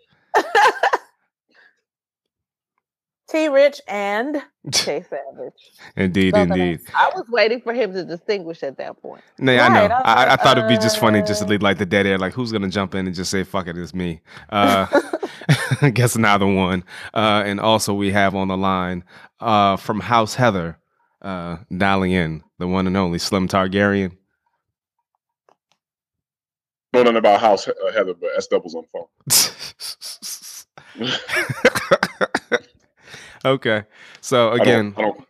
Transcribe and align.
T 3.28 3.48
Rich 3.48 3.80
and 3.88 4.42
K 4.72 5.02
Savage. 5.02 5.52
Indeed, 5.96 6.32
Both 6.34 6.50
of 6.50 6.56
indeed. 6.56 6.80
I 6.94 7.10
was 7.14 7.26
waiting 7.28 7.60
for 7.60 7.74
him 7.74 7.92
to 7.92 8.04
distinguish 8.04 8.62
at 8.62 8.78
that 8.78 9.00
point. 9.02 9.22
No, 9.38 9.52
yeah, 9.52 9.66
I 9.66 9.68
know. 9.68 9.80
I 9.80 9.88
was 9.88 10.02
I, 10.04 10.24
I 10.24 10.28
like, 10.30 10.40
thought 10.40 10.58
it'd 10.58 10.68
be 10.68 10.76
just 10.76 10.98
funny 10.98 11.20
just 11.22 11.40
to 11.40 11.46
uh, 11.46 11.48
leave 11.48 11.62
like 11.62 11.78
the 11.78 11.86
dead 11.86 12.06
air. 12.06 12.18
Like, 12.18 12.32
who's 12.32 12.52
gonna 12.52 12.68
jump 12.68 12.94
in 12.94 13.06
and 13.06 13.14
just 13.14 13.30
say 13.30 13.44
"fuck 13.44 13.66
it"? 13.66 13.76
It's 13.76 13.94
me. 13.94 14.20
Uh, 14.48 14.86
I 15.82 15.90
guess 15.90 16.16
neither 16.16 16.46
one. 16.46 16.84
Uh, 17.14 17.42
and 17.44 17.60
also, 17.60 17.94
we 17.94 18.10
have 18.12 18.34
on 18.34 18.48
the 18.48 18.56
line 18.56 19.04
uh, 19.40 19.76
from 19.76 20.00
House 20.00 20.34
Heather, 20.34 20.78
uh, 21.22 21.58
dialing 21.76 22.12
in 22.12 22.42
the 22.58 22.66
one 22.66 22.86
and 22.86 22.96
only 22.96 23.18
Slim 23.18 23.48
Targaryen. 23.48 24.16
know 26.92 27.02
nothing 27.02 27.16
about 27.16 27.40
House 27.40 27.68
uh, 27.68 27.72
Heather, 27.92 28.14
but 28.14 28.30
S 28.36 28.46
doubles 28.46 28.74
on 28.74 28.84
phone. 28.92 29.06
Okay, 33.44 33.82
so 34.20 34.48
I 34.48 34.56
don't- 34.58 34.60
again, 34.60 34.94
I 34.96 35.00
don't, 35.02 35.24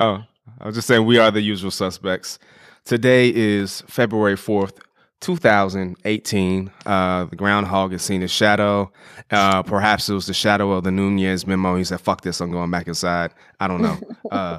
Oh, 0.00 0.24
I 0.60 0.66
was 0.66 0.76
just 0.76 0.86
saying 0.86 1.04
we 1.06 1.18
are 1.18 1.30
the 1.30 1.40
usual 1.42 1.70
suspects. 1.72 2.38
Today 2.84 3.32
is 3.34 3.82
February 3.88 4.36
4th, 4.36 4.78
2018. 5.20 6.70
Uh, 6.86 7.24
the 7.24 7.34
groundhog 7.34 7.90
has 7.90 8.02
seen 8.02 8.22
a 8.22 8.28
shadow. 8.28 8.92
Uh, 9.30 9.62
perhaps 9.64 10.08
it 10.08 10.14
was 10.14 10.26
the 10.26 10.34
shadow 10.34 10.70
of 10.70 10.84
the 10.84 10.92
Nunes 10.92 11.46
memo. 11.48 11.74
He 11.76 11.82
said, 11.82 12.00
fuck 12.00 12.20
this, 12.20 12.40
I'm 12.40 12.52
going 12.52 12.70
back 12.70 12.86
inside. 12.86 13.32
I 13.58 13.66
don't 13.66 13.82
know. 13.82 13.98
uh, 14.30 14.58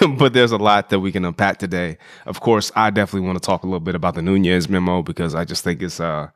but 0.18 0.32
there's 0.32 0.52
a 0.52 0.56
lot 0.58 0.88
that 0.88 1.00
we 1.00 1.12
can 1.12 1.26
unpack 1.26 1.58
today. 1.58 1.98
Of 2.24 2.40
course, 2.40 2.72
I 2.74 2.88
definitely 2.88 3.26
want 3.26 3.40
to 3.40 3.46
talk 3.46 3.62
a 3.62 3.66
little 3.66 3.80
bit 3.80 3.94
about 3.94 4.14
the 4.14 4.22
Nunes 4.22 4.68
memo 4.68 5.02
because 5.02 5.34
I 5.34 5.44
just 5.44 5.62
think 5.62 5.82
it's 5.82 6.00
uh, 6.00 6.28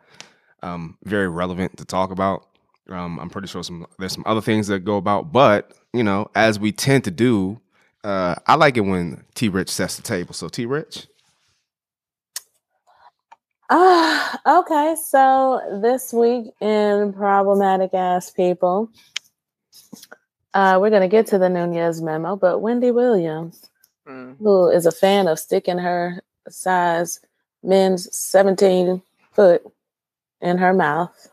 um, 0.62 0.98
very 1.04 1.28
relevant 1.28 1.78
to 1.78 1.84
talk 1.86 2.10
about. 2.10 2.46
Um, 2.90 3.18
I'm 3.20 3.30
pretty 3.30 3.48
sure 3.48 3.64
some 3.64 3.86
there's 3.98 4.12
some 4.12 4.24
other 4.26 4.42
things 4.42 4.68
that 4.68 4.80
go 4.80 4.96
about, 4.98 5.32
but 5.32 5.72
you 5.94 6.04
know, 6.04 6.30
as 6.34 6.58
we 6.60 6.72
tend 6.72 7.04
to 7.04 7.10
do, 7.12 7.60
uh, 8.04 8.36
I 8.46 8.56
like 8.56 8.76
it 8.76 8.82
when 8.82 9.24
T 9.34 9.48
Rich 9.48 9.70
sets 9.70 9.96
the 9.96 10.02
table. 10.02 10.34
So 10.34 10.48
T 10.48 10.66
Rich, 10.66 11.06
Ah, 13.70 14.60
okay. 14.60 14.96
So 15.02 15.80
this 15.82 16.12
week 16.12 16.52
in 16.60 17.12
problematic 17.14 17.94
ass 17.94 18.30
people, 18.30 18.90
uh, 20.54 20.78
we're 20.80 20.90
gonna 20.90 21.08
get 21.08 21.26
to 21.28 21.38
the 21.38 21.48
Nunes 21.50 22.02
memo, 22.02 22.36
but 22.36 22.60
Wendy 22.60 22.90
Williams, 22.92 23.64
Mm. 24.08 24.38
who 24.38 24.70
is 24.70 24.86
a 24.86 24.92
fan 24.92 25.28
of 25.28 25.38
sticking 25.38 25.78
her 25.78 26.22
size 26.48 27.20
men's 27.62 28.14
17 28.16 29.02
foot 29.32 29.64
in 30.40 30.58
her 30.58 30.74
mouth, 30.74 31.30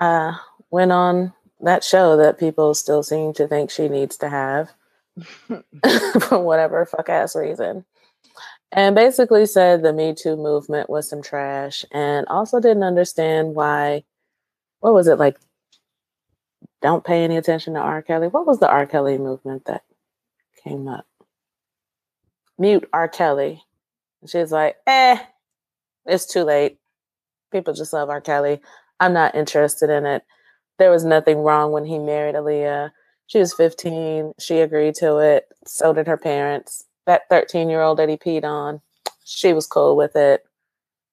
uh, 0.00 0.32
went 0.70 0.92
on 0.92 1.32
that 1.60 1.84
show 1.84 2.16
that 2.16 2.38
people 2.38 2.74
still 2.74 3.02
seem 3.02 3.32
to 3.34 3.46
think 3.46 3.70
she 3.70 3.88
needs 3.88 4.16
to 4.16 4.28
have 4.28 4.70
for 6.28 6.38
whatever 6.38 6.86
fuck 6.86 7.08
ass 7.08 7.36
reason. 7.36 7.84
And 8.72 8.94
basically 8.94 9.46
said 9.46 9.82
the 9.82 9.92
Me 9.92 10.14
Too 10.14 10.36
movement 10.36 10.88
was 10.88 11.08
some 11.08 11.22
trash 11.22 11.84
and 11.90 12.26
also 12.28 12.60
didn't 12.60 12.84
understand 12.84 13.54
why, 13.54 14.04
what 14.78 14.94
was 14.94 15.08
it 15.08 15.18
like? 15.18 15.38
Don't 16.80 17.04
pay 17.04 17.24
any 17.24 17.36
attention 17.36 17.74
to 17.74 17.80
R. 17.80 18.00
Kelly. 18.00 18.28
What 18.28 18.46
was 18.46 18.58
the 18.58 18.70
R. 18.70 18.86
Kelly 18.86 19.18
movement 19.18 19.66
that 19.66 19.82
came 20.64 20.88
up? 20.88 21.04
Mute 22.58 22.88
R. 22.92 23.08
Kelly. 23.08 23.62
She's 24.26 24.52
like, 24.52 24.76
eh, 24.86 25.18
it's 26.06 26.26
too 26.26 26.44
late. 26.44 26.78
People 27.52 27.74
just 27.74 27.92
love 27.92 28.08
R. 28.08 28.20
Kelly. 28.20 28.60
I'm 29.00 29.14
not 29.14 29.34
interested 29.34 29.90
in 29.90 30.06
it. 30.06 30.22
There 30.78 30.90
was 30.90 31.04
nothing 31.04 31.38
wrong 31.38 31.72
when 31.72 31.84
he 31.84 31.98
married 31.98 32.34
Aaliyah. 32.34 32.90
She 33.26 33.38
was 33.38 33.54
15. 33.54 34.32
She 34.38 34.60
agreed 34.60 34.94
to 34.96 35.18
it. 35.18 35.46
So 35.66 35.92
did 35.92 36.06
her 36.06 36.16
parents. 36.16 36.84
That 37.06 37.22
13 37.30 37.68
year 37.70 37.82
old 37.82 37.98
that 37.98 38.08
he 38.08 38.16
peed 38.16 38.44
on, 38.44 38.80
she 39.24 39.52
was 39.52 39.66
cool 39.66 39.96
with 39.96 40.14
it. 40.16 40.44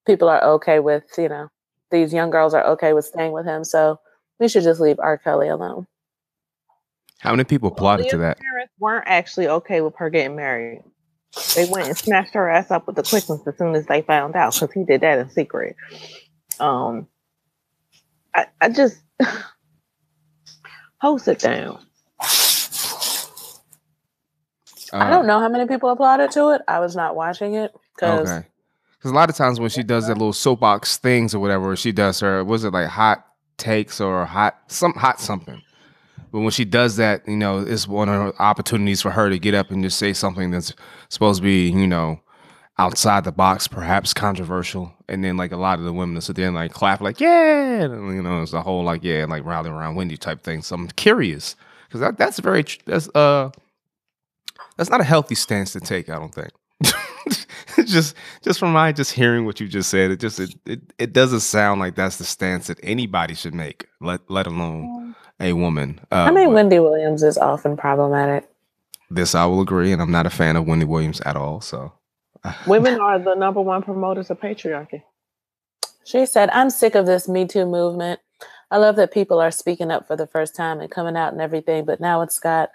People 0.06 0.30
are 0.30 0.44
okay 0.44 0.80
with, 0.80 1.03
you 1.18 1.30
know, 1.30 1.50
these 1.92 2.14
young 2.14 2.30
girls 2.30 2.53
are 2.53 2.66
okay 2.66 2.94
with 2.94 3.06
staying 3.06 3.31
with 3.31 3.46
him. 3.46 3.64
So 3.64 4.00
we 4.40 4.48
should 4.48 4.64
just 4.64 4.80
leave 4.81 5.00
R. 5.00 5.18
Kelly 5.18 5.48
alone. 5.48 5.88
how 7.19 7.31
many 7.31 7.46
people 7.46 7.69
applauded 7.69 8.09
to 8.09 8.18
Aaliyah's 8.18 8.19
that? 8.19 8.40
Parents 8.40 8.74
weren't 8.80 9.08
actually 9.08 9.48
okay 9.48 9.81
with 9.81 9.96
her 9.98 10.09
getting 10.09 10.36
married. 10.36 10.84
They 11.56 11.68
went 11.69 11.88
and 11.88 11.98
smashed 11.98 12.34
her 12.34 12.50
ass 12.50 12.72
up 12.72 12.88
with 12.88 12.96
the 12.96 13.04
quickness 13.04 13.42
as 13.46 13.58
soon 13.58 13.75
as 13.75 13.86
they 13.86 14.02
found 14.02 14.36
out 14.36 14.54
because 14.54 14.72
he 14.74 14.84
did 14.84 15.02
that 15.02 15.19
in 15.19 15.30
secret. 15.30 15.75
Um, 16.59 17.08
I, 18.38 18.46
I 18.62 18.70
just 18.70 19.02
hold 21.02 21.28
it 21.28 21.40
down. 21.40 21.80
I 24.94 25.09
don't 25.09 25.25
oh. 25.25 25.28
know 25.28 25.40
how 25.40 25.50
many 25.50 25.68
people 25.68 25.90
applauded 25.90 26.31
to 26.31 26.50
it. 26.50 26.62
I 26.68 26.80
was 26.80 26.96
not 26.96 27.16
watching 27.16 27.56
it 27.56 27.74
because 27.96 28.30
Okay, 28.30 28.48
because 28.98 29.12
a 29.12 29.14
lot 29.14 29.30
of 29.30 29.36
times 29.36 29.59
when 29.59 29.70
she 29.70 29.84
does 29.84 30.08
that 30.08 30.14
little 30.14 30.31
soapbox 30.31 30.98
things 30.98 31.36
or 31.36 31.40
whatever, 31.40 31.75
she 31.75 31.92
does 31.92 32.22
her 32.22 32.44
was 32.44 32.64
it 32.64 32.72
like 32.72 32.88
hot 32.88 33.25
takes 33.58 34.00
or 34.00 34.25
hot 34.25 34.58
some 34.68 34.94
hot 34.94 35.19
something. 35.19 35.62
But 36.31 36.42
when 36.42 36.52
she 36.52 36.66
does 36.66 36.98
that, 36.98 37.28
you 37.28 37.38
know, 37.38 37.59
it's 37.59 37.88
one 37.88 38.09
of 38.09 38.16
her 38.16 38.42
opportunities 38.42 39.02
for 39.02 39.12
her 39.12 39.30
to 39.30 39.40
get 39.40 39.54
up 39.54 39.72
and 39.72 39.84
just 39.84 39.98
say 39.98 40.14
something 40.14 40.52
that's 40.52 40.74
supposed 41.09 41.40
to 41.40 41.44
be, 41.44 41.69
you 41.69 41.88
know, 41.88 42.19
outside 42.79 43.23
the 43.23 43.31
box, 43.31 43.67
perhaps 43.67 44.13
controversial. 44.13 44.93
And 45.07 45.23
then 45.23 45.38
like 45.38 45.51
a 45.51 45.57
lot 45.57 45.79
of 45.79 45.85
the 45.85 45.93
women 45.93 46.19
sit 46.21 46.35
there 46.35 46.47
and 46.47 46.55
like 46.55 46.71
clap, 46.71 47.01
like 47.01 47.19
yeah, 47.19 47.83
and, 47.83 48.15
you 48.15 48.21
know, 48.21 48.41
it's 48.41 48.53
a 48.53 48.61
whole 48.61 48.83
like 48.83 49.03
yeah, 49.03 49.23
and, 49.23 49.31
like 49.31 49.45
rally 49.45 49.69
around 49.69 49.95
Wendy 49.95 50.17
type 50.17 50.41
thing. 50.41 50.61
So 50.61 50.75
I'm 50.75 50.88
curious 50.89 51.55
because 51.88 52.01
that, 52.01 52.17
that's 52.17 52.39
very 52.39 52.65
that's 52.85 53.09
uh 53.15 53.49
that's 54.77 54.89
not 54.89 55.01
a 55.01 55.05
healthy 55.05 55.35
stance 55.35 55.73
to 55.73 55.79
take. 55.79 56.09
I 56.09 56.19
don't 56.19 56.33
think. 56.33 56.51
just 57.85 58.15
just 58.43 58.59
from 58.59 58.73
my 58.73 58.91
just 58.91 59.11
hearing 59.11 59.45
what 59.45 59.59
you 59.59 59.67
just 59.67 59.89
said, 59.89 60.11
it 60.11 60.19
just 60.19 60.39
it, 60.39 60.55
it 60.65 60.81
it 60.99 61.13
doesn't 61.13 61.39
sound 61.39 61.79
like 61.79 61.95
that's 61.95 62.17
the 62.17 62.23
stance 62.23 62.67
that 62.67 62.79
anybody 62.83 63.33
should 63.33 63.56
make. 63.56 63.88
Let 64.00 64.30
let 64.30 64.45
alone 64.45 65.15
a 65.39 65.53
woman. 65.53 66.00
Uh, 66.12 66.15
I 66.15 66.31
mean, 66.31 66.53
Wendy 66.53 66.80
Williams 66.80 67.23
is 67.23 67.38
often 67.38 67.77
problematic. 67.77 68.47
this 69.09 69.33
I 69.33 69.45
will 69.45 69.62
agree, 69.62 69.91
and 69.91 70.01
I'm 70.01 70.12
not 70.12 70.25
a 70.25 70.31
fan 70.31 70.56
of 70.56 70.68
Wendy 70.68 70.85
Williams 70.85 71.21
at 71.21 71.35
all. 71.35 71.62
So 71.62 71.91
Women 72.66 73.00
are 73.00 73.19
the 73.19 73.36
number 73.36 73.62
one 73.62 73.81
promoters 73.81 74.30
of 74.30 74.39
patriarchy. 74.39 75.04
She 76.04 76.25
said, 76.25 76.50
I'm 76.51 76.69
sick 76.69 76.95
of 76.95 77.06
this 77.06 77.28
Me 77.28 77.45
Too 77.45 77.66
movement. 77.66 78.19
I 78.72 78.78
love 78.78 78.95
that 78.98 79.13
people 79.13 79.39
are 79.39 79.51
speaking 79.51 79.92
up 79.92 80.07
for 80.07 80.16
the 80.16 80.28
first 80.28 80.56
time 80.56 80.80
and 80.80 80.92
coming 80.92 81.18
out 81.18 81.34
and 81.34 81.42
everything, 81.42 81.86
but 81.86 82.00
now 82.00 82.22
it's 82.22 82.39
got, 82.39 82.69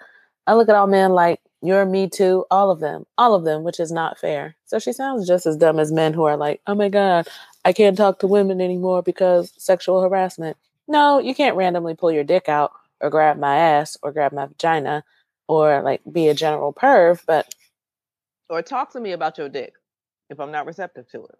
I 0.47 0.53
look 0.53 0.69
at 0.69 0.75
all 0.75 0.87
men 0.87 1.11
like, 1.11 1.39
you're 1.61 1.85
Me 1.85 2.09
Too, 2.09 2.45
all 2.51 2.69
of 2.69 2.79
them, 2.79 3.05
all 3.17 3.33
of 3.33 3.43
them, 3.43 3.63
which 3.63 3.79
is 3.79 3.91
not 3.91 4.19
fair. 4.19 4.55
So 4.65 4.79
she 4.79 4.91
sounds 4.91 5.27
just 5.27 5.45
as 5.45 5.55
dumb 5.55 5.79
as 5.79 5.91
men 5.91 6.13
who 6.13 6.23
are 6.25 6.37
like, 6.37 6.61
oh 6.67 6.75
my 6.75 6.89
God, 6.89 7.27
I 7.63 7.73
can't 7.73 7.95
talk 7.95 8.19
to 8.19 8.27
women 8.27 8.59
anymore 8.59 9.01
because 9.01 9.53
sexual 9.57 10.01
harassment. 10.01 10.57
No, 10.87 11.19
you 11.19 11.33
can't 11.33 11.55
randomly 11.55 11.95
pull 11.95 12.11
your 12.11 12.25
dick 12.25 12.49
out 12.49 12.71
or 12.99 13.09
grab 13.09 13.37
my 13.37 13.55
ass 13.55 13.97
or 14.03 14.11
grab 14.11 14.33
my 14.33 14.47
vagina 14.47 15.03
or 15.47 15.81
like 15.81 16.01
be 16.11 16.27
a 16.27 16.33
general 16.33 16.73
perv, 16.73 17.21
but 17.25 17.52
Or 18.49 18.61
talk 18.61 18.91
to 18.93 18.99
me 19.01 19.13
about 19.13 19.37
your 19.37 19.49
dick 19.49 19.73
if 20.29 20.39
I'm 20.39 20.51
not 20.51 20.65
receptive 20.67 21.07
to 21.11 21.25
it. 21.25 21.35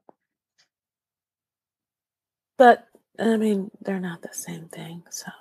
but 2.58 2.88
I 3.20 3.38
mean, 3.38 3.72
they're 3.82 4.00
not 4.02 4.24
the 4.24 4.30
same 4.34 4.70
thing. 4.70 5.04
So, 5.12 5.32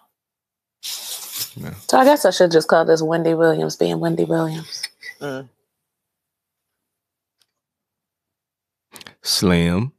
No. 1.56 1.72
so 1.88 1.98
I 1.98 2.04
guess 2.04 2.24
I 2.24 2.30
should 2.30 2.52
just 2.52 2.68
call 2.68 2.84
this 2.84 3.02
Wendy 3.02 3.34
Williams 3.34 3.76
being 3.76 4.00
Wendy 4.00 4.24
Williams. 4.24 4.82
Mm. 5.20 5.48
Slim. 9.22 9.92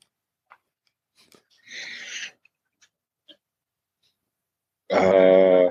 Uh, 4.92 5.69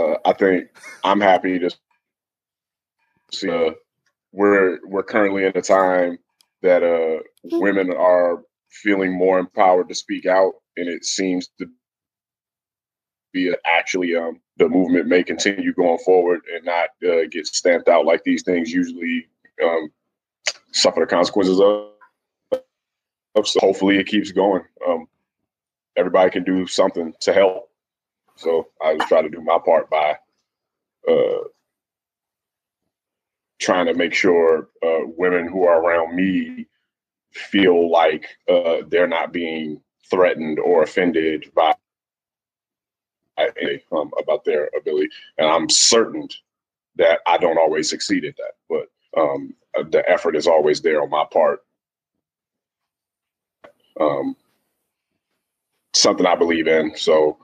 uh, 0.00 0.18
I 0.24 0.32
think 0.32 0.68
I'm 1.04 1.20
happy 1.20 1.58
to 1.58 1.70
see. 3.32 3.50
Uh, 3.50 3.72
we're 4.32 4.78
we're 4.86 5.02
currently 5.02 5.44
in 5.44 5.52
a 5.54 5.62
time 5.62 6.18
that 6.62 6.82
uh, 6.82 7.22
women 7.44 7.92
are 7.92 8.42
feeling 8.70 9.12
more 9.12 9.38
empowered 9.38 9.88
to 9.88 9.94
speak 9.94 10.26
out, 10.26 10.54
and 10.76 10.88
it 10.88 11.04
seems 11.04 11.48
to 11.58 11.66
be 13.32 13.52
actually 13.64 14.16
um, 14.16 14.40
the 14.56 14.68
movement 14.68 15.06
may 15.06 15.22
continue 15.22 15.72
going 15.72 15.98
forward 15.98 16.40
and 16.54 16.64
not 16.64 16.90
uh, 17.08 17.26
get 17.30 17.46
stamped 17.46 17.88
out 17.88 18.04
like 18.04 18.22
these 18.24 18.42
things 18.42 18.72
usually 18.72 19.26
um, 19.62 19.90
suffer 20.72 21.00
the 21.00 21.06
consequences 21.06 21.60
of. 21.60 21.88
So 23.44 23.60
hopefully 23.60 23.96
it 23.96 24.06
keeps 24.06 24.32
going. 24.32 24.62
Um, 24.86 25.06
everybody 25.96 26.30
can 26.30 26.44
do 26.44 26.66
something 26.66 27.14
to 27.20 27.32
help. 27.32 27.69
So 28.40 28.68
I 28.82 28.96
just 28.96 29.08
try 29.08 29.22
to 29.22 29.30
do 29.30 29.42
my 29.42 29.58
part 29.64 29.90
by 29.90 30.16
uh, 31.08 31.44
trying 33.60 33.86
to 33.86 33.94
make 33.94 34.14
sure 34.14 34.68
uh, 34.84 35.00
women 35.18 35.48
who 35.48 35.64
are 35.66 35.82
around 35.82 36.16
me 36.16 36.66
feel 37.32 37.90
like 37.90 38.26
uh, 38.48 38.78
they're 38.88 39.08
not 39.08 39.32
being 39.32 39.82
threatened 40.10 40.58
or 40.58 40.82
offended 40.82 41.52
by 41.54 41.74
um, 43.92 44.10
about 44.20 44.44
their 44.44 44.70
ability. 44.78 45.08
And 45.38 45.48
I'm 45.48 45.68
certain 45.70 46.28
that 46.96 47.20
I 47.26 47.38
don't 47.38 47.58
always 47.58 47.90
succeed 47.90 48.24
at 48.24 48.36
that, 48.36 48.54
but 48.68 49.20
um, 49.20 49.54
the 49.90 50.08
effort 50.08 50.36
is 50.36 50.46
always 50.46 50.80
there 50.82 51.02
on 51.02 51.10
my 51.10 51.24
part. 51.32 51.60
Um, 54.00 54.36
something 55.94 56.26
I 56.26 56.36
believe 56.36 56.68
in. 56.68 56.96
So, 56.96 57.38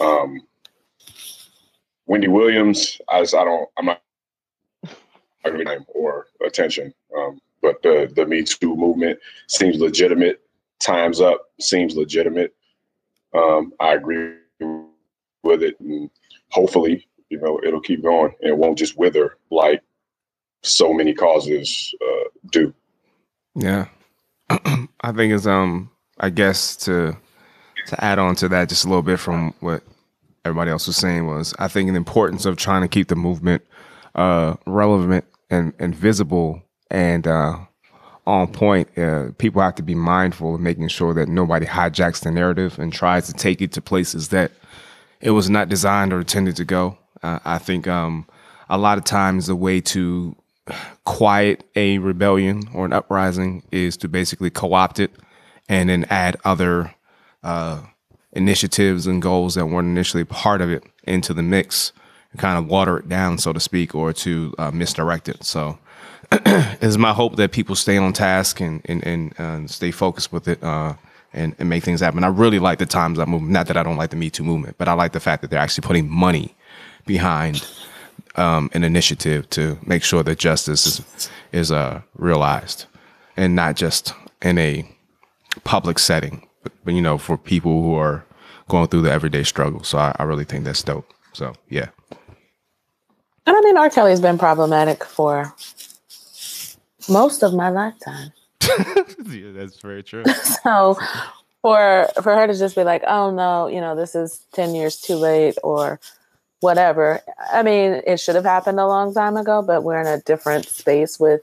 um, 0.00 0.42
Wendy 2.06 2.28
Williams, 2.28 3.00
I 3.08 3.20
just, 3.20 3.34
I 3.34 3.44
don't, 3.44 3.68
I'm 3.78 3.86
not 3.86 4.02
gonna 5.44 5.64
name 5.64 5.84
or 5.94 6.26
attention. 6.44 6.92
Um, 7.16 7.40
but 7.62 7.82
the 7.82 8.10
the 8.14 8.26
Me 8.26 8.42
Too 8.42 8.76
movement 8.76 9.18
seems 9.48 9.78
legitimate. 9.78 10.40
Times 10.80 11.20
Up 11.20 11.46
seems 11.60 11.96
legitimate. 11.96 12.54
Um, 13.34 13.72
I 13.80 13.94
agree 13.94 14.34
with 15.42 15.62
it, 15.62 15.78
and 15.80 16.10
hopefully, 16.50 17.06
you 17.30 17.40
know, 17.40 17.60
it'll 17.64 17.80
keep 17.80 18.02
going 18.02 18.32
and 18.40 18.50
it 18.50 18.56
won't 18.56 18.78
just 18.78 18.98
wither 18.98 19.36
like 19.50 19.82
so 20.62 20.92
many 20.92 21.14
causes 21.14 21.94
uh, 22.02 22.28
do. 22.50 22.74
Yeah. 23.54 23.86
I 24.50 25.12
think 25.12 25.32
it's 25.32 25.46
um 25.46 25.90
I 26.18 26.30
guess 26.30 26.76
to 26.84 27.16
to 27.86 28.04
add 28.04 28.18
on 28.18 28.34
to 28.36 28.48
that 28.48 28.68
just 28.68 28.84
a 28.84 28.88
little 28.88 29.02
bit 29.02 29.18
from 29.18 29.54
what 29.60 29.82
everybody 30.44 30.70
else 30.70 30.86
was 30.86 30.96
saying 30.96 31.26
was 31.26 31.54
I 31.58 31.68
think 31.68 31.90
the 31.90 31.96
importance 31.96 32.44
of 32.44 32.56
trying 32.56 32.82
to 32.82 32.88
keep 32.88 33.08
the 33.08 33.16
movement 33.16 33.62
uh 34.14 34.54
relevant 34.66 35.24
and, 35.50 35.72
and 35.78 35.94
visible 35.94 36.62
and 36.90 37.26
uh 37.26 37.58
on 38.26 38.48
point. 38.48 38.88
Uh, 38.98 39.30
people 39.38 39.62
have 39.62 39.74
to 39.76 39.82
be 39.82 39.94
mindful 39.94 40.54
of 40.54 40.60
making 40.60 40.88
sure 40.88 41.14
that 41.14 41.28
nobody 41.28 41.64
hijacks 41.64 42.22
the 42.22 42.30
narrative 42.30 42.78
and 42.78 42.92
tries 42.92 43.26
to 43.26 43.32
take 43.32 43.62
it 43.62 43.72
to 43.72 43.80
places 43.80 44.28
that 44.28 44.50
it 45.20 45.30
was 45.30 45.48
not 45.48 45.68
designed 45.68 46.12
or 46.12 46.18
intended 46.18 46.56
to 46.56 46.64
go. 46.64 46.98
Uh, 47.22 47.38
I 47.44 47.58
think 47.58 47.86
um, 47.86 48.26
a 48.68 48.76
lot 48.76 48.98
of 48.98 49.04
times 49.04 49.46
the 49.46 49.56
way 49.56 49.80
to 49.80 50.36
quiet 51.04 51.64
a 51.76 51.98
rebellion 51.98 52.62
or 52.74 52.84
an 52.84 52.92
uprising 52.92 53.62
is 53.70 53.96
to 53.98 54.08
basically 54.08 54.50
co-opt 54.50 54.98
it 54.98 55.12
and 55.68 55.88
then 55.88 56.04
add 56.10 56.36
other 56.44 56.92
uh, 57.46 57.80
initiatives 58.32 59.06
and 59.06 59.22
goals 59.22 59.54
that 59.54 59.66
weren't 59.66 59.88
initially 59.88 60.24
part 60.24 60.60
of 60.60 60.70
it 60.70 60.84
into 61.04 61.32
the 61.32 61.42
mix 61.42 61.92
and 62.32 62.40
kind 62.40 62.58
of 62.58 62.66
water 62.66 62.98
it 62.98 63.08
down, 63.08 63.38
so 63.38 63.52
to 63.52 63.60
speak, 63.60 63.94
or 63.94 64.12
to 64.12 64.52
uh, 64.58 64.70
misdirect 64.70 65.28
it. 65.28 65.44
So 65.44 65.78
it's 66.32 66.96
my 66.96 67.12
hope 67.12 67.36
that 67.36 67.52
people 67.52 67.76
stay 67.76 67.96
on 67.96 68.12
task 68.12 68.60
and 68.60 68.82
and, 68.86 69.06
and 69.06 69.40
uh, 69.40 69.66
stay 69.68 69.90
focused 69.92 70.32
with 70.32 70.48
it 70.48 70.62
uh, 70.62 70.94
and, 71.32 71.54
and 71.58 71.68
make 71.68 71.84
things 71.84 72.00
happen. 72.00 72.24
I 72.24 72.28
really 72.28 72.58
like 72.58 72.78
the 72.78 72.86
Times 72.86 73.18
Up 73.18 73.28
movement. 73.28 73.52
Not 73.52 73.68
that 73.68 73.76
I 73.76 73.82
don't 73.84 73.96
like 73.96 74.10
the 74.10 74.16
Me 74.16 74.28
Too 74.28 74.44
movement, 74.44 74.76
but 74.76 74.88
I 74.88 74.94
like 74.94 75.12
the 75.12 75.20
fact 75.20 75.42
that 75.42 75.50
they're 75.50 75.60
actually 75.60 75.86
putting 75.86 76.10
money 76.10 76.54
behind 77.06 77.66
um, 78.34 78.70
an 78.74 78.82
initiative 78.82 79.48
to 79.50 79.78
make 79.86 80.02
sure 80.02 80.22
that 80.24 80.38
justice 80.38 80.86
is 80.86 81.30
is 81.52 81.70
uh, 81.70 82.02
realized 82.16 82.86
and 83.36 83.54
not 83.54 83.76
just 83.76 84.14
in 84.42 84.58
a 84.58 84.84
public 85.64 85.98
setting, 85.98 86.45
but, 86.84 86.94
you 86.94 87.02
know 87.02 87.18
for 87.18 87.38
people 87.38 87.82
who 87.82 87.94
are 87.96 88.24
going 88.68 88.88
through 88.88 89.02
the 89.02 89.12
everyday 89.12 89.44
struggle. 89.44 89.84
So 89.84 89.98
I, 89.98 90.14
I 90.18 90.24
really 90.24 90.44
think 90.44 90.64
that's 90.64 90.82
dope. 90.82 91.12
So 91.32 91.54
yeah, 91.70 91.88
And 93.46 93.56
I 93.56 93.60
mean, 93.62 93.76
R. 93.76 93.90
Kelly's 93.90 94.20
been 94.20 94.38
problematic 94.38 95.04
for 95.04 95.54
most 97.08 97.42
of 97.42 97.54
my 97.54 97.70
lifetime. 97.70 98.32
yeah, 99.26 99.52
that's 99.54 99.80
very 99.80 100.02
true. 100.02 100.24
So 100.64 100.98
for 101.62 102.08
for 102.22 102.34
her 102.34 102.46
to 102.48 102.54
just 102.54 102.76
be 102.76 102.84
like, 102.84 103.04
oh 103.06 103.30
no, 103.30 103.68
you 103.68 103.80
know, 103.80 103.96
this 103.96 104.14
is 104.16 104.40
ten 104.52 104.74
years 104.74 105.00
too 105.00 105.16
late 105.16 105.56
or 105.64 106.00
whatever. 106.60 107.20
I 107.52 107.62
mean, 107.62 108.02
it 108.06 108.20
should 108.20 108.36
have 108.36 108.44
happened 108.44 108.80
a 108.80 108.86
long 108.86 109.14
time 109.14 109.36
ago, 109.36 109.62
but 109.62 109.84
we're 109.84 110.00
in 110.00 110.06
a 110.08 110.20
different 110.22 110.66
space 110.68 111.20
with 111.20 111.42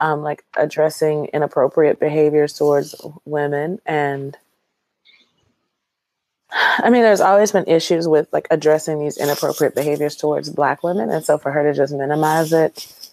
um 0.00 0.22
like 0.22 0.44
addressing 0.56 1.26
inappropriate 1.34 2.00
behaviors 2.00 2.54
towards 2.54 2.94
women 3.26 3.80
and 3.86 4.36
I 6.54 6.88
mean, 6.90 7.02
there's 7.02 7.20
always 7.20 7.52
been 7.52 7.64
issues 7.66 8.06
with 8.06 8.28
like 8.32 8.46
addressing 8.50 9.00
these 9.00 9.16
inappropriate 9.16 9.74
behaviors 9.74 10.14
towards 10.14 10.50
black 10.50 10.82
women. 10.82 11.10
And 11.10 11.24
so 11.24 11.36
for 11.36 11.50
her 11.50 11.64
to 11.64 11.74
just 11.74 11.92
minimize 11.92 12.52
it 12.52 13.10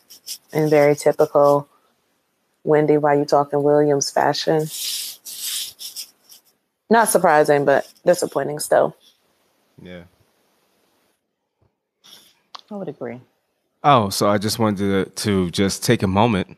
in 0.54 0.70
very 0.70 0.96
typical 0.96 1.68
Wendy, 2.64 2.98
why 2.98 3.16
you 3.16 3.26
talking 3.26 3.64
Williams 3.64 4.12
fashion. 4.12 4.68
Not 6.90 7.10
surprising, 7.10 7.66
but 7.66 7.92
disappointing 8.06 8.60
still. 8.60 8.95
Yeah. 9.81 10.04
I 12.69 12.76
would 12.76 12.90
agree. 12.90 13.21
Oh, 13.83 14.10
so 14.10 14.30
I 14.30 14.38
just 14.38 14.60
wanted 14.60 14.78
to, 14.78 15.24
to 15.24 15.50
just 15.52 15.83
take 15.83 16.04
a 16.04 16.07
moment 16.07 16.57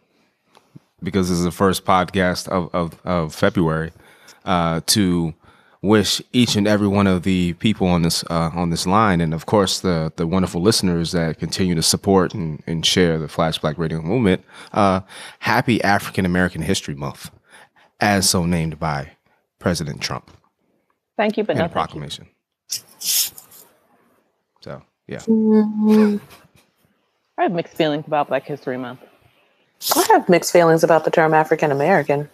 because 1.02 1.30
this 1.30 1.38
is 1.38 1.46
the 1.46 1.52
first 1.52 1.86
podcast 1.86 2.50
of, 2.50 2.70
of, 2.74 3.00
of 3.06 3.34
February 3.34 3.92
uh, 4.44 4.82
to 4.88 5.34
wish 5.84 6.22
each 6.32 6.56
and 6.56 6.66
every 6.66 6.88
one 6.88 7.06
of 7.06 7.24
the 7.24 7.54
people 7.54 7.86
on 7.88 8.02
this 8.02 8.24
uh, 8.32 8.50
on 8.56 8.72
this 8.72 8.88
line, 8.88 9.22
and 9.22 9.34
of 9.34 9.46
course 9.46 9.82
the 9.82 10.12
the 10.16 10.26
wonderful 10.26 10.62
listeners 10.62 11.12
that 11.12 11.38
continue 11.38 11.76
to 11.76 11.84
support 11.84 12.34
and, 12.34 12.64
and 12.66 12.86
share 12.86 13.20
the 13.20 13.28
Flash 13.28 13.60
Black 13.60 13.78
Radio 13.78 14.02
movement, 14.02 14.44
uh, 14.72 15.02
happy 15.40 15.84
African 15.84 16.26
American 16.26 16.64
History 16.64 16.96
Month, 16.96 17.30
as 18.00 18.28
so 18.28 18.46
named 18.46 18.80
by 18.80 19.12
President 19.60 20.02
Trump 20.02 20.32
Thank 21.18 21.38
you, 21.38 21.44
but 21.44 21.54
in 21.54 21.60
no 21.60 21.66
you. 21.66 21.70
proclamation. 21.70 22.28
So 24.62 24.82
yeah, 25.08 25.20
I 27.38 27.44
have 27.44 27.52
mixed 27.52 27.76
feelings 27.76 28.08
about 28.08 28.30
Black 28.30 28.46
History 28.46 28.78
Month. 28.78 29.02
I 29.96 30.06
have 30.12 30.30
mixed 30.30 30.54
feelings 30.54 30.84
about 30.84 31.04
the 31.04 31.12
term 31.12 31.34
African 31.34 31.70
American. 31.72 32.30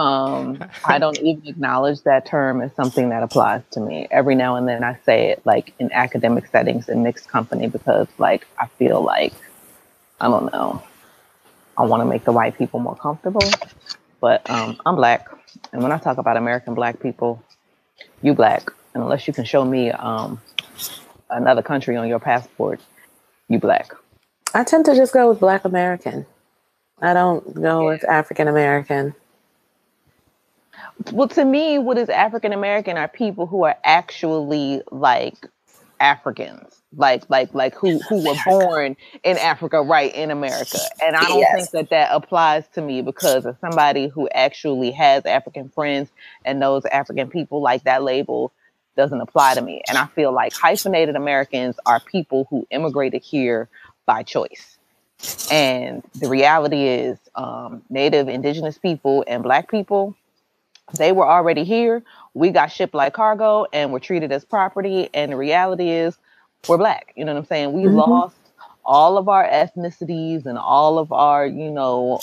Um, 0.00 0.64
I 0.84 0.98
don't 0.98 1.18
even 1.18 1.46
acknowledge 1.46 2.02
that 2.02 2.26
term 2.26 2.62
as 2.62 2.74
something 2.74 3.10
that 3.10 3.22
applies 3.22 3.62
to 3.72 3.80
me. 3.80 4.08
Every 4.10 4.34
now 4.34 4.56
and 4.56 4.66
then 4.66 4.82
I 4.82 4.98
say 5.04 5.30
it 5.30 5.44
like 5.44 5.74
in 5.78 5.92
academic 5.92 6.46
settings 6.46 6.88
in 6.88 7.02
mixed 7.02 7.28
company 7.28 7.68
because 7.68 8.08
like 8.18 8.46
I 8.58 8.66
feel 8.66 9.02
like 9.02 9.34
I 10.20 10.28
don't 10.28 10.50
know. 10.52 10.82
I 11.76 11.84
want 11.84 12.00
to 12.00 12.06
make 12.06 12.24
the 12.24 12.32
white 12.32 12.56
people 12.56 12.80
more 12.80 12.96
comfortable. 12.96 13.48
But 14.20 14.48
um, 14.50 14.78
I'm 14.84 14.96
black. 14.96 15.28
And 15.72 15.82
when 15.82 15.92
I 15.92 15.98
talk 15.98 16.18
about 16.18 16.36
American 16.36 16.74
black 16.74 17.00
people, 17.00 17.42
you 18.22 18.34
black. 18.34 18.70
And 18.94 19.02
unless 19.02 19.26
you 19.26 19.32
can 19.32 19.44
show 19.44 19.64
me 19.64 19.90
um, 19.90 20.40
another 21.30 21.62
country 21.62 21.96
on 21.96 22.08
your 22.08 22.18
passport, 22.18 22.80
you 23.48 23.58
black. 23.58 23.92
I 24.52 24.64
tend 24.64 24.84
to 24.86 24.94
just 24.94 25.12
go 25.12 25.28
with 25.28 25.40
Black 25.40 25.64
American. 25.64 26.26
I 27.00 27.14
don't 27.14 27.54
go 27.54 27.86
with 27.86 28.04
African 28.04 28.48
American. 28.48 29.14
Well 31.12 31.28
to 31.28 31.44
me 31.44 31.78
what 31.78 31.98
is 31.98 32.08
african 32.08 32.52
american 32.52 32.96
are 32.96 33.08
people 33.08 33.46
who 33.46 33.64
are 33.64 33.76
actually 33.84 34.82
like 34.90 35.48
Africans, 36.00 36.80
like 36.96 37.28
like 37.28 37.54
like 37.54 37.74
who 37.74 37.98
who 38.00 38.26
were 38.26 38.34
born 38.46 38.96
in 39.22 39.36
Africa, 39.36 39.82
right 39.82 40.12
in 40.14 40.30
America. 40.30 40.78
And 41.04 41.14
I 41.14 41.24
don't 41.24 41.38
yes. 41.38 41.54
think 41.54 41.70
that 41.72 41.90
that 41.90 42.08
applies 42.12 42.66
to 42.68 42.82
me 42.82 43.02
because 43.02 43.44
as 43.44 43.54
somebody 43.60 44.08
who 44.08 44.28
actually 44.30 44.90
has 44.92 45.26
African 45.26 45.68
friends 45.68 46.10
and 46.44 46.58
knows 46.58 46.84
African 46.86 47.28
people, 47.28 47.60
like 47.60 47.84
that 47.84 48.02
label 48.02 48.50
doesn't 48.96 49.20
apply 49.20 49.54
to 49.54 49.62
me. 49.62 49.82
And 49.88 49.98
I 49.98 50.06
feel 50.06 50.32
like 50.32 50.54
hyphenated 50.54 51.16
Americans 51.16 51.76
are 51.84 52.00
people 52.00 52.46
who 52.48 52.66
immigrated 52.70 53.22
here 53.22 53.68
by 54.06 54.22
choice. 54.22 54.78
And 55.52 56.02
the 56.14 56.30
reality 56.30 56.84
is, 56.88 57.18
um, 57.34 57.82
Native, 57.90 58.28
Indigenous 58.28 58.78
people, 58.78 59.22
and 59.28 59.42
Black 59.42 59.70
people, 59.70 60.16
they 60.94 61.12
were 61.12 61.28
already 61.28 61.64
here. 61.64 62.02
We 62.34 62.50
got 62.50 62.68
shipped 62.68 62.94
like 62.94 63.14
cargo 63.14 63.66
and 63.72 63.92
were 63.92 64.00
treated 64.00 64.32
as 64.32 64.44
property. 64.44 65.08
And 65.14 65.32
the 65.32 65.36
reality 65.36 65.90
is, 65.90 66.16
we're 66.68 66.78
Black. 66.78 67.12
You 67.16 67.24
know 67.24 67.32
what 67.32 67.40
I'm 67.40 67.46
saying? 67.46 67.72
We 67.72 67.82
mm-hmm. 67.82 67.96
lost 67.96 68.36
all 68.84 69.18
of 69.18 69.28
our 69.28 69.46
ethnicities 69.46 70.46
and 70.46 70.58
all 70.58 70.98
of 70.98 71.12
our, 71.12 71.46
you 71.46 71.70
know, 71.70 72.20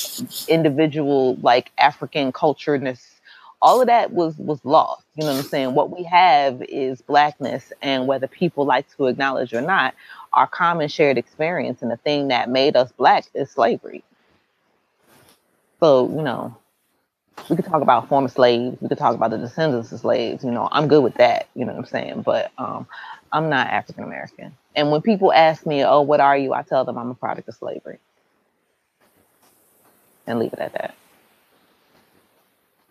individual 0.47 1.35
like 1.41 1.71
African 1.77 2.31
cultureness 2.31 3.17
all 3.61 3.81
of 3.81 3.87
that 3.87 4.11
was 4.11 4.37
was 4.37 4.63
lost. 4.63 5.03
You 5.15 5.25
know 5.25 5.33
what 5.33 5.39
I'm 5.39 5.49
saying? 5.49 5.73
What 5.73 5.95
we 5.95 6.03
have 6.03 6.61
is 6.63 7.01
blackness, 7.01 7.71
and 7.81 8.07
whether 8.07 8.27
people 8.27 8.65
like 8.65 8.87
to 8.95 9.07
acknowledge 9.07 9.53
or 9.53 9.61
not, 9.61 9.95
our 10.33 10.47
common 10.47 10.89
shared 10.89 11.17
experience 11.17 11.81
and 11.81 11.91
the 11.91 11.97
thing 11.97 12.27
that 12.27 12.49
made 12.49 12.75
us 12.75 12.91
black 12.91 13.25
is 13.33 13.49
slavery. 13.49 14.03
So 15.79 16.09
you 16.09 16.21
know, 16.21 16.55
we 17.49 17.55
could 17.55 17.65
talk 17.65 17.81
about 17.81 18.09
former 18.09 18.27
slaves. 18.27 18.77
We 18.81 18.89
could 18.89 18.97
talk 18.97 19.15
about 19.15 19.31
the 19.31 19.37
descendants 19.37 19.91
of 19.91 19.99
slaves. 19.99 20.43
You 20.43 20.51
know, 20.51 20.67
I'm 20.71 20.87
good 20.87 21.03
with 21.03 21.15
that. 21.15 21.47
You 21.55 21.65
know 21.65 21.73
what 21.73 21.79
I'm 21.79 21.85
saying? 21.85 22.21
But 22.23 22.51
um, 22.57 22.87
I'm 23.31 23.49
not 23.49 23.67
African 23.67 24.03
American. 24.03 24.55
And 24.75 24.91
when 24.91 25.01
people 25.01 25.31
ask 25.33 25.65
me, 25.65 25.83
"Oh, 25.83 26.01
what 26.01 26.19
are 26.19 26.37
you?" 26.37 26.53
I 26.53 26.61
tell 26.63 26.85
them 26.85 26.97
I'm 26.97 27.11
a 27.11 27.15
product 27.15 27.47
of 27.47 27.55
slavery, 27.55 27.99
and 30.25 30.39
leave 30.39 30.53
it 30.53 30.59
at 30.59 30.73
that. 30.73 30.95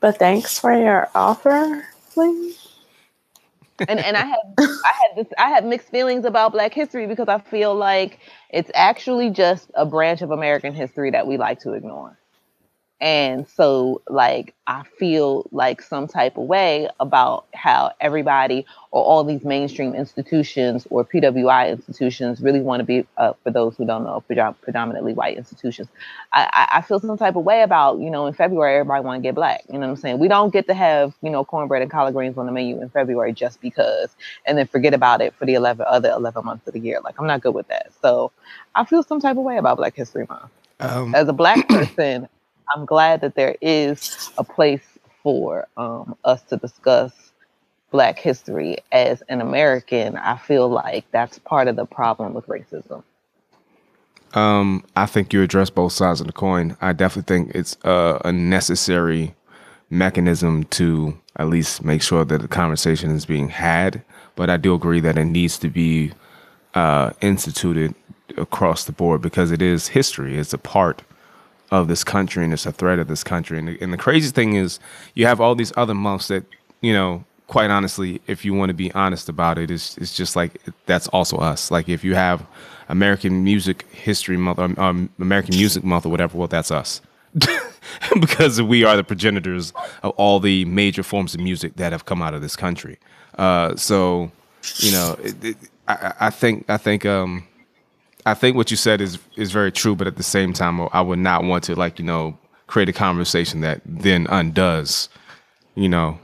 But 0.00 0.19
thanks 0.19 0.59
for 0.59 0.73
your 0.73 1.09
offer, 1.15 1.87
please. 2.12 2.69
and 3.88 4.00
and 4.00 4.17
I 4.17 4.25
had 4.25 4.38
I 4.59 4.93
had 5.00 5.17
this 5.17 5.26
I 5.38 5.49
had 5.50 5.67
mixed 5.67 5.91
feelings 5.91 6.25
about 6.25 6.53
Black 6.53 6.73
history 6.73 7.07
because 7.07 7.29
I 7.29 7.38
feel 7.38 7.75
like 7.75 8.21
it's 8.50 8.71
actually 8.75 9.31
just 9.31 9.71
a 9.75 9.85
branch 9.85 10.23
of 10.23 10.31
American 10.31 10.75
history 10.75 11.11
that 11.11 11.26
we 11.26 11.37
like 11.37 11.61
to 11.61 11.73
ignore. 11.73 12.19
And 12.99 13.47
so, 13.47 14.00
like, 14.09 14.55
I 14.67 14.83
feel 14.99 15.47
like 15.53 15.83
some 15.83 16.09
type 16.09 16.38
of 16.38 16.45
way 16.45 16.88
about 16.99 17.45
how 17.55 17.93
everybody 18.00 18.65
or 18.91 19.05
all 19.05 19.23
these 19.23 19.45
mainstream 19.45 19.95
institutions 19.95 20.87
or 20.88 21.05
PWI 21.05 21.71
institutions 21.71 22.41
really 22.41 22.61
want 22.61 22.81
to 22.81 22.85
be, 22.85 23.07
uh, 23.19 23.35
for 23.45 23.50
those 23.50 23.76
who 23.76 23.85
don't 23.85 24.05
know, 24.05 24.23
predominantly 24.62 25.12
white 25.12 25.37
institutions. 25.37 25.88
I, 26.33 26.69
I 26.76 26.81
feel 26.81 26.99
some 26.99 27.19
type 27.19 27.37
of 27.37 27.45
way 27.45 27.61
about, 27.61 27.99
you 28.00 28.09
know, 28.09 28.26
in 28.26 28.33
February, 28.33 28.76
everybody 28.76 29.05
want 29.05 29.19
to 29.19 29.23
get 29.23 29.35
black. 29.35 29.65
You 29.69 29.75
know 29.75 29.81
what 29.81 29.88
I'm 29.88 29.97
saying? 29.97 30.19
We 30.19 30.29
don't 30.29 30.50
get 30.50 30.67
to 30.69 30.75
have, 30.75 31.15
you 31.21 31.29
know, 31.29 31.45
cornbread 31.45 31.83
and 31.83 31.91
collard 31.91 32.15
greens 32.15 32.38
on 32.38 32.47
the 32.47 32.53
menu 32.53 32.81
in 32.81 32.88
February 32.88 33.35
just 33.35 33.61
because, 33.61 34.17
and 34.47 34.57
then 34.57 34.67
forget 34.67 34.95
about 34.95 35.21
it 35.21 35.35
for 35.35 35.45
the 35.45 35.53
11 35.53 35.85
other 35.87 36.11
11 36.11 36.47
months 36.47 36.67
of 36.67 36.73
the 36.73 36.81
year. 36.81 37.00
Like, 37.05 37.21
I'm 37.21 37.26
not 37.26 37.43
good 37.43 37.55
with 37.55 37.69
that. 37.69 37.93
So 38.00 38.33
I 38.75 38.87
feel 38.87 39.03
some 39.03 39.21
type 39.21 39.37
of 39.37 39.43
way 39.43 39.59
about 39.59 39.76
Black 39.76 39.95
History 39.95 40.25
Month. 40.26 40.50
Um, 40.81 41.15
As 41.15 41.29
a 41.29 41.33
black 41.33 41.69
person, 41.69 42.29
I'm 42.75 42.85
glad 42.85 43.20
that 43.20 43.35
there 43.35 43.56
is 43.61 44.30
a 44.38 44.44
place 44.44 44.87
for 45.23 45.66
um, 45.76 46.16
us 46.25 46.42
to 46.42 46.56
discuss 46.56 47.12
Black 47.90 48.18
history. 48.18 48.78
As 48.92 49.23
an 49.28 49.40
American, 49.40 50.16
I 50.16 50.37
feel 50.37 50.68
like 50.68 51.04
that's 51.12 51.38
part 51.38 51.68
of 51.68 51.76
the 51.76 51.87
problem 51.87 52.35
with 52.35 52.46
racism. 52.46 53.02
Um, 54.35 54.85
I 54.94 55.06
think 55.06 55.32
you 55.32 55.42
address 55.42 55.70
both 55.70 55.92
sides 55.92 56.20
of 56.20 56.26
the 56.26 56.32
coin. 56.32 56.76
I 56.80 56.92
definitely 56.92 57.35
think 57.35 57.54
it's 57.54 57.76
a, 57.85 58.20
a 58.25 58.32
necessary 58.32 59.35
mechanism 59.88 60.64
to 60.64 61.18
at 61.37 61.49
least 61.49 61.85
make 61.85 62.02
sure 62.02 62.25
that 62.25 62.42
the 62.42 62.49
conversation 62.49 63.11
is 63.11 63.25
being 63.25 63.49
had. 63.49 64.02
But 64.35 64.50
I 64.50 64.56
do 64.56 64.75
agree 64.75 65.00
that 65.00 65.16
it 65.16 65.25
needs 65.25 65.58
to 65.58 65.68
be 65.68 66.12
uh, 66.75 67.12
instituted 67.20 67.94
across 68.37 68.85
the 68.85 68.92
board 68.92 69.23
because 69.23 69.50
it 69.50 69.62
is 69.62 69.88
history. 69.88 70.37
It's 70.37 70.52
a 70.52 70.58
part 70.58 71.02
of 71.70 71.88
this 71.88 72.04
country 72.04 72.44
and 72.44 72.52
it's 72.52 72.66
a 72.66 72.73
threat 72.73 72.99
of 72.99 73.08
this 73.08 73.25
country. 73.25 73.58
And 73.58 73.68
the, 73.68 73.78
and 73.80 73.92
the 73.92 73.96
crazy 73.96 74.30
thing 74.30 74.54
is, 74.54 74.78
you 75.14 75.26
have 75.26 75.40
all 75.40 75.54
these 75.54 75.73
other 75.76 75.94
months 75.94 76.28
that, 76.28 76.44
you 76.80 76.92
know, 76.92 77.25
quite 77.46 77.70
honestly, 77.70 78.20
if 78.26 78.44
you 78.44 78.54
want 78.54 78.70
to 78.70 78.75
be 78.75 78.92
honest 78.92 79.28
about 79.28 79.58
it, 79.58 79.70
it's, 79.70 79.96
it's 79.99 80.14
just 80.14 80.37
like 80.37 80.61
that's 80.87 81.08
also 81.08 81.37
us. 81.38 81.70
Like 81.70 81.88
if 81.88 82.04
you 82.04 82.14
have 82.14 82.46
American 82.88 83.44
Music 83.44 83.87
History 83.92 84.37
Month, 84.37 84.58
um, 84.58 84.75
um 84.78 85.11
American 85.18 85.56
Music 85.56 85.85
Month, 85.85 86.06
or 86.06 86.08
whatever, 86.08 86.37
well, 86.38 86.49
that's 86.49 86.70
us. 86.70 87.00
because 88.20 88.62
we 88.62 88.85
are 88.85 88.96
the 88.96 89.04
progenitors 89.04 89.73
of 90.02 90.12
all 90.12 90.40
the 90.40 90.64
major 90.64 91.02
forms 91.02 91.35
of 91.35 91.40
music 91.40 91.76
that 91.76 91.92
have 91.92 92.04
come 92.04 92.23
out 92.23 92.35
of 92.35 92.40
this 92.40 92.56
country. 92.56 92.99
Uh, 93.37 93.76
so, 93.76 94.30
you 94.76 94.92
know, 94.92 95.16
it, 95.23 95.44
it, 95.44 95.56
I, 95.87 96.12
I, 96.20 96.30
think 96.30 96.64
I 96.68 96.78
think 96.78 97.04
um, 97.04 97.46
I 98.26 98.35
think 98.35 98.56
what 98.56 98.71
you 98.71 98.76
said 98.76 99.00
is 99.00 99.18
is 99.37 99.52
very 99.52 99.73
true, 99.73 99.95
but 99.95 100.06
at 100.06 100.16
the 100.16 100.23
same 100.23 100.52
time, 100.52 100.80
I 100.92 101.00
would 101.00 101.21
not 101.21 101.45
want 101.45 101.64
to 101.64 101.76
like 101.76 101.99
you 101.99 102.04
know 102.04 102.37
create 102.66 102.88
a 102.88 102.92
conversation 102.92 103.61
that 103.61 103.80
then 103.87 104.26
undoes, 104.28 105.09
you 105.76 105.88
know, 105.88 106.18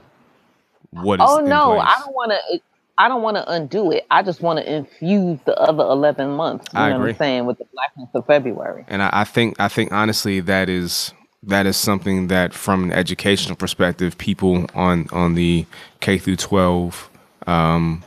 what 0.91 1.19
is. 1.21 1.25
Oh 1.27 1.39
no, 1.39 1.75
place. 1.75 1.87
I 1.87 1.99
don't 2.01 2.13
want 2.13 2.31
to. 2.31 2.61
I 2.97 3.07
don't 3.07 3.23
want 3.23 3.37
to 3.37 3.51
undo 3.51 3.91
it. 3.91 4.05
I 4.11 4.21
just 4.21 4.41
want 4.41 4.59
to 4.59 4.71
infuse 4.71 5.39
the 5.45 5.55
other 5.57 5.83
eleven 5.83 6.31
months. 6.31 6.67
You 6.73 6.79
I 6.79 6.89
know 6.89 6.95
agree. 6.97 7.05
what 7.05 7.09
I'm 7.11 7.17
saying 7.17 7.45
with 7.45 7.57
the 7.57 7.65
blackness 7.73 8.09
of 8.13 8.25
February. 8.27 8.85
And 8.87 9.01
I, 9.01 9.09
I 9.11 9.23
think 9.23 9.59
I 9.59 9.67
think 9.67 9.91
honestly 9.91 10.41
that 10.41 10.69
is 10.69 11.13
that 11.41 11.65
is 11.65 11.77
something 11.77 12.27
that 12.27 12.53
from 12.53 12.83
an 12.83 12.91
educational 12.91 13.55
perspective, 13.55 14.17
people 14.17 14.65
on 14.75 15.07
on 15.11 15.35
the 15.35 15.65
K 16.01 16.17
through 16.17 16.35
twelve 16.35 17.09
um, 17.47 18.03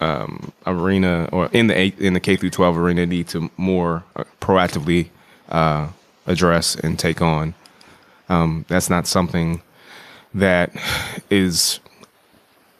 um, 0.00 0.52
arena 0.66 1.28
or 1.32 1.48
in 1.52 1.68
the 1.68 1.94
in 1.98 2.12
the 2.12 2.20
K 2.20 2.36
through 2.36 2.50
12 2.50 2.78
arena 2.78 3.06
need 3.06 3.28
to 3.28 3.50
more 3.56 4.04
uh, 4.14 4.24
proactively 4.40 5.08
uh, 5.48 5.88
address 6.26 6.74
and 6.76 6.98
take 6.98 7.22
on. 7.22 7.54
Um, 8.28 8.64
that's 8.68 8.90
not 8.90 9.06
something 9.06 9.62
that 10.34 10.70
is 11.30 11.80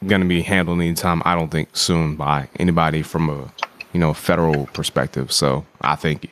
going 0.05 0.21
to 0.21 0.27
be 0.27 0.41
handled 0.41 0.79
anytime. 0.79 1.21
I 1.25 1.33
don't 1.35 1.49
think 1.49 1.75
soon 1.75 2.15
by 2.15 2.49
anybody 2.59 3.01
from 3.01 3.29
a 3.29 3.51
you 3.93 3.99
know 3.99 4.13
federal 4.13 4.67
perspective. 4.67 5.31
So 5.31 5.65
I 5.81 5.95
think 5.95 6.31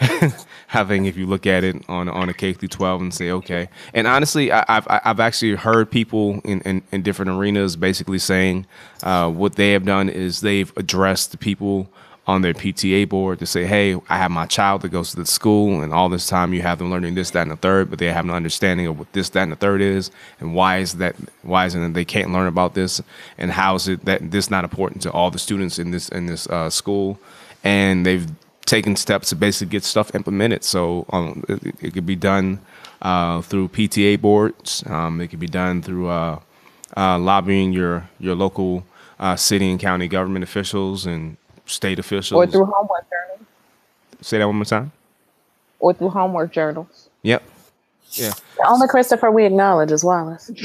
Think 0.88 1.06
if 1.06 1.16
you 1.16 1.26
look 1.26 1.46
at 1.46 1.64
it 1.64 1.82
on 1.88 2.08
on 2.08 2.28
a 2.28 2.34
K 2.34 2.52
through 2.52 2.68
12 2.68 3.00
and 3.00 3.14
say 3.14 3.30
okay, 3.30 3.68
and 3.94 4.06
honestly, 4.06 4.52
I, 4.52 4.64
have 4.68 4.86
I've 4.88 5.20
actually 5.20 5.54
heard 5.54 5.90
people 5.90 6.40
in, 6.44 6.60
in, 6.60 6.82
in 6.92 7.02
different 7.02 7.32
arenas 7.32 7.74
basically 7.76 8.18
saying 8.18 8.66
uh, 9.02 9.28
what 9.30 9.56
they 9.56 9.72
have 9.72 9.84
done 9.84 10.08
is 10.08 10.40
they've 10.40 10.72
addressed 10.76 11.32
the 11.32 11.38
people 11.38 11.88
on 12.28 12.42
their 12.42 12.52
PTA 12.52 13.08
board 13.08 13.38
to 13.38 13.46
say, 13.46 13.64
hey, 13.64 13.98
I 14.10 14.18
have 14.18 14.30
my 14.30 14.44
child 14.44 14.82
that 14.82 14.90
goes 14.90 15.10
to 15.10 15.16
the 15.16 15.24
school, 15.24 15.80
and 15.82 15.94
all 15.94 16.10
this 16.10 16.26
time 16.26 16.52
you 16.52 16.60
have 16.60 16.76
them 16.78 16.90
learning 16.90 17.14
this, 17.14 17.30
that, 17.30 17.42
and 17.42 17.50
the 17.50 17.56
third, 17.56 17.88
but 17.88 17.98
they 17.98 18.12
have 18.12 18.26
no 18.26 18.34
understanding 18.34 18.86
of 18.86 18.98
what 18.98 19.10
this, 19.14 19.30
that, 19.30 19.44
and 19.44 19.52
the 19.52 19.56
third 19.56 19.80
is, 19.80 20.10
and 20.38 20.54
why 20.54 20.76
is 20.76 20.96
that? 20.96 21.16
Why 21.42 21.64
is 21.64 21.74
it 21.74 21.78
that 21.78 21.94
they 21.94 22.04
can't 22.04 22.30
learn 22.30 22.46
about 22.46 22.74
this, 22.74 23.00
and 23.38 23.50
how 23.50 23.76
is 23.76 23.88
it 23.88 24.04
that 24.04 24.30
this 24.30 24.50
not 24.50 24.62
important 24.62 25.00
to 25.02 25.10
all 25.10 25.30
the 25.30 25.38
students 25.38 25.78
in 25.78 25.90
this 25.90 26.10
in 26.10 26.26
this 26.26 26.46
uh, 26.48 26.68
school? 26.68 27.18
And 27.64 28.04
they've 28.04 28.26
taking 28.68 28.96
steps 28.96 29.30
to 29.30 29.36
basically 29.36 29.70
get 29.70 29.84
stuff 29.84 30.14
implemented. 30.14 30.62
So 30.62 31.06
um, 31.10 31.42
it, 31.48 31.74
it, 31.80 31.94
could 31.94 32.06
be 32.06 32.16
done 32.16 32.60
uh, 33.02 33.40
through 33.40 33.68
PTA 33.68 34.20
boards. 34.20 34.84
Um, 34.86 35.20
it 35.20 35.28
could 35.28 35.40
be 35.40 35.48
done 35.48 35.82
through 35.82 36.08
uh, 36.08 36.40
uh, 36.96 37.18
lobbying 37.18 37.72
your 37.72 38.08
your 38.20 38.34
local 38.34 38.84
uh, 39.18 39.36
city 39.36 39.70
and 39.70 39.80
county 39.80 40.06
government 40.06 40.44
officials 40.44 41.06
and 41.06 41.36
state 41.66 41.98
officials, 41.98 42.38
or 42.38 42.46
through 42.46 42.66
homework 42.66 43.06
journals. 43.10 43.46
Say 44.20 44.38
that 44.38 44.46
one 44.46 44.56
more 44.56 44.64
time. 44.64 44.92
Or 45.80 45.94
through 45.94 46.10
homework 46.10 46.52
journals. 46.52 47.08
Yep. 47.22 47.42
Yeah. 48.12 48.32
The 48.56 48.66
only 48.66 48.88
Christopher 48.88 49.30
we 49.30 49.44
acknowledge 49.44 49.92
is 49.92 50.02
Wallace. 50.02 50.50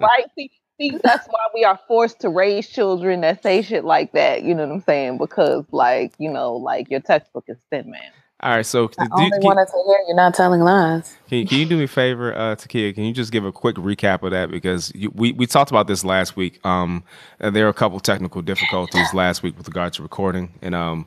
right. 0.00 0.24
See, 0.34 0.50
see, 0.90 0.98
that's 1.02 1.26
why 1.28 1.46
we 1.54 1.64
are 1.64 1.78
forced 1.88 2.20
to 2.20 2.28
raise 2.28 2.68
children 2.68 3.20
that 3.22 3.42
say 3.42 3.62
shit 3.62 3.84
like 3.84 4.12
that. 4.12 4.42
You 4.42 4.54
know 4.54 4.66
what 4.66 4.74
I'm 4.74 4.80
saying? 4.82 5.18
Because, 5.18 5.64
like, 5.70 6.14
you 6.18 6.30
know, 6.30 6.54
like 6.54 6.90
your 6.90 7.00
textbook 7.00 7.44
is 7.48 7.56
thin, 7.70 7.90
man. 7.90 8.00
All 8.40 8.50
right, 8.50 8.66
so 8.66 8.90
I 8.98 9.06
only 9.12 9.30
can, 9.30 9.40
wanted 9.42 9.66
to 9.66 9.82
hear 9.86 9.98
you're 10.08 10.16
not 10.16 10.34
telling 10.34 10.62
lies. 10.62 11.16
Can 11.28 11.38
you, 11.38 11.46
can 11.46 11.58
you 11.58 11.66
do 11.66 11.76
me 11.76 11.84
a 11.84 11.88
favor, 11.88 12.34
uh, 12.34 12.56
Takia? 12.56 12.92
Can 12.92 13.04
you 13.04 13.12
just 13.12 13.30
give 13.30 13.44
a 13.44 13.52
quick 13.52 13.76
recap 13.76 14.24
of 14.24 14.32
that 14.32 14.50
because 14.50 14.90
you, 14.96 15.12
we 15.14 15.30
we 15.30 15.46
talked 15.46 15.70
about 15.70 15.86
this 15.86 16.04
last 16.04 16.34
week. 16.34 16.58
Um, 16.66 17.04
there 17.38 17.64
were 17.64 17.70
a 17.70 17.74
couple 17.74 18.00
technical 18.00 18.42
difficulties 18.42 19.14
last 19.14 19.44
week 19.44 19.56
with 19.56 19.68
regard 19.68 19.92
to 19.92 20.02
recording, 20.02 20.52
and 20.60 20.74
um, 20.74 21.06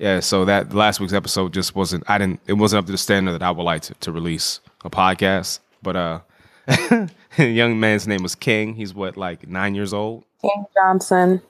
yeah, 0.00 0.18
so 0.18 0.44
that 0.44 0.74
last 0.74 0.98
week's 0.98 1.12
episode 1.12 1.52
just 1.52 1.76
wasn't. 1.76 2.02
I 2.10 2.18
didn't. 2.18 2.40
It 2.48 2.54
wasn't 2.54 2.80
up 2.80 2.86
to 2.86 2.92
the 2.92 2.98
standard 2.98 3.34
that 3.34 3.44
I 3.44 3.52
would 3.52 3.62
like 3.62 3.82
to, 3.82 3.94
to 3.94 4.10
release 4.10 4.58
a 4.84 4.90
podcast. 4.90 5.60
But 5.82 5.94
uh, 5.94 6.20
young 7.38 7.78
man's 7.80 8.06
name 8.06 8.22
was 8.22 8.34
King. 8.34 8.74
He's 8.74 8.94
what, 8.94 9.16
like 9.16 9.48
nine 9.48 9.74
years 9.74 9.92
old? 9.92 10.24
King 10.40 10.64
Johnson, 10.74 11.40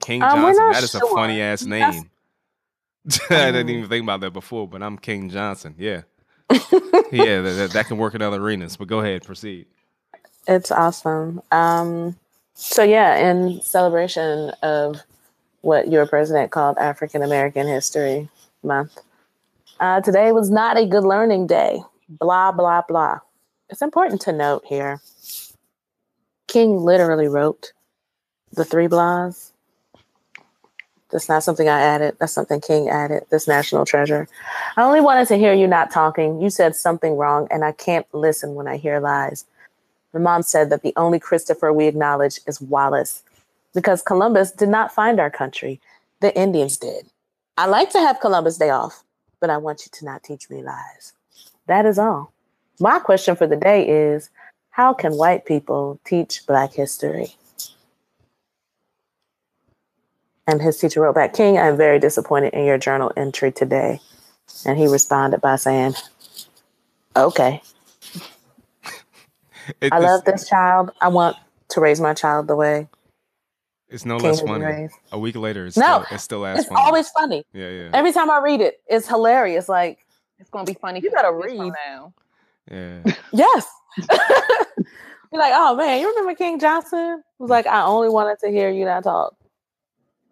King 0.00 0.22
Um, 0.22 0.40
Johnson. 0.40 0.70
That 0.72 0.82
is 0.82 0.94
a 0.94 1.00
funny 1.00 1.40
ass 1.40 1.64
name. 1.64 2.10
I 3.30 3.50
didn't 3.52 3.70
even 3.70 3.88
think 3.88 4.02
about 4.02 4.20
that 4.20 4.32
before, 4.32 4.66
but 4.66 4.82
I'm 4.82 4.98
King 4.98 5.30
Johnson. 5.30 5.74
Yeah, 5.78 6.02
yeah, 7.12 7.40
that, 7.42 7.54
that, 7.56 7.70
that 7.72 7.86
can 7.86 7.98
work 7.98 8.14
in 8.14 8.22
other 8.22 8.40
arenas. 8.40 8.76
But 8.76 8.88
go 8.88 9.00
ahead, 9.00 9.22
proceed. 9.24 9.66
It's 10.46 10.70
awesome. 10.70 11.42
Um, 11.52 12.16
so 12.54 12.82
yeah, 12.82 13.30
in 13.30 13.60
celebration 13.62 14.50
of 14.62 15.00
what 15.62 15.90
your 15.90 16.06
president 16.06 16.50
called 16.50 16.76
African 16.78 17.22
American 17.22 17.66
History 17.66 18.28
Month, 18.62 18.98
uh, 19.80 20.00
today 20.00 20.32
was 20.32 20.50
not 20.50 20.76
a 20.76 20.86
good 20.86 21.04
learning 21.04 21.46
day. 21.46 21.80
Blah 22.08 22.52
blah 22.52 22.82
blah. 22.86 23.20
It's 23.70 23.82
important 23.82 24.20
to 24.22 24.32
note 24.32 24.64
here. 24.66 25.00
King 26.48 26.76
literally 26.78 27.28
wrote 27.28 27.72
the 28.52 28.64
three 28.64 28.88
blahs. 28.88 29.50
That's 31.10 31.28
not 31.28 31.44
something 31.44 31.68
I 31.68 31.80
added. 31.80 32.16
That's 32.18 32.32
something 32.32 32.60
King 32.60 32.88
added. 32.88 33.24
This 33.30 33.48
national 33.48 33.86
treasure. 33.86 34.28
I 34.76 34.82
only 34.82 35.00
wanted 35.00 35.28
to 35.28 35.36
hear 35.36 35.54
you 35.54 35.66
not 35.66 35.90
talking. 35.90 36.40
You 36.40 36.50
said 36.50 36.76
something 36.76 37.16
wrong, 37.16 37.48
and 37.50 37.64
I 37.64 37.72
can't 37.72 38.06
listen 38.12 38.54
when 38.54 38.68
I 38.68 38.76
hear 38.76 39.00
lies. 39.00 39.46
My 40.12 40.20
mom 40.20 40.42
said 40.42 40.70
that 40.70 40.82
the 40.82 40.92
only 40.96 41.18
Christopher 41.18 41.72
we 41.72 41.86
acknowledge 41.86 42.40
is 42.46 42.60
Wallace 42.60 43.22
because 43.74 44.02
Columbus 44.02 44.52
did 44.52 44.68
not 44.68 44.94
find 44.94 45.18
our 45.18 45.30
country. 45.30 45.80
The 46.20 46.36
Indians 46.38 46.76
did. 46.76 47.06
I 47.56 47.66
like 47.66 47.90
to 47.90 48.00
have 48.00 48.20
Columbus 48.20 48.58
Day 48.58 48.70
off, 48.70 49.04
but 49.40 49.50
I 49.50 49.56
want 49.56 49.86
you 49.86 49.90
to 49.92 50.04
not 50.04 50.22
teach 50.22 50.50
me 50.50 50.62
lies. 50.62 51.14
That 51.66 51.86
is 51.86 51.98
all. 51.98 52.33
My 52.80 52.98
question 52.98 53.36
for 53.36 53.46
the 53.46 53.56
day 53.56 53.86
is 53.88 54.30
how 54.70 54.92
can 54.92 55.12
white 55.14 55.46
people 55.46 56.00
teach 56.04 56.46
Black 56.46 56.72
history? 56.72 57.36
And 60.46 60.60
his 60.60 60.78
teacher 60.78 61.00
wrote 61.00 61.14
back, 61.14 61.32
King, 61.32 61.58
I'm 61.58 61.76
very 61.76 61.98
disappointed 61.98 62.52
in 62.52 62.64
your 62.66 62.76
journal 62.76 63.12
entry 63.16 63.50
today. 63.50 64.00
And 64.66 64.76
he 64.78 64.86
responded 64.86 65.40
by 65.40 65.56
saying, 65.56 65.94
Okay. 67.16 67.62
It- 69.80 69.92
I 69.94 69.98
love 69.98 70.24
this 70.24 70.46
child. 70.46 70.90
I 71.00 71.08
want 71.08 71.36
to 71.70 71.80
raise 71.80 71.98
my 72.00 72.12
child 72.12 72.48
the 72.48 72.56
way 72.56 72.86
It's 73.88 74.04
no 74.04 74.18
King 74.18 74.30
less 74.32 74.42
funny. 74.42 74.64
raised. 74.64 74.94
A 75.12 75.18
week 75.18 75.36
later, 75.36 75.64
it's 75.66 75.76
No, 75.78 76.02
still, 76.02 76.06
it's 76.16 76.22
still 76.24 76.44
as 76.46 76.60
It's 76.60 76.68
funny. 76.68 76.82
always 76.82 77.08
funny. 77.10 77.46
yeah, 77.54 77.70
yeah, 77.70 77.90
Every 77.94 78.12
time 78.12 78.30
I 78.30 78.40
read 78.40 78.60
it, 78.60 78.80
it's 78.86 79.08
hilarious. 79.08 79.68
Like, 79.68 80.04
It's 80.38 80.50
gonna 80.50 80.66
be 80.66 80.74
funny. 80.74 81.00
You 81.00 81.10
gotta 81.10 81.32
read. 81.32 81.72
now. 81.86 82.12
Yeah. 82.70 83.00
yes. 83.32 83.66
You're 83.98 85.40
like, 85.42 85.52
oh 85.54 85.74
man, 85.76 86.00
you 86.00 86.08
remember 86.08 86.34
King 86.34 86.58
Johnson? 86.60 87.20
It 87.20 87.42
was 87.42 87.50
like, 87.50 87.66
I 87.66 87.84
only 87.84 88.08
wanted 88.08 88.38
to 88.40 88.50
hear 88.50 88.70
you 88.70 88.84
not 88.84 89.04
talk. 89.04 89.34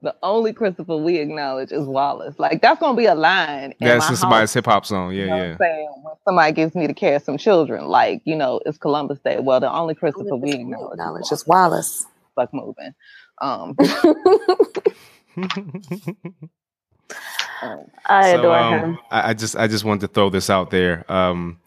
The 0.03 0.15
only 0.23 0.53
Christopher 0.53 0.97
we 0.97 1.19
acknowledge 1.19 1.71
is 1.71 1.87
Wallace. 1.87 2.37
Like 2.39 2.61
that's 2.61 2.81
gonna 2.81 2.97
be 2.97 3.07
a 3.07 3.15
line. 3.15 3.73
That's 3.81 4.11
in 4.11 4.17
somebody's 4.17 4.53
hip 4.53 4.67
hop 4.67 4.85
song. 4.85 5.12
Yeah, 5.12 5.23
you 5.23 5.27
know 5.27 5.37
what 5.37 5.43
yeah. 5.43 5.51
I'm 5.53 5.59
saying 5.59 5.89
when 6.03 6.15
somebody 6.25 6.53
gives 6.53 6.75
me 6.75 6.87
to 6.89 6.95
care 6.95 7.21
some 7.21 7.39
children, 7.39 7.87
like 7.87 8.21
you 8.25 8.35
know, 8.35 8.61
it's 8.67 8.79
Columbus 8.79 9.21
Day. 9.21 9.39
Well, 9.41 9.61
the 9.61 9.73
only 9.73 9.95
Christopher 9.95 10.37
we 10.37 10.53
acknowledge, 10.53 10.99
Knowledge 10.99 11.27
is 11.27 11.33
is 11.33 11.47
Wallace. 11.47 12.05
fuck 12.35 12.53
moving. 12.53 12.93
Um, 13.41 13.77
um, 17.62 17.85
I 18.07 18.33
So, 18.33 18.39
adore 18.41 18.57
um, 18.59 18.79
him. 18.81 18.99
I, 19.11 19.31
I 19.31 19.35
just 19.35 19.57
I 19.57 19.69
just 19.69 19.85
wanted 19.85 20.01
to 20.03 20.09
throw 20.09 20.31
this 20.31 20.51
out 20.51 20.71
there. 20.71 21.11
Um, 21.11 21.59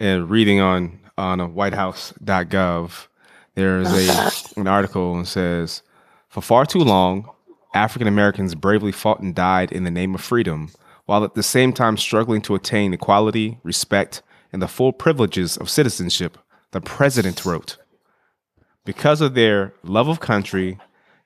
and 0.00 0.30
reading 0.30 0.60
on 0.60 0.98
on 1.18 1.40
uh, 1.40 1.46
WhiteHouse.gov, 1.46 3.06
there 3.54 3.80
is 3.80 4.08
a 4.08 4.30
an 4.60 4.66
article 4.66 5.14
and 5.14 5.28
says, 5.28 5.82
for 6.28 6.40
far 6.40 6.64
too 6.64 6.78
long, 6.78 7.28
African 7.74 8.08
Americans 8.08 8.54
bravely 8.54 8.90
fought 8.90 9.20
and 9.20 9.34
died 9.34 9.70
in 9.70 9.84
the 9.84 9.90
name 9.90 10.14
of 10.14 10.22
freedom, 10.22 10.70
while 11.04 11.22
at 11.22 11.34
the 11.34 11.42
same 11.42 11.72
time 11.72 11.98
struggling 11.98 12.40
to 12.42 12.54
attain 12.54 12.94
equality, 12.94 13.58
respect, 13.62 14.22
and 14.52 14.62
the 14.62 14.68
full 14.68 14.92
privileges 14.92 15.56
of 15.58 15.68
citizenship. 15.68 16.38
The 16.72 16.80
president 16.80 17.44
wrote, 17.44 17.76
because 18.84 19.20
of 19.20 19.34
their 19.34 19.74
love 19.82 20.08
of 20.08 20.20
country, 20.20 20.78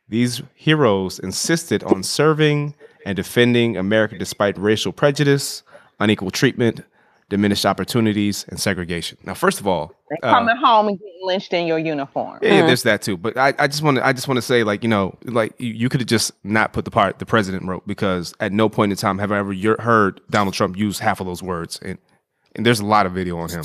these 0.09 0.43
heroes 0.55 1.19
insisted 1.19 1.85
on 1.85 2.03
serving 2.03 2.75
and 3.07 3.15
defending 3.15 3.77
America 3.77 4.19
despite 4.19 4.59
racial 4.59 4.93
prejudice, 4.93 5.63
unequal 6.01 6.31
treatment, 6.31 6.81
diminished 7.29 7.65
opportunities, 7.67 8.45
and 8.49 8.61
segregation. 8.61 9.19
Now, 9.25 9.35
first 9.35 9.61
of 9.61 9.67
all, 9.67 9.93
and 10.11 10.19
uh, 10.23 10.31
coming 10.31 10.57
home 10.57 10.89
and 10.89 10.99
getting 10.99 11.21
lynched 11.23 11.53
in 11.53 11.67
your 11.67 11.79
uniform. 11.79 12.39
yeah, 12.43 12.57
yeah, 12.57 12.67
there's 12.67 12.83
that 12.83 13.03
too. 13.03 13.17
But 13.17 13.37
I, 13.37 13.55
I 13.59 13.67
just 13.67 13.83
want 13.83 13.97
to 13.97 14.07
I 14.07 14.13
just 14.13 14.29
want 14.29 14.37
to 14.37 14.43
say 14.43 14.63
like 14.65 14.83
you 14.83 14.89
know 14.89 15.17
like 15.25 15.55
you, 15.59 15.73
you 15.73 15.89
could 15.89 16.01
have 16.01 16.09
just 16.09 16.33
not 16.45 16.73
put 16.73 16.85
the 16.85 16.91
part 16.91 17.19
the 17.19 17.27
president 17.27 17.65
wrote 17.65 17.87
because 17.87 18.35
at 18.41 18.53
no 18.53 18.69
point 18.69 18.93
in 18.93 18.99
time 18.99 19.19
have 19.19 19.33
I 19.33 19.39
ever 19.39 19.53
year- 19.53 19.77
heard 19.81 20.21
Donald 20.31 20.55
Trump 20.55 20.77
use 20.77 20.99
half 20.99 21.21
of 21.21 21.27
those 21.27 21.43
words 21.43 21.79
and 21.83 21.99
and 22.55 22.65
there's 22.65 22.81
a 22.81 22.87
lot 22.87 23.07
of 23.07 23.13
video 23.13 23.39
on 23.39 23.49
him, 23.51 23.65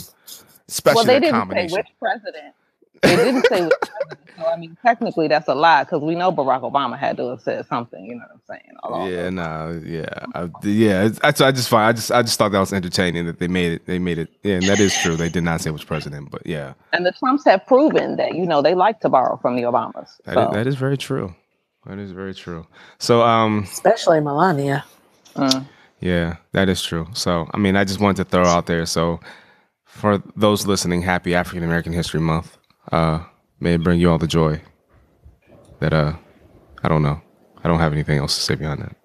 especially 0.68 0.96
well, 0.96 1.06
they 1.06 1.20
that 1.20 1.48
didn't 1.48 1.70
say 1.70 1.76
which 1.76 1.88
president. 2.00 2.56
They 3.04 3.16
didn't 3.16 3.46
say 3.48 3.62
which 3.64 3.74
president. 3.82 4.20
So 4.38 4.46
I 4.48 4.56
mean, 4.58 4.78
technically, 4.82 5.28
that's 5.28 5.48
a 5.50 5.56
lie 5.56 5.84
because 5.84 6.02
we 6.02 6.16
know 6.16 6.32
Barack 6.32 6.62
Obama 6.62 6.98
had 6.98 7.18
to 7.18 7.30
have 7.30 7.42
said 7.42 7.66
something. 7.68 8.06
You 8.06 8.16
know 8.16 8.26
what 8.32 8.32
I'm 8.36 8.42
saying? 8.48 9.12
Yeah, 9.14 9.24
those 9.24 9.34
no, 9.34 9.82
yeah, 9.86 10.26
I, 10.36 10.68
yeah. 10.68 11.06
it's- 11.06 11.42
I, 11.42 11.48
I 11.48 11.52
just 11.52 11.70
find 11.70 11.88
I 11.90 11.94
just 11.94 12.12
I 12.12 12.22
just 12.22 12.38
thought 12.38 12.52
that 12.54 12.60
was 12.60 12.74
entertaining 12.74 13.26
that 13.26 13.40
they 13.40 13.48
made 13.50 13.74
it. 13.74 13.86
They 13.86 14.00
made 14.00 14.18
it. 14.18 14.30
Yeah, 14.44 14.56
and 14.56 14.64
that 14.68 14.80
is 14.80 14.98
true. 14.98 15.16
They 15.18 15.30
did 15.30 15.44
not 15.44 15.62
say 15.62 15.72
which 15.72 15.86
president, 15.88 16.32
but 16.32 16.46
yeah, 16.46 16.74
And 16.94 17.06
the 17.06 17.12
Trumps 17.12 17.44
have 17.46 17.66
proven 17.68 18.16
that 18.18 18.36
you 18.36 18.46
know 18.46 18.62
they 18.62 18.76
like 18.76 19.02
to 19.02 19.10
borrow 19.10 19.38
from 19.38 19.56
the 19.58 19.64
Obamas. 19.64 20.10
So, 20.26 20.48
is, 20.50 20.54
that 20.54 20.68
is 20.68 20.76
very 20.76 20.98
true. 20.98 21.36
That 21.86 22.00
is 22.00 22.12
very 22.12 22.34
true. 22.36 22.66
So 23.00 23.22
um, 23.24 23.64
Especially 23.64 24.20
Melania. 24.22 24.86
mm. 25.36 25.66
Yeah, 26.02 26.38
that 26.54 26.70
is 26.70 26.82
true. 26.82 27.08
So, 27.14 27.50
I 27.54 27.58
mean, 27.58 27.76
I 27.76 27.84
just 27.84 28.00
wanted 28.00 28.24
to 28.24 28.30
throw 28.30 28.46
out 28.46 28.68
there. 28.68 28.86
So, 28.86 29.20
for 29.86 30.24
those 30.38 30.66
listening, 30.66 31.02
happy 31.02 31.36
African 31.36 31.64
American 31.64 31.92
History 31.92 32.22
Month. 32.22 32.58
Uh, 32.92 33.24
may 33.60 33.74
it 33.76 33.84
bring 33.84 34.00
you 34.00 34.10
all 34.10 34.18
the 34.18 34.28
joy 34.28 34.62
that, 35.80 35.94
uh, 35.94 36.14
I 36.84 36.88
don't 36.88 37.04
know. 37.04 37.22
I 37.64 37.68
don't 37.68 37.80
have 37.80 37.94
anything 37.94 38.18
else 38.18 38.36
to 38.36 38.42
say 38.42 38.56
beyond 38.56 38.82
that. 38.82 38.96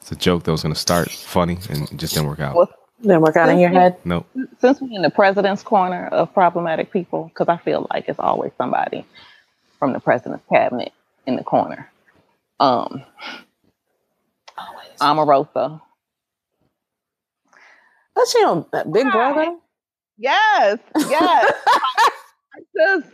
It's 0.00 0.12
a 0.12 0.16
joke 0.16 0.44
that 0.44 0.52
was 0.52 0.62
going 0.62 0.74
to 0.74 0.80
start 0.80 1.10
funny 1.10 1.58
and 1.70 1.98
just 1.98 2.14
didn't 2.14 2.28
work 2.28 2.40
out. 2.40 2.54
Well, 2.54 2.70
Didn't 3.00 3.20
work 3.22 3.36
out 3.36 3.48
in 3.48 3.58
your 3.58 3.70
head. 3.70 3.96
Nope. 4.04 4.26
since 4.60 4.80
we're 4.80 4.94
in 4.94 5.02
the 5.02 5.10
president's 5.10 5.62
corner 5.62 6.06
of 6.08 6.32
problematic 6.34 6.92
people, 6.92 7.24
because 7.24 7.48
I 7.48 7.56
feel 7.56 7.86
like 7.92 8.08
it's 8.08 8.18
always 8.18 8.52
somebody 8.58 9.04
from 9.78 9.92
the 9.92 10.00
president's 10.00 10.44
cabinet 10.48 10.92
in 11.26 11.36
the 11.36 11.44
corner. 11.44 11.90
Um, 12.60 13.02
Omarosa. 15.00 15.80
But 18.14 18.28
she 18.28 18.38
on 18.44 18.66
Big 18.92 19.10
Brother. 19.10 19.56
Yes, 20.18 20.78
yes. 21.08 21.52
I 22.54 22.60
just, 22.76 23.06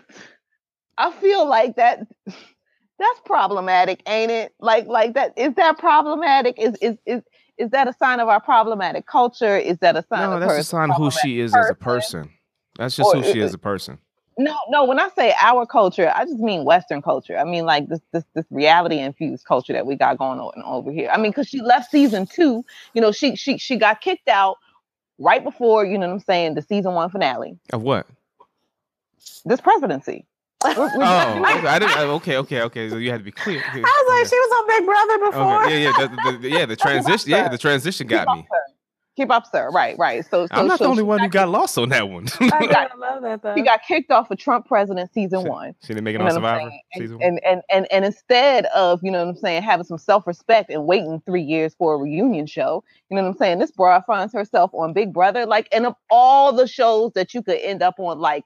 I 0.97 1.13
feel 1.13 1.49
like 1.49 1.77
that. 1.77 2.07
That's 2.27 3.21
problematic, 3.25 4.03
ain't 4.09 4.31
it? 4.33 4.53
Like, 4.59 4.87
like 4.87 5.15
that. 5.15 5.33
Is 5.39 5.55
that 5.55 5.79
problematic? 5.79 6.59
Is 6.59 6.75
is 6.83 6.97
is 7.07 7.23
is 7.57 7.71
that 7.71 7.87
a 7.87 7.93
sign 7.93 8.19
of 8.21 8.29
our 8.29 8.41
problematic 8.41 9.07
culture? 9.07 9.57
Is 9.57 9.79
that 9.79 9.97
a 9.97 10.05
sign 10.09 10.31
No, 10.31 10.41
that's 10.41 10.59
a 10.59 10.65
sign 10.65 10.91
of 10.91 10.97
who 10.97 11.11
she 11.11 11.39
is 11.41 11.55
as 11.55 11.71
a 11.71 11.75
person. 11.75 12.31
That's 12.77 12.97
just 12.97 13.15
Or 13.15 13.17
who 13.17 13.23
she 13.23 13.31
it- 13.31 13.37
is 13.39 13.45
as 13.47 13.55
a 13.55 13.59
person. 13.59 13.99
No, 14.41 14.57
no. 14.69 14.85
When 14.85 15.01
I 15.01 15.09
say 15.17 15.35
our 15.43 15.67
culture, 15.67 16.13
I 16.15 16.25
just 16.25 16.39
mean 16.39 16.65
Western 16.65 17.03
culture. 17.03 17.37
I 17.37 17.43
mean 17.43 17.65
like 17.67 17.89
this 17.89 17.99
this 18.13 18.23
this 18.35 18.45
reality 18.51 18.99
infused 18.99 19.45
culture 19.45 19.73
that 19.73 19.85
we 19.85 19.97
got 19.97 20.17
going 20.17 20.39
on 20.39 20.63
over 20.65 20.93
here. 20.93 21.11
I 21.13 21.17
mean, 21.19 21.33
because 21.33 21.49
she 21.49 21.61
left 21.61 21.91
season 21.91 22.25
two, 22.25 22.65
you 22.95 23.01
know, 23.01 23.11
she 23.11 23.35
she 23.35 23.59
she 23.59 23.77
got 23.77 24.01
kicked 24.01 24.29
out 24.29 24.57
right 25.19 25.43
before 25.43 25.85
you 25.85 25.99
know 25.99 26.07
what 26.07 26.13
I'm 26.15 26.21
saying 26.21 26.55
the 26.55 26.63
season 26.63 26.95
one 26.95 27.11
finale. 27.11 27.59
Of 27.73 27.83
what? 27.83 28.07
This 29.45 29.61
presidency. 29.61 30.27
We're- 30.65 30.77
we're- 30.77 30.91
Oh, 30.97 31.39
okay, 31.59 31.69
I 31.69 31.79
didn't. 31.79 31.97
Okay, 31.99 32.37
okay, 32.39 32.63
okay. 32.63 32.91
So 32.91 32.97
you 32.97 33.11
had 33.13 33.19
to 33.19 33.25
be 33.25 33.31
clear. 33.31 33.63
I 33.65 33.77
was 33.79 34.09
like, 34.09 34.27
she 34.29 34.37
was 34.37 34.53
on 34.59 34.67
Big 34.69 34.87
Brother 34.87 35.19
before. 35.31 35.65
Okay, 35.67 35.83
yeah, 35.85 35.93
yeah, 35.99 36.07
the, 36.33 36.39
the, 36.39 36.51
yeah. 36.51 36.67
The 36.67 36.77
transition, 36.87 37.31
yeah, 37.31 37.49
the 37.49 37.59
transition 37.59 38.07
got 38.09 38.27
me. 38.37 38.47
Keep 39.17 39.33
up, 39.33 39.47
sir. 39.51 39.69
Right, 39.71 39.99
right. 39.99 40.25
So, 40.25 40.47
so 40.47 40.55
I'm 40.55 40.69
not 40.69 40.79
so 40.79 40.85
the 40.85 40.91
only 40.91 41.01
she 41.01 41.05
one 41.05 41.19
who 41.19 41.27
got, 41.27 41.47
got 41.47 41.49
lost 41.49 41.77
on 41.77 41.89
that 41.89 42.09
one. 42.09 42.29
I, 42.41 42.67
gotta 42.67 42.97
love 42.99 43.23
that 43.23 43.43
though. 43.43 43.55
She 43.57 43.63
got 43.63 43.83
kicked 43.83 44.13
off 44.13 44.31
of 44.31 44.39
Trump 44.39 44.67
president 44.67 45.13
season 45.13 45.43
She- 45.43 45.49
one. 45.49 45.75
She 45.83 45.89
didn't 45.89 46.05
make 46.05 46.15
it 46.15 46.21
You 46.21 46.27
on 46.27 46.35
know 46.35 46.41
what 46.41 46.45
I'm 46.51 46.59
Survivor 46.61 46.77
season 46.95 47.19
And, 47.23 47.33
one. 47.35 47.41
and 47.45 47.45
and 47.45 47.63
and 47.71 47.87
and 47.93 48.05
instead 48.05 48.67
of 48.67 49.01
you 49.03 49.11
know 49.11 49.25
what 49.25 49.31
I'm 49.35 49.37
saying 49.37 49.63
having 49.63 49.85
some 49.87 49.99
self 49.99 50.25
respect 50.25 50.71
and 50.71 50.87
waiting 50.87 51.21
three 51.27 51.43
years 51.43 51.75
for 51.75 51.95
a 51.95 51.99
reunion 51.99 52.47
show, 52.47 52.85
you 53.11 53.17
know 53.17 53.23
what 53.25 53.31
I'm 53.31 53.37
saying? 53.39 53.59
This 53.59 53.73
broad 53.73 54.05
finds 54.07 54.33
herself 54.33 54.71
on 54.73 54.93
Big 54.93 55.13
Brother, 55.13 55.47
like, 55.47 55.69
and 55.73 55.85
of 55.87 55.95
all 56.11 56.53
the 56.53 56.69
shows 56.69 57.13
that 57.15 57.35
you 57.35 57.43
could 57.43 57.59
end 57.61 57.81
up 57.83 57.95
on, 57.99 58.19
like. 58.21 58.45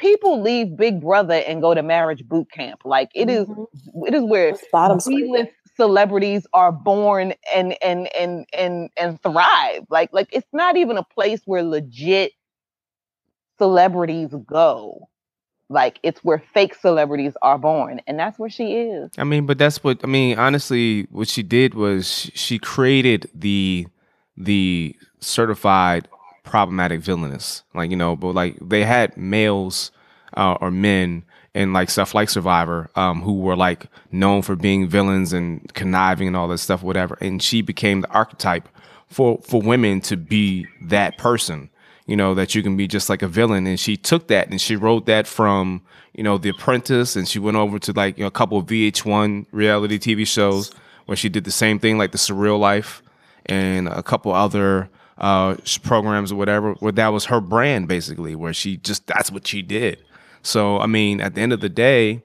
People 0.00 0.40
leave 0.40 0.76
Big 0.76 1.00
Brother 1.00 1.42
and 1.46 1.60
go 1.60 1.74
to 1.74 1.82
marriage 1.82 2.26
boot 2.26 2.50
camp. 2.50 2.80
Like 2.84 3.10
it 3.14 3.28
is, 3.28 3.46
Mhm. 3.46 3.66
it 4.06 4.14
is 4.14 4.22
where 4.24 4.48
It's 4.48 4.64
bottom. 4.72 4.98
B-list 5.06 5.52
celebrities 5.76 6.46
are 6.54 6.72
born 6.72 7.34
and 7.54 7.76
and 7.82 8.08
and 8.16 8.46
and 8.52 8.90
and 8.96 9.22
thrive. 9.22 9.84
Like 9.90 10.10
like 10.12 10.28
it's 10.32 10.48
not 10.52 10.76
even 10.76 10.96
a 10.96 11.02
place 11.04 11.42
where 11.44 11.62
legit 11.62 12.32
celebrities 13.58 14.34
go. 14.46 15.08
Like 15.68 16.00
it's 16.02 16.24
where 16.24 16.42
fake 16.52 16.74
celebrities 16.74 17.34
are 17.42 17.58
born, 17.58 18.00
and 18.06 18.18
that's 18.18 18.38
where 18.38 18.50
she 18.50 18.72
is. 18.72 19.10
I 19.18 19.24
mean, 19.24 19.46
but 19.46 19.58
that's 19.58 19.84
what 19.84 20.00
I 20.02 20.06
mean. 20.08 20.38
Honestly, 20.38 21.06
what 21.10 21.28
she 21.28 21.42
did 21.44 21.74
was 21.74 22.30
she 22.34 22.58
created 22.58 23.30
the 23.34 23.86
the 24.36 24.96
certified 25.20 26.08
problematic 26.44 27.00
villainous. 27.00 27.62
Like 27.74 27.90
you 27.90 27.96
know, 27.96 28.16
but 28.16 28.34
like 28.34 28.56
they 28.60 28.84
had 28.84 29.16
males 29.16 29.90
uh, 30.36 30.56
or 30.60 30.70
men 30.70 31.24
and 31.54 31.72
like 31.72 31.90
stuff 31.90 32.14
like 32.14 32.30
Survivor, 32.30 32.90
um, 32.94 33.22
who 33.22 33.40
were 33.40 33.56
like 33.56 33.86
known 34.12 34.42
for 34.42 34.56
being 34.56 34.88
villains 34.88 35.32
and 35.32 35.72
conniving 35.74 36.28
and 36.28 36.36
all 36.36 36.48
this 36.48 36.62
stuff, 36.62 36.82
whatever. 36.82 37.18
And 37.20 37.42
she 37.42 37.62
became 37.62 38.02
the 38.02 38.10
archetype 38.10 38.68
for 39.08 39.38
for 39.42 39.60
women 39.60 40.00
to 40.02 40.16
be 40.16 40.66
that 40.82 41.18
person 41.18 41.70
you 42.10 42.16
know, 42.16 42.34
that 42.34 42.56
you 42.56 42.62
can 42.64 42.76
be 42.76 42.88
just 42.88 43.08
like 43.08 43.22
a 43.22 43.28
villain. 43.28 43.68
And 43.68 43.78
she 43.78 43.96
took 43.96 44.26
that 44.26 44.48
and 44.48 44.60
she 44.60 44.74
wrote 44.74 45.06
that 45.06 45.28
from, 45.28 45.80
you 46.12 46.24
know, 46.24 46.38
The 46.38 46.48
Apprentice 46.48 47.14
and 47.14 47.28
she 47.28 47.38
went 47.38 47.56
over 47.56 47.78
to 47.78 47.92
like 47.92 48.18
you 48.18 48.24
know, 48.24 48.26
a 48.26 48.32
couple 48.32 48.58
of 48.58 48.66
VH1 48.66 49.46
reality 49.52 49.96
TV 49.96 50.26
shows 50.26 50.72
where 51.06 51.14
she 51.14 51.28
did 51.28 51.44
the 51.44 51.52
same 51.52 51.78
thing, 51.78 51.98
like 51.98 52.10
The 52.10 52.18
Surreal 52.18 52.58
Life 52.58 53.00
and 53.46 53.86
a 53.86 54.02
couple 54.02 54.32
other 54.32 54.90
uh, 55.20 55.56
programs 55.82 56.32
or 56.32 56.36
whatever, 56.36 56.74
where 56.74 56.92
that 56.92 57.08
was 57.08 57.26
her 57.26 57.40
brand 57.40 57.88
basically, 57.88 58.34
where 58.34 58.52
she 58.52 58.78
just, 58.78 59.06
that's 59.06 59.30
what 59.30 59.46
she 59.46 59.62
did. 59.62 60.02
So, 60.42 60.78
I 60.78 60.86
mean, 60.86 61.20
at 61.20 61.34
the 61.34 61.40
end 61.40 61.52
of 61.52 61.60
the 61.60 61.68
day, 61.68 62.22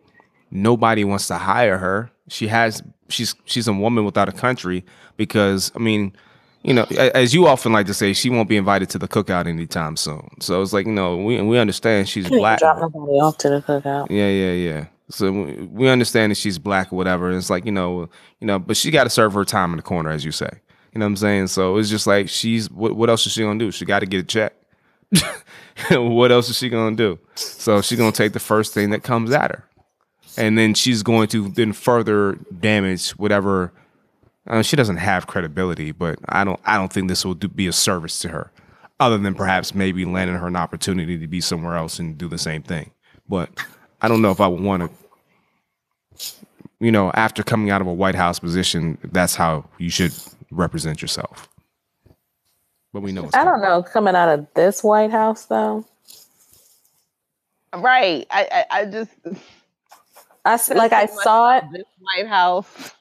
nobody 0.51 1.03
wants 1.03 1.27
to 1.27 1.35
hire 1.37 1.77
her. 1.77 2.11
She 2.29 2.47
has, 2.47 2.81
she's, 3.09 3.35
she's 3.45 3.67
a 3.67 3.73
woman 3.73 4.05
without 4.05 4.29
a 4.29 4.31
country 4.31 4.85
because, 5.17 5.71
I 5.75 5.79
mean, 5.79 6.15
you 6.63 6.73
know, 6.73 6.83
as 7.13 7.31
you 7.31 7.45
often 7.45 7.73
like 7.73 7.85
to 7.85 7.93
say, 7.93 8.13
she 8.13 8.31
won't 8.31 8.49
be 8.49 8.57
invited 8.57 8.89
to 8.89 8.97
the 8.97 9.07
cookout 9.07 9.45
anytime 9.45 9.95
soon. 9.95 10.27
So 10.39 10.63
it's 10.63 10.73
like, 10.73 10.87
you 10.87 10.91
know, 10.91 11.15
we 11.15 11.39
we 11.39 11.59
understand 11.59 12.09
she's 12.09 12.27
black. 12.27 12.57
Drop 12.57 12.79
nobody 12.79 13.19
off 13.19 13.37
to 13.39 13.49
the 13.49 13.61
cookout. 13.61 14.07
Yeah, 14.09 14.29
yeah, 14.29 14.51
yeah. 14.53 14.85
So 15.09 15.31
we 15.31 15.87
understand 15.89 16.31
that 16.31 16.37
she's 16.37 16.57
black 16.57 16.91
or 16.91 16.95
whatever. 16.95 17.29
it's 17.29 17.51
like, 17.51 17.65
you 17.65 17.71
know, 17.71 18.09
you 18.39 18.47
know, 18.47 18.57
but 18.57 18.75
she 18.75 18.89
got 18.89 19.03
to 19.03 19.11
serve 19.11 19.33
her 19.33 19.45
time 19.45 19.71
in 19.73 19.77
the 19.77 19.83
corner, 19.83 20.09
as 20.09 20.25
you 20.25 20.31
say. 20.31 20.49
You 20.95 20.99
know 20.99 21.05
what 21.05 21.11
I'm 21.11 21.15
saying? 21.17 21.47
So 21.47 21.77
it's 21.77 21.89
just 21.89 22.07
like 22.07 22.29
she's 22.29 22.71
what, 22.71 22.95
what 22.95 23.09
else 23.09 23.25
is 23.27 23.33
she 23.33 23.41
gonna 23.41 23.59
do? 23.59 23.69
She 23.69 23.85
got 23.85 23.99
to 23.99 24.05
get 24.05 24.21
a 24.21 24.23
check. 24.23 24.53
what 25.91 26.31
else 26.31 26.49
is 26.49 26.57
she 26.57 26.69
gonna 26.69 26.95
do? 26.95 27.19
So 27.35 27.81
she's 27.81 27.99
gonna 27.99 28.11
take 28.11 28.33
the 28.33 28.39
first 28.39 28.73
thing 28.73 28.89
that 28.91 29.03
comes 29.03 29.31
at 29.31 29.51
her, 29.51 29.69
and 30.37 30.57
then 30.57 30.73
she's 30.73 31.03
going 31.03 31.27
to 31.29 31.49
then 31.49 31.73
further 31.73 32.39
damage 32.59 33.11
whatever 33.11 33.73
uh, 34.47 34.61
she 34.61 34.75
doesn't 34.75 34.97
have 34.97 35.27
credibility, 35.27 35.91
but 35.91 36.19
I 36.29 36.43
don't. 36.43 36.59
I 36.65 36.77
don't 36.77 36.91
think 36.91 37.07
this 37.07 37.25
will 37.25 37.33
do, 37.33 37.47
be 37.47 37.67
a 37.67 37.73
service 37.73 38.19
to 38.19 38.29
her, 38.29 38.51
other 38.99 39.17
than 39.17 39.33
perhaps 39.33 39.73
maybe 39.73 40.05
landing 40.05 40.37
her 40.37 40.47
an 40.47 40.55
opportunity 40.55 41.17
to 41.17 41.27
be 41.27 41.41
somewhere 41.41 41.75
else 41.75 41.97
and 41.99 42.17
do 42.17 42.27
the 42.27 42.37
same 42.37 42.61
thing. 42.61 42.91
But 43.27 43.49
I 44.01 44.07
don't 44.07 44.21
know 44.21 44.31
if 44.31 44.39
I 44.39 44.47
would 44.47 44.61
want 44.61 44.83
to. 44.83 46.35
You 46.79 46.91
know, 46.91 47.09
after 47.15 47.41
coming 47.41 47.71
out 47.71 47.81
of 47.81 47.87
a 47.87 47.93
White 47.93 48.15
House 48.15 48.37
position, 48.37 48.97
that's 49.05 49.35
how 49.35 49.67
you 49.79 49.89
should 49.89 50.13
represent 50.51 51.01
yourself. 51.01 51.49
But 52.93 53.01
we 53.01 53.11
know. 53.11 53.29
I 53.33 53.43
don't 53.43 53.61
know. 53.61 53.83
Coming 53.83 54.15
out 54.15 54.29
of 54.29 54.47
this 54.53 54.83
White 54.83 55.11
House, 55.11 55.45
though. 55.45 55.85
Right. 57.75 58.25
I. 58.31 58.47
I, 58.51 58.79
I 58.81 58.85
just. 58.85 59.11
I 60.45 60.59
like. 60.73 60.93
I 60.93 61.07
saw 61.07 61.57
it. 61.57 61.65
This 61.73 61.83
White 61.99 62.27
House 62.27 62.93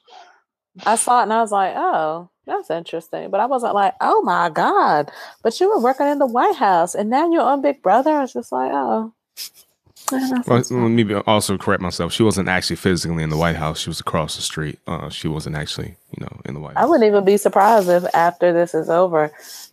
I 0.85 0.95
saw 0.95 1.19
it 1.19 1.23
and 1.23 1.33
I 1.33 1.41
was 1.41 1.51
like, 1.51 1.73
oh, 1.75 2.29
that's 2.45 2.69
interesting. 2.69 3.29
But 3.29 3.39
I 3.39 3.45
wasn't 3.45 3.75
like, 3.75 3.93
oh 4.01 4.21
my 4.23 4.49
God. 4.49 5.11
But 5.41 5.59
you 5.59 5.69
were 5.69 5.79
working 5.79 6.07
in 6.07 6.19
the 6.19 6.25
White 6.25 6.55
House 6.55 6.95
and 6.95 7.09
now 7.09 7.31
you're 7.31 7.41
on 7.41 7.61
Big 7.61 7.81
Brother. 7.81 8.11
I 8.11 8.21
was 8.21 8.33
just 8.33 8.51
like, 8.51 8.71
oh. 8.73 9.13
Well, 10.11 10.41
let 10.47 10.71
me 10.71 11.13
also 11.13 11.57
correct 11.57 11.81
myself. 11.81 12.13
She 12.13 12.23
wasn't 12.23 12.47
actually 12.47 12.75
physically 12.75 13.23
in 13.23 13.29
the 13.29 13.37
White 13.37 13.55
House. 13.55 13.79
She 13.79 13.89
was 13.89 13.99
across 13.99 14.35
the 14.35 14.41
street. 14.41 14.79
Uh, 14.85 15.09
she 15.09 15.27
wasn't 15.27 15.55
actually, 15.55 15.95
you 16.15 16.21
know, 16.21 16.41
in 16.45 16.53
the 16.53 16.59
White 16.59 16.75
House. 16.75 16.83
I 16.83 16.85
wouldn't 16.85 17.07
even 17.07 17.25
be 17.25 17.37
surprised 17.37 17.89
if 17.89 18.03
after 18.13 18.53
this 18.53 18.73
is 18.73 18.89
over, 18.89 19.31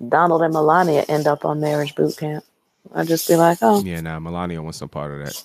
Donald 0.08 0.42
and 0.42 0.52
Melania 0.52 1.04
end 1.08 1.26
up 1.26 1.44
on 1.44 1.60
marriage 1.60 1.94
boot 1.94 2.16
camp. 2.16 2.44
I'd 2.94 3.08
just 3.08 3.28
be 3.28 3.36
like, 3.36 3.58
oh. 3.62 3.82
Yeah, 3.82 4.00
now 4.00 4.14
nah, 4.14 4.20
Melania 4.20 4.62
wants 4.62 4.80
no 4.80 4.88
part 4.88 5.12
of 5.12 5.26
that. 5.26 5.44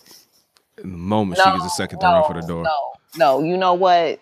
The 0.78 0.88
moment 0.88 1.39
no, 1.39 1.43
she 1.43 1.52
gets 1.52 1.65
a 1.65 1.76
second 1.76 2.00
no, 2.02 2.08
to 2.08 2.13
run 2.13 2.28
for 2.28 2.41
the 2.41 2.47
door. 2.47 2.63
No, 2.63 2.93
no, 3.17 3.43
you 3.43 3.58
know 3.58 3.73
what? 3.73 4.21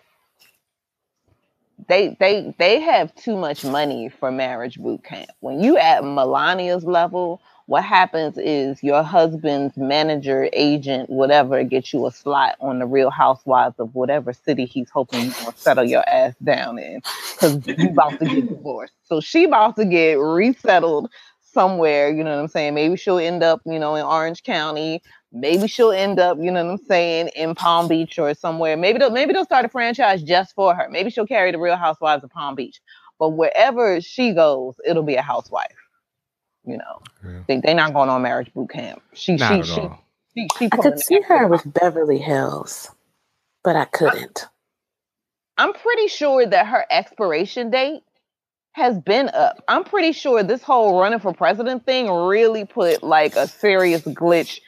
they 1.88 2.16
they 2.18 2.54
they 2.58 2.80
have 2.80 3.14
too 3.14 3.36
much 3.36 3.64
money 3.64 4.08
for 4.08 4.30
marriage 4.30 4.78
boot 4.78 5.04
camp. 5.04 5.28
When 5.40 5.60
you 5.60 5.76
at 5.76 6.02
Melania's 6.02 6.84
level, 6.84 7.40
what 7.66 7.84
happens 7.84 8.38
is 8.38 8.82
your 8.82 9.02
husband's 9.02 9.76
manager, 9.76 10.48
agent, 10.52 11.10
whatever, 11.10 11.62
gets 11.64 11.92
you 11.92 12.06
a 12.06 12.10
slot 12.10 12.56
on 12.60 12.78
the 12.78 12.86
Real 12.86 13.10
Housewives 13.10 13.78
of 13.78 13.94
whatever 13.94 14.32
city 14.32 14.64
he's 14.64 14.90
hoping 14.90 15.26
you 15.26 15.32
settle 15.56 15.84
your 15.84 16.08
ass 16.08 16.34
down 16.42 16.78
in, 16.78 17.02
because 17.32 17.66
you're 17.66 17.90
about 17.90 18.18
to 18.18 18.24
get 18.24 18.48
divorced. 18.48 18.94
So 19.04 19.20
she 19.20 19.44
about 19.44 19.76
to 19.76 19.84
get 19.84 20.14
resettled 20.14 21.10
somewhere. 21.40 22.10
You 22.10 22.24
know 22.24 22.34
what 22.36 22.42
I'm 22.42 22.48
saying? 22.48 22.74
Maybe 22.74 22.96
she'll 22.96 23.18
end 23.18 23.42
up, 23.42 23.60
you 23.66 23.78
know, 23.78 23.94
in 23.96 24.04
Orange 24.04 24.42
County 24.42 25.02
maybe 25.32 25.68
she'll 25.68 25.92
end 25.92 26.18
up, 26.18 26.38
you 26.40 26.50
know 26.50 26.64
what 26.64 26.72
I'm 26.72 26.86
saying, 26.86 27.28
in 27.36 27.54
Palm 27.54 27.88
Beach 27.88 28.18
or 28.18 28.32
somewhere. 28.34 28.76
Maybe 28.76 28.98
they'll 28.98 29.10
maybe 29.10 29.32
they'll 29.32 29.44
start 29.44 29.64
a 29.64 29.68
franchise 29.68 30.22
just 30.22 30.54
for 30.54 30.74
her. 30.74 30.88
Maybe 30.90 31.10
she'll 31.10 31.26
carry 31.26 31.52
the 31.52 31.58
Real 31.58 31.76
Housewives 31.76 32.24
of 32.24 32.30
Palm 32.30 32.54
Beach. 32.54 32.80
But 33.18 33.30
wherever 33.30 34.00
she 34.00 34.32
goes, 34.32 34.74
it'll 34.84 35.02
be 35.02 35.14
a 35.14 35.22
housewife. 35.22 35.85
You 36.66 36.78
know, 36.78 37.02
yeah. 37.24 37.40
they 37.48 37.60
they're 37.60 37.74
not 37.74 37.94
going 37.94 38.08
on 38.10 38.22
marriage 38.22 38.52
boot 38.54 38.70
camp. 38.70 39.02
She 39.14 39.36
not 39.36 39.64
she, 39.64 39.72
she, 39.72 39.88
she, 40.36 40.48
she 40.58 40.68
I 40.72 40.76
could 40.76 40.98
see 40.98 41.20
her 41.22 41.46
with 41.46 41.62
Beverly 41.72 42.18
Hills, 42.18 42.90
but 43.64 43.76
I 43.76 43.84
couldn't. 43.86 44.46
I'm 45.58 45.72
pretty 45.72 46.08
sure 46.08 46.46
that 46.46 46.66
her 46.66 46.84
expiration 46.90 47.70
date 47.70 48.02
has 48.76 48.98
been 48.98 49.30
up. 49.30 49.64
I'm 49.68 49.84
pretty 49.84 50.12
sure 50.12 50.42
this 50.42 50.62
whole 50.62 51.00
running 51.00 51.18
for 51.18 51.32
president 51.32 51.86
thing 51.86 52.10
really 52.10 52.66
put 52.66 53.02
like 53.02 53.34
a 53.34 53.48
serious 53.48 54.02
glitch 54.02 54.60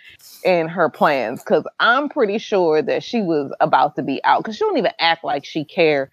in 0.46 0.66
her 0.66 0.88
plans 0.88 1.42
because 1.42 1.64
I'm 1.78 2.08
pretty 2.08 2.38
sure 2.38 2.80
that 2.80 3.02
she 3.02 3.20
was 3.20 3.52
about 3.60 3.96
to 3.96 4.02
be 4.02 4.24
out 4.24 4.42
because 4.42 4.56
she 4.56 4.60
don't 4.60 4.78
even 4.78 4.92
act 4.98 5.24
like 5.24 5.44
she 5.44 5.62
care 5.62 6.10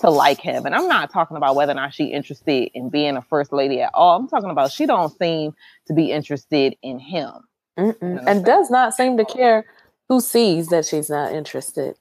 to 0.00 0.10
like 0.10 0.42
him. 0.42 0.66
And 0.66 0.74
I'm 0.74 0.88
not 0.88 1.10
talking 1.10 1.38
about 1.38 1.54
whether 1.54 1.72
or 1.72 1.76
not 1.76 1.94
she 1.94 2.08
interested 2.08 2.70
in 2.74 2.90
being 2.90 3.16
a 3.16 3.22
first 3.22 3.50
lady 3.50 3.80
at 3.80 3.92
all. 3.94 4.18
I'm 4.18 4.28
talking 4.28 4.50
about 4.50 4.70
she 4.70 4.84
don't 4.84 5.16
seem 5.18 5.54
to 5.86 5.94
be 5.94 6.12
interested 6.12 6.76
in 6.82 6.98
him. 6.98 7.32
and 7.78 8.44
does 8.44 8.68
not 8.68 8.92
seem 8.92 9.16
to 9.16 9.24
care 9.24 9.64
who 10.10 10.20
sees 10.20 10.66
that 10.66 10.84
she's 10.84 11.08
not 11.08 11.32
interested. 11.32 11.96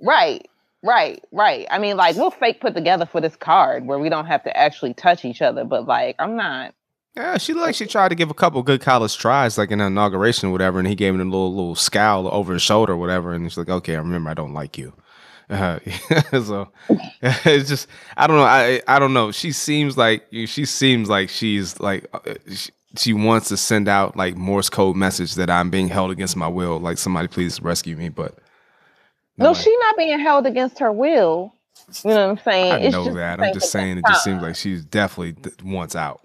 Right. 0.00 0.48
Right, 0.82 1.22
right. 1.30 1.66
I 1.70 1.78
mean, 1.78 1.96
like 1.96 2.16
we'll 2.16 2.30
fake 2.30 2.60
put 2.60 2.74
together 2.74 3.06
for 3.06 3.20
this 3.20 3.36
card 3.36 3.86
where 3.86 3.98
we 3.98 4.08
don't 4.08 4.26
have 4.26 4.42
to 4.44 4.56
actually 4.56 4.94
touch 4.94 5.24
each 5.24 5.40
other, 5.40 5.64
but 5.64 5.86
like 5.86 6.16
I'm 6.18 6.36
not 6.36 6.74
yeah, 7.16 7.36
she 7.36 7.52
like 7.52 7.74
she 7.74 7.86
tried 7.86 8.08
to 8.08 8.14
give 8.14 8.30
a 8.30 8.34
couple 8.34 8.62
good 8.62 8.80
college 8.80 9.18
tries, 9.18 9.58
like 9.58 9.70
in 9.70 9.80
an 9.80 9.88
inauguration 9.88 10.48
or 10.48 10.52
whatever, 10.52 10.78
and 10.78 10.88
he 10.88 10.94
gave 10.94 11.14
him 11.14 11.20
a 11.20 11.24
little 11.24 11.50
little 11.54 11.74
scowl 11.74 12.26
over 12.28 12.54
his 12.54 12.62
shoulder 12.62 12.94
or 12.94 12.96
whatever, 12.96 13.34
and 13.34 13.50
she's 13.50 13.58
like, 13.58 13.68
"Okay, 13.68 13.94
I 13.94 13.98
remember, 13.98 14.30
I 14.30 14.34
don't 14.34 14.54
like 14.54 14.78
you." 14.78 14.94
Uh, 15.50 15.78
so 16.30 16.68
it's 17.22 17.68
just 17.68 17.86
I 18.16 18.26
don't 18.26 18.36
know. 18.36 18.44
I 18.44 18.80
I 18.88 18.98
don't 18.98 19.12
know. 19.12 19.30
She 19.30 19.52
seems 19.52 19.98
like 19.98 20.26
she 20.30 20.64
seems 20.64 21.10
like 21.10 21.28
she's 21.28 21.78
like 21.80 22.06
uh, 22.14 22.20
she, 22.50 22.70
she 22.96 23.12
wants 23.12 23.48
to 23.48 23.58
send 23.58 23.88
out 23.88 24.16
like 24.16 24.34
Morse 24.34 24.70
code 24.70 24.96
message 24.96 25.34
that 25.34 25.50
I'm 25.50 25.68
being 25.68 25.88
held 25.88 26.12
against 26.12 26.34
my 26.34 26.48
will. 26.48 26.80
Like 26.80 26.96
somebody 26.96 27.28
please 27.28 27.60
rescue 27.60 27.94
me. 27.94 28.08
But 28.08 28.38
no, 29.36 29.46
no 29.46 29.54
she's 29.54 29.78
not 29.80 29.96
being 29.96 30.18
held 30.18 30.46
against 30.46 30.78
her 30.78 30.92
will. 30.92 31.52
You 32.04 32.10
know 32.10 32.28
what 32.28 32.38
I'm 32.38 32.44
saying? 32.44 32.72
I 32.72 32.78
it's 32.78 32.92
know 32.92 33.12
that. 33.14 33.40
I'm 33.40 33.54
just 33.54 33.70
saying 33.70 33.98
it 33.98 34.04
just 34.06 34.24
seems 34.24 34.42
like 34.42 34.56
she's 34.56 34.84
definitely 34.84 35.52
wants 35.62 35.96
out. 35.96 36.20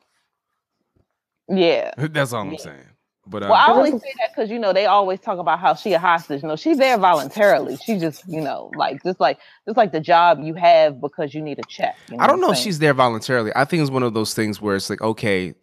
Yeah, 1.50 1.92
that's 1.98 2.34
all 2.34 2.48
I'm 2.48 2.58
saying. 2.58 2.84
But 3.30 3.44
uh, 3.44 3.48
well, 3.50 3.56
I 3.56 3.68
always 3.68 3.94
say 4.02 4.14
that 4.20 4.30
because 4.34 4.50
you 4.50 4.60
know 4.60 4.72
they 4.72 4.86
always 4.86 5.20
talk 5.20 5.40
about 5.40 5.60
how 5.60 5.74
she 5.74 5.94
a 5.94 6.00
hostage. 6.00 6.44
No, 6.44 6.56
she's 6.56 6.78
there 6.78 6.98
voluntarily. 6.98 7.78
She 7.78 8.00
just 8.00 8.28
you 8.28 8.42
know 8.42 8.72
like 8.76 9.04
just 9.04 9.20
like 9.20 9.40
just 9.66 9.78
like 9.78 9.92
the 9.92 10.00
job 10.00 10.40
you 10.42 10.54
have 10.54 11.02
because 11.02 11.34
you 11.34 11.42
need 11.42 11.60
a 11.60 11.64
check. 11.68 11.96
You 12.10 12.18
know 12.18 12.24
I 12.24 12.28
don't 12.28 12.40
know 12.40 12.52
if 12.52 12.58
she's 12.58 12.80
there 12.80 12.94
voluntarily. 12.94 13.52
I 13.56 13.66
think 13.66 13.82
it's 13.82 13.92
one 13.92 14.04
of 14.04 14.14
those 14.14 14.34
things 14.34 14.62
where 14.62 14.76
it's 14.76 14.90
like 14.90 15.02
okay, 15.02 15.56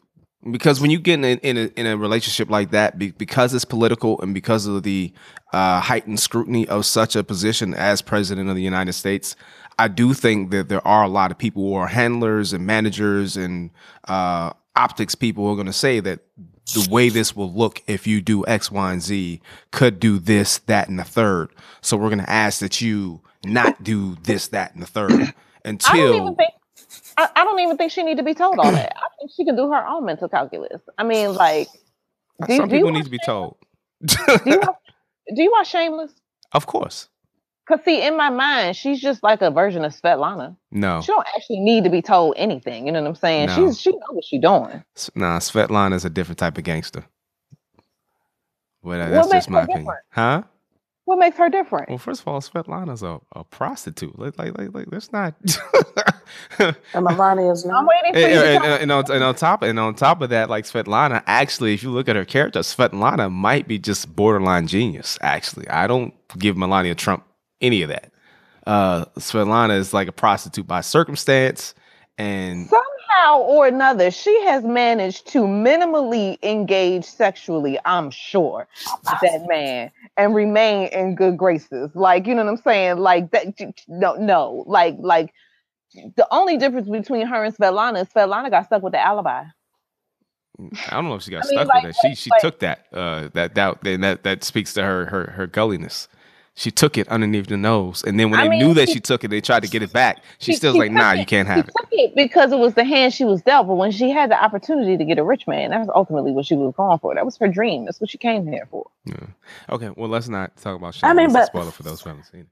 because 0.50 0.80
when 0.80 0.90
you 0.90 0.98
get 0.98 1.14
in 1.14 1.24
a, 1.24 1.32
in 1.42 1.56
a, 1.56 1.70
in 1.76 1.86
a 1.86 1.96
relationship 1.96 2.50
like 2.50 2.70
that, 2.70 2.98
be, 2.98 3.12
because 3.12 3.54
it's 3.54 3.64
political 3.64 4.20
and 4.20 4.34
because 4.34 4.66
of 4.66 4.82
the 4.82 5.12
uh, 5.52 5.80
heightened 5.80 6.20
scrutiny 6.20 6.66
of 6.68 6.84
such 6.86 7.16
a 7.16 7.24
position 7.24 7.74
as 7.74 8.02
president 8.02 8.48
of 8.48 8.56
the 8.56 8.62
United 8.62 8.92
States, 8.92 9.36
I 9.78 9.88
do 9.88 10.14
think 10.14 10.50
that 10.50 10.68
there 10.68 10.86
are 10.86 11.04
a 11.04 11.08
lot 11.08 11.30
of 11.30 11.38
people 11.38 11.62
who 11.62 11.74
are 11.74 11.88
handlers 11.88 12.52
and 12.52 12.66
managers 12.66 13.36
and 13.36 13.70
uh, 14.06 14.52
optics 14.76 15.14
people 15.14 15.44
who 15.44 15.52
are 15.52 15.56
going 15.56 15.66
to 15.66 15.72
say 15.72 16.00
that 16.00 16.20
the 16.74 16.88
way 16.90 17.08
this 17.08 17.36
will 17.36 17.52
look 17.52 17.82
if 17.86 18.06
you 18.06 18.20
do 18.20 18.46
X, 18.46 18.70
Y, 18.70 18.92
and 18.92 19.02
Z 19.02 19.40
could 19.70 20.00
do 20.00 20.18
this, 20.18 20.58
that, 20.58 20.88
and 20.88 20.98
the 20.98 21.04
third. 21.04 21.50
So 21.80 21.96
we're 21.96 22.08
going 22.08 22.20
to 22.20 22.30
ask 22.30 22.60
that 22.60 22.80
you 22.80 23.20
not 23.44 23.82
do 23.82 24.16
this, 24.22 24.48
that, 24.48 24.74
and 24.74 24.82
the 24.82 24.86
third 24.86 25.34
until. 25.64 26.36
I 27.16 27.26
don't 27.26 27.28
even 27.28 27.28
think, 27.28 27.36
I, 27.36 27.44
don't 27.44 27.60
even 27.60 27.76
think 27.76 27.92
she 27.92 28.02
need 28.02 28.16
to 28.16 28.22
be 28.22 28.34
told 28.34 28.58
all 28.58 28.70
that. 28.70 28.96
I 28.96 29.06
think 29.18 29.30
she 29.36 29.44
can 29.44 29.56
do 29.56 29.70
her 29.70 29.86
own 29.86 30.04
mental 30.04 30.28
calculus. 30.28 30.82
I 30.98 31.04
mean, 31.04 31.34
like, 31.34 31.68
do, 32.46 32.56
some 32.56 32.68
do 32.68 32.76
people 32.76 32.90
need 32.92 33.04
to 33.04 33.10
be 33.10 33.20
told. 33.24 33.56
do, 34.04 34.16
you 34.46 34.60
watch, 34.60 34.76
Do 35.34 35.42
you 35.42 35.50
watch 35.52 35.68
Shameless? 35.68 36.12
Of 36.52 36.66
course. 36.66 37.08
Cause 37.66 37.80
see, 37.82 38.02
in 38.06 38.14
my 38.16 38.28
mind, 38.28 38.76
she's 38.76 39.00
just 39.00 39.22
like 39.22 39.40
a 39.40 39.50
version 39.50 39.86
of 39.86 39.92
Svetlana. 39.98 40.54
No. 40.70 41.00
She 41.00 41.06
don't 41.06 41.26
actually 41.34 41.60
need 41.60 41.84
to 41.84 41.90
be 41.90 42.02
told 42.02 42.34
anything. 42.36 42.86
You 42.86 42.92
know 42.92 43.00
what 43.00 43.08
I'm 43.08 43.14
saying? 43.14 43.46
No. 43.46 43.54
She's 43.54 43.80
she 43.80 43.90
knows 43.90 44.00
what 44.10 44.24
she's 44.24 44.42
doing. 44.42 44.84
Nah, 45.14 45.38
Svetlana 45.38 45.94
is 45.94 46.04
a 46.04 46.10
different 46.10 46.38
type 46.38 46.58
of 46.58 46.64
gangster. 46.64 47.04
But 48.82 49.00
uh, 49.00 49.04
What 49.08 49.10
that's 49.10 49.28
just 49.30 49.50
my 49.50 49.62
opinion. 49.62 49.84
different? 49.84 50.00
Huh? 50.10 50.42
What 51.06 51.18
makes 51.18 51.36
her 51.36 51.50
different? 51.50 51.88
Well, 51.90 51.98
first 51.98 52.22
of 52.22 52.28
all, 52.28 52.40
Svetlana's 52.40 53.02
a, 53.02 53.20
a 53.32 53.44
prostitute. 53.44 54.18
Like, 54.18 54.38
like, 54.38 54.56
like, 54.58 54.74
like 54.74 54.86
that's 54.90 55.12
not. 55.12 55.34
And 56.58 57.06
Melania's 57.06 57.64
I'm 57.64 57.70
not. 57.72 57.86
waiting 57.86 58.14
for 58.14 58.18
and, 58.20 58.32
you 58.34 58.40
to 58.40 58.46
and- 58.46 58.82
and 58.82 58.92
on, 58.92 59.12
and 59.12 59.24
on 59.24 59.34
top 59.34 59.62
and 59.62 59.78
on 59.78 59.94
top 59.94 60.22
of 60.22 60.30
that, 60.30 60.48
like 60.50 60.64
Svetlana, 60.64 61.22
actually, 61.26 61.74
if 61.74 61.82
you 61.82 61.90
look 61.90 62.08
at 62.08 62.16
her 62.16 62.24
character, 62.24 62.60
Svetlana 62.60 63.30
might 63.30 63.68
be 63.68 63.78
just 63.78 64.14
borderline 64.16 64.66
genius. 64.66 65.18
Actually, 65.20 65.68
I 65.68 65.86
don't 65.86 66.14
give 66.38 66.56
Melania 66.56 66.94
Trump 66.94 67.24
any 67.60 67.82
of 67.82 67.88
that. 67.90 68.12
Uh, 68.66 69.04
Svetlana 69.18 69.76
is 69.76 69.92
like 69.92 70.08
a 70.08 70.12
prostitute 70.12 70.66
by 70.66 70.80
circumstance, 70.80 71.74
and 72.16 72.68
Somehow 72.68 73.40
or 73.40 73.66
another, 73.66 74.10
she 74.10 74.40
has 74.44 74.64
managed 74.64 75.26
to 75.28 75.40
minimally 75.40 76.38
engage 76.42 77.04
sexually, 77.04 77.78
I'm 77.84 78.10
sure, 78.10 78.66
with 79.10 79.20
that 79.22 79.46
man 79.48 79.90
and 80.16 80.34
remain 80.34 80.88
in 80.88 81.14
good 81.14 81.36
graces. 81.36 81.90
Like, 81.94 82.26
you 82.26 82.34
know 82.34 82.44
what 82.44 82.50
I'm 82.50 82.56
saying? 82.58 82.98
Like 82.98 83.30
that 83.32 83.46
no 83.88 84.14
no. 84.14 84.64
Like 84.66 84.96
like 84.98 85.32
the 86.16 86.26
only 86.30 86.56
difference 86.56 86.88
between 86.88 87.26
her 87.26 87.44
and 87.44 87.54
Svetlana 87.56 88.02
is 88.02 88.08
Svetlana 88.08 88.50
got 88.50 88.66
stuck 88.66 88.82
with 88.82 88.92
the 88.92 89.00
alibi. 89.00 89.44
I 90.58 90.90
don't 90.92 91.08
know 91.08 91.14
if 91.14 91.22
she 91.22 91.32
got 91.32 91.44
I 91.44 91.48
mean, 91.48 91.58
stuck 91.58 91.68
like, 91.68 91.84
with 91.84 91.96
it. 91.96 92.00
She 92.02 92.14
she 92.14 92.30
like- 92.30 92.40
took 92.40 92.60
that 92.60 92.86
uh 92.92 93.28
that 93.34 93.54
doubt 93.54 93.86
and 93.86 94.04
that 94.04 94.22
that 94.24 94.44
speaks 94.44 94.72
to 94.74 94.82
her 94.82 95.06
her 95.06 95.32
her 95.32 95.46
gulliness. 95.46 96.08
She 96.56 96.70
took 96.70 96.96
it 96.96 97.08
underneath 97.08 97.48
the 97.48 97.56
nose, 97.56 98.04
and 98.04 98.18
then 98.18 98.30
when 98.30 98.38
I 98.38 98.44
they 98.44 98.50
mean, 98.50 98.58
knew 98.60 98.74
that 98.74 98.86
she- 98.88 98.94
she 98.94 99.00
took 99.00 99.24
it, 99.24 99.28
they 99.28 99.40
tried 99.40 99.64
to 99.64 99.68
get 99.68 99.82
it 99.82 99.92
back. 99.92 100.22
She, 100.38 100.52
She- 100.52 100.56
still's 100.58 100.74
she 100.74 100.78
like, 100.82 100.92
"Nah, 100.92 101.10
took 101.10 101.18
you 101.20 101.26
can't 101.26 101.48
have 101.48 101.66
it." 101.68 101.74
took 101.76 101.88
it 101.90 102.14
because 102.14 102.52
it 102.52 102.58
was 102.58 102.74
the 102.74 102.84
hand 102.84 103.12
she 103.12 103.24
was 103.24 103.42
dealt, 103.42 103.66
but 103.66 103.74
when 103.74 103.90
she 103.90 104.10
had 104.10 104.30
the 104.30 104.40
opportunity 104.42 104.96
to 104.96 105.04
get 105.04 105.18
a 105.18 105.24
rich 105.24 105.48
man, 105.48 105.70
that 105.70 105.80
was 105.80 105.88
ultimately 105.92 106.30
what 106.30 106.46
she 106.46 106.54
was 106.54 106.72
going 106.76 106.98
for. 107.00 107.12
That 107.14 107.24
was 107.24 107.36
her 107.38 107.48
dream. 107.48 107.86
That's 107.86 108.00
what 108.00 108.08
she 108.08 108.18
came 108.18 108.46
here 108.46 108.68
for. 108.70 108.86
Yeah. 109.04 109.16
Okay, 109.68 109.90
well, 109.96 110.08
let's 110.08 110.28
not 110.28 110.56
talk 110.56 110.76
about. 110.76 110.96
I 111.02 111.12
mean, 111.12 111.26
Shameless. 111.26 111.26
It's 111.26 111.34
a 111.34 111.38
but- 111.38 111.46
spoiler 111.58 111.70
for 111.72 111.82
those 111.82 112.00
who 112.02 112.10
haven't 112.10 112.24
seen 112.26 112.40
it. 112.42 112.46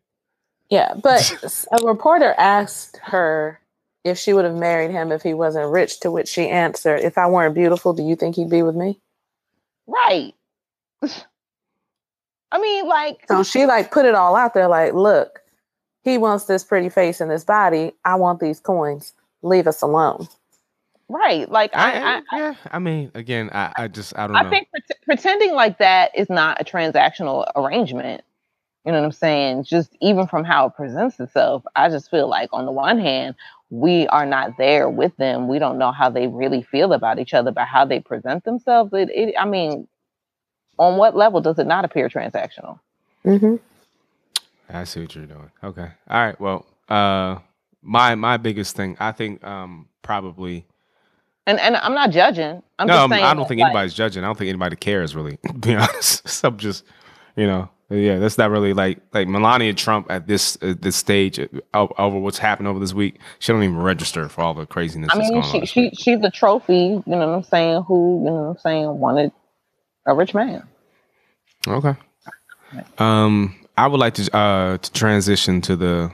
Yeah, 0.68 0.94
but 1.00 1.32
a 1.80 1.86
reporter 1.86 2.34
asked 2.38 2.96
her 3.04 3.60
if 4.02 4.18
she 4.18 4.32
would 4.32 4.44
have 4.44 4.56
married 4.56 4.90
him 4.90 5.12
if 5.12 5.22
he 5.22 5.32
wasn't 5.32 5.70
rich, 5.70 6.00
to 6.00 6.10
which 6.10 6.26
she 6.28 6.48
answered, 6.48 7.00
If 7.02 7.18
I 7.18 7.28
weren't 7.28 7.54
beautiful, 7.54 7.92
do 7.92 8.02
you 8.02 8.16
think 8.16 8.34
he'd 8.34 8.50
be 8.50 8.62
with 8.64 8.74
me? 8.74 8.98
Right. 9.86 10.34
I 12.52 12.60
mean, 12.60 12.86
like, 12.88 13.26
So 13.28 13.42
she 13.44 13.66
like 13.66 13.90
put 13.92 14.06
it 14.06 14.14
all 14.14 14.36
out 14.36 14.54
there 14.54 14.68
like, 14.68 14.94
look, 14.94 15.40
he 16.04 16.18
wants 16.18 16.46
this 16.46 16.64
pretty 16.64 16.90
face 16.90 17.20
and 17.20 17.30
this 17.30 17.44
body. 17.44 17.92
I 18.04 18.16
want 18.16 18.40
these 18.40 18.60
coins. 18.60 19.14
Leave 19.42 19.66
us 19.68 19.82
alone. 19.82 20.28
right. 21.08 21.48
Like, 21.50 21.74
I, 21.74 21.92
I, 22.00 22.00
I, 22.00 22.22
I, 22.30 22.38
yeah, 22.38 22.54
I 22.72 22.78
mean, 22.78 23.10
again, 23.14 23.50
I, 23.52 23.72
I 23.76 23.88
just 23.88 24.16
I 24.18 24.26
don't 24.28 24.36
I 24.36 24.42
know. 24.42 24.50
think 24.50 24.68
pret- 24.70 25.00
pretending 25.04 25.54
like 25.54 25.78
that 25.78 26.12
is 26.16 26.30
not 26.30 26.60
a 26.60 26.64
transactional 26.64 27.50
arrangement. 27.56 28.22
You 28.84 28.92
know 28.92 28.98
what 29.00 29.06
I'm 29.06 29.12
saying? 29.12 29.64
Just 29.64 29.96
even 30.00 30.26
from 30.26 30.44
how 30.44 30.66
it 30.66 30.74
presents 30.76 31.20
itself, 31.20 31.64
I 31.76 31.88
just 31.88 32.10
feel 32.10 32.28
like 32.28 32.50
on 32.52 32.66
the 32.66 32.72
one 32.72 32.98
hand, 32.98 33.36
we 33.70 34.08
are 34.08 34.26
not 34.26 34.58
there 34.58 34.90
with 34.90 35.16
them. 35.18 35.48
We 35.48 35.60
don't 35.60 35.78
know 35.78 35.92
how 35.92 36.10
they 36.10 36.26
really 36.28 36.62
feel 36.62 36.92
about 36.92 37.20
each 37.20 37.34
other, 37.34 37.52
but 37.52 37.68
how 37.68 37.84
they 37.84 38.00
present 38.00 38.44
themselves. 38.44 38.92
It, 38.92 39.10
it 39.10 39.34
I 39.38 39.46
mean, 39.46 39.86
on 40.82 40.96
what 40.98 41.16
level 41.16 41.40
does 41.40 41.58
it 41.58 41.66
not 41.66 41.84
appear 41.84 42.08
transactional? 42.08 42.78
Mm-hmm. 43.24 43.56
I 44.68 44.84
see 44.84 45.00
what 45.00 45.14
you're 45.14 45.26
doing. 45.26 45.50
Okay. 45.62 45.88
All 46.08 46.20
right. 46.26 46.40
Well, 46.40 46.66
uh, 46.88 47.38
my 47.82 48.14
my 48.14 48.36
biggest 48.36 48.74
thing, 48.76 48.96
I 48.98 49.12
think, 49.12 49.44
um, 49.44 49.88
probably. 50.02 50.66
And 51.46 51.60
and 51.60 51.76
I'm 51.76 51.94
not 51.94 52.10
judging. 52.10 52.62
I'm 52.78 52.86
no, 52.86 52.94
just 52.94 53.00
I'm- 53.00 53.10
saying. 53.10 53.24
I 53.24 53.34
don't 53.34 53.46
think 53.48 53.60
like, 53.60 53.70
anybody's 53.70 53.94
judging. 53.94 54.24
I 54.24 54.26
don't 54.26 54.38
think 54.38 54.48
anybody 54.48 54.76
cares 54.76 55.14
really. 55.14 55.38
To 55.46 55.52
be 55.54 55.74
honest, 55.74 56.26
so 56.28 56.48
I'm 56.48 56.56
just, 56.56 56.84
you 57.36 57.46
know, 57.46 57.68
yeah, 57.90 58.18
that's 58.18 58.38
not 58.38 58.50
really 58.50 58.72
like 58.72 59.00
like 59.12 59.28
Melania 59.28 59.74
Trump 59.74 60.10
at 60.10 60.26
this 60.26 60.56
uh, 60.62 60.74
this 60.80 60.96
stage 60.96 61.38
uh, 61.38 61.86
over 61.98 62.18
what's 62.18 62.38
happened 62.38 62.68
over 62.68 62.80
this 62.80 62.94
week. 62.94 63.18
She 63.38 63.52
don't 63.52 63.62
even 63.62 63.76
register 63.78 64.28
for 64.28 64.40
all 64.42 64.54
the 64.54 64.66
craziness 64.66 65.10
I 65.12 65.18
that's 65.18 65.30
mean, 65.30 65.40
going 65.40 65.52
she 65.52 65.60
this 65.60 65.70
she 65.70 65.80
week. 65.82 65.94
she's 65.98 66.20
a 66.22 66.30
trophy. 66.30 66.74
You 66.74 67.02
know 67.06 67.18
what 67.28 67.36
I'm 67.36 67.42
saying? 67.44 67.82
Who 67.86 68.20
you 68.24 68.30
know 68.30 68.42
what 68.42 68.50
I'm 68.50 68.58
saying 68.58 68.98
wanted 68.98 69.32
a 70.06 70.14
rich 70.14 70.34
man. 70.34 70.62
Okay. 71.66 71.94
Um, 72.98 73.54
I 73.76 73.86
would 73.86 74.00
like 74.00 74.14
to 74.14 74.36
uh 74.36 74.78
to 74.78 74.92
transition 74.92 75.60
to 75.62 75.76
the 75.76 76.10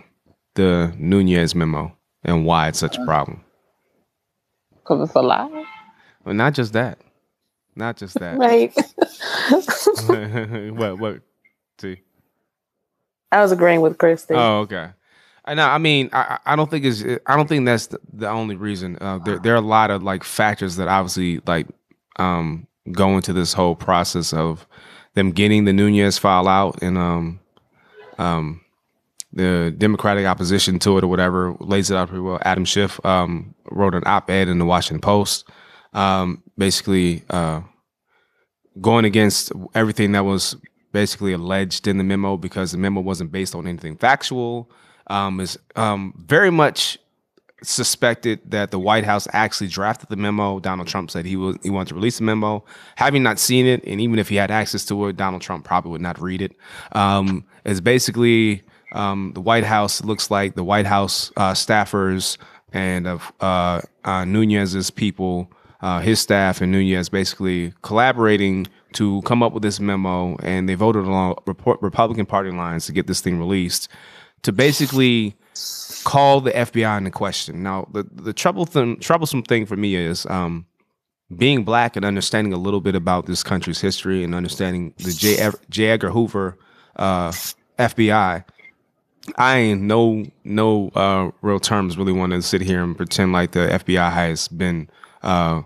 the 0.55 0.93
Nunes 0.99 1.55
memo 1.55 1.97
and 2.25 2.45
why 2.45 2.69
it's 2.69 2.79
such 2.79 2.99
a 2.99 3.05
problem. 3.05 3.43
Because 4.71 5.09
it's 5.09 5.15
a 5.15 5.23
lie. 5.23 5.65
Well, 6.25 6.35
not 6.35 6.55
just 6.55 6.73
that, 6.73 6.99
not 7.77 7.97
just 7.97 8.19
that. 8.19 8.39
Right. 8.39 8.75
what 10.77 10.99
what? 10.99 11.21
See. 11.79 12.01
I 13.31 13.43
was 13.43 13.53
agreeing 13.53 13.83
with 13.83 13.99
Christy. 13.99 14.35
Oh, 14.35 14.61
okay. 14.61 14.91
I 15.45 15.55
know. 15.55 15.67
I 15.67 15.79
mean, 15.79 16.11
I, 16.13 16.39
I 16.47 16.53
I 16.53 16.57
don't 16.57 16.71
think 16.71 16.85
it's. 16.85 17.03
I 17.27 17.37
don't 17.37 17.49
think 17.49 17.65
that's 17.65 17.89
the, 17.89 18.01
the 18.13 18.29
only 18.29 18.57
reason. 18.57 18.99
Uh, 19.01 19.19
there 19.19 19.39
there 19.39 19.55
are 19.55 19.59
a 19.59 19.61
lot 19.61 19.91
of 19.91 20.03
like 20.03 20.25
factors 20.25 20.77
that 20.77 20.89
obviously 20.89 21.41
like 21.47 21.67
um 22.17 22.67
go 22.93 23.17
into 23.17 23.33
this 23.33 23.53
whole 23.53 23.77
process 23.77 24.33
of 24.33 24.67
them 25.19 25.33
getting 25.33 25.65
the 25.65 25.73
Nunes 25.73 26.17
file 26.17 26.49
out 26.49 26.83
and 26.83 26.97
um 26.97 27.41
um 28.19 28.61
the 29.33 29.75
Democratic 29.77 30.25
opposition 30.27 30.79
to 30.79 30.97
it 30.97 31.05
or 31.05 31.09
whatever 31.09 31.55
lays 31.61 31.91
it 31.91 31.97
out 31.97 32.09
pretty 32.09 32.23
well. 32.23 32.39
Adam 32.43 32.65
Schiff 32.65 33.05
um 33.05 33.55
wrote 33.71 33.95
an 33.95 34.05
op-ed 34.07 34.49
in 34.49 34.59
the 34.59 34.65
Washington 34.65 35.01
Post, 35.01 35.49
um 35.93 36.43
basically 36.57 37.25
uh 37.31 37.61
going 38.81 39.05
against 39.05 39.53
everything 39.75 40.13
that 40.13 40.25
was 40.25 40.57
basically 40.93 41.33
alleged 41.33 41.87
in 41.87 41.99
the 41.99 42.05
memo 42.05 42.37
because 42.37 42.73
the 42.73 42.79
memo 42.79 43.01
wasn't 43.01 43.31
based 43.31 43.55
on 43.55 43.67
anything 43.67 43.97
factual. 43.97 44.71
Um, 45.09 45.41
is 45.41 45.59
um, 45.75 46.15
very 46.17 46.51
much 46.51 46.99
suspected 47.63 48.41
that 48.51 48.71
the 48.71 48.79
White 48.79 49.05
House 49.05 49.27
actually 49.33 49.69
drafted 49.69 50.09
the 50.09 50.17
memo. 50.17 50.61
Donald 50.61 50.89
Trump 50.89 51.11
said 51.11 51.25
he 51.25 51.37
was 51.37 51.57
he 51.63 51.71
wanted 51.71 51.89
to 51.89 51.95
release 51.95 52.19
the 52.19 52.25
memo. 52.25 52.65
Having 52.97 53.23
not 53.23 53.39
seen 53.39 53.67
it, 53.67 53.83
and 53.85 54.01
even 54.01 54.19
if 54.19 54.29
he 54.29 54.37
had 54.37 54.51
access 54.51 54.85
to 54.87 55.07
it, 55.09 55.17
Donald 55.17 55.43
Trump 55.43 55.65
probably 55.65 55.91
would 55.93 56.01
not 56.01 56.21
read 56.21 56.43
it. 56.43 56.53
Um, 56.93 57.45
it's 57.65 57.81
basically 57.81 58.63
um, 58.93 59.33
the 59.35 59.41
White 59.41 59.65
House 59.65 60.03
looks 60.05 60.31
like 60.31 60.55
the 60.55 60.65
White 60.65 60.87
House 60.87 61.33
uh, 61.37 61.53
staffers 61.53 62.39
and 62.73 63.07
of 63.07 63.33
uh, 63.41 63.81
uh, 64.05 64.25
Nunes's 64.25 64.91
people, 64.91 65.51
uh, 65.81 66.01
his 66.01 66.21
staff 66.21 66.61
and 66.61 66.71
Nunes 66.71 67.09
basically 67.09 67.73
collaborating 67.83 68.67
to 68.95 69.21
come 69.23 69.43
up 69.43 69.53
with 69.53 69.63
this 69.63 69.81
memo, 69.81 70.37
and 70.43 70.69
they 70.69 70.75
voted 70.75 71.05
along 71.05 71.37
Republican 71.47 72.27
Party 72.27 72.51
lines 72.51 72.87
to 72.87 72.93
get 72.93 73.07
this 73.07 73.21
thing 73.21 73.39
released 73.39 73.89
to 74.43 74.53
basically 74.53 75.37
call 76.05 76.41
the 76.41 76.51
FBI 76.51 76.99
into 76.99 77.11
question. 77.11 77.63
Now, 77.63 77.89
the 77.93 78.05
the 78.13 78.33
troublesome 78.33 78.99
troublesome 79.01 79.43
thing 79.43 79.67
for 79.67 79.77
me 79.77 79.95
is 79.97 80.27
um, 80.27 80.67
being 81.37 81.65
black 81.65 81.97
and 81.97 82.05
understanding 82.05 82.53
a 82.53 82.57
little 82.57 82.81
bit 82.81 82.95
about 82.95 83.27
this 83.27 83.43
country's 83.43 83.81
history 83.81 84.25
and 84.25 84.35
understanding 84.35 84.95
the 84.99 85.13
J. 85.69 85.89
Edgar 85.89 86.11
Hoover 86.11 86.59
uh, 86.97 87.31
FBI. 87.79 88.45
I 89.37 89.59
ain't 89.59 89.83
no 89.83 90.25
no 90.45 90.89
uh, 90.95 91.31
real 91.43 91.61
terms 91.61 91.99
really 91.99 92.13
want 92.13 92.33
to 92.33 92.41
sit 92.41 92.63
here 92.63 92.83
and 92.83 92.97
pretend 92.97 93.33
like 93.33 93.53
the 93.53 93.69
FBI 93.69 94.11
has 94.11 94.49
been 94.49 94.89
uh, 95.23 95.63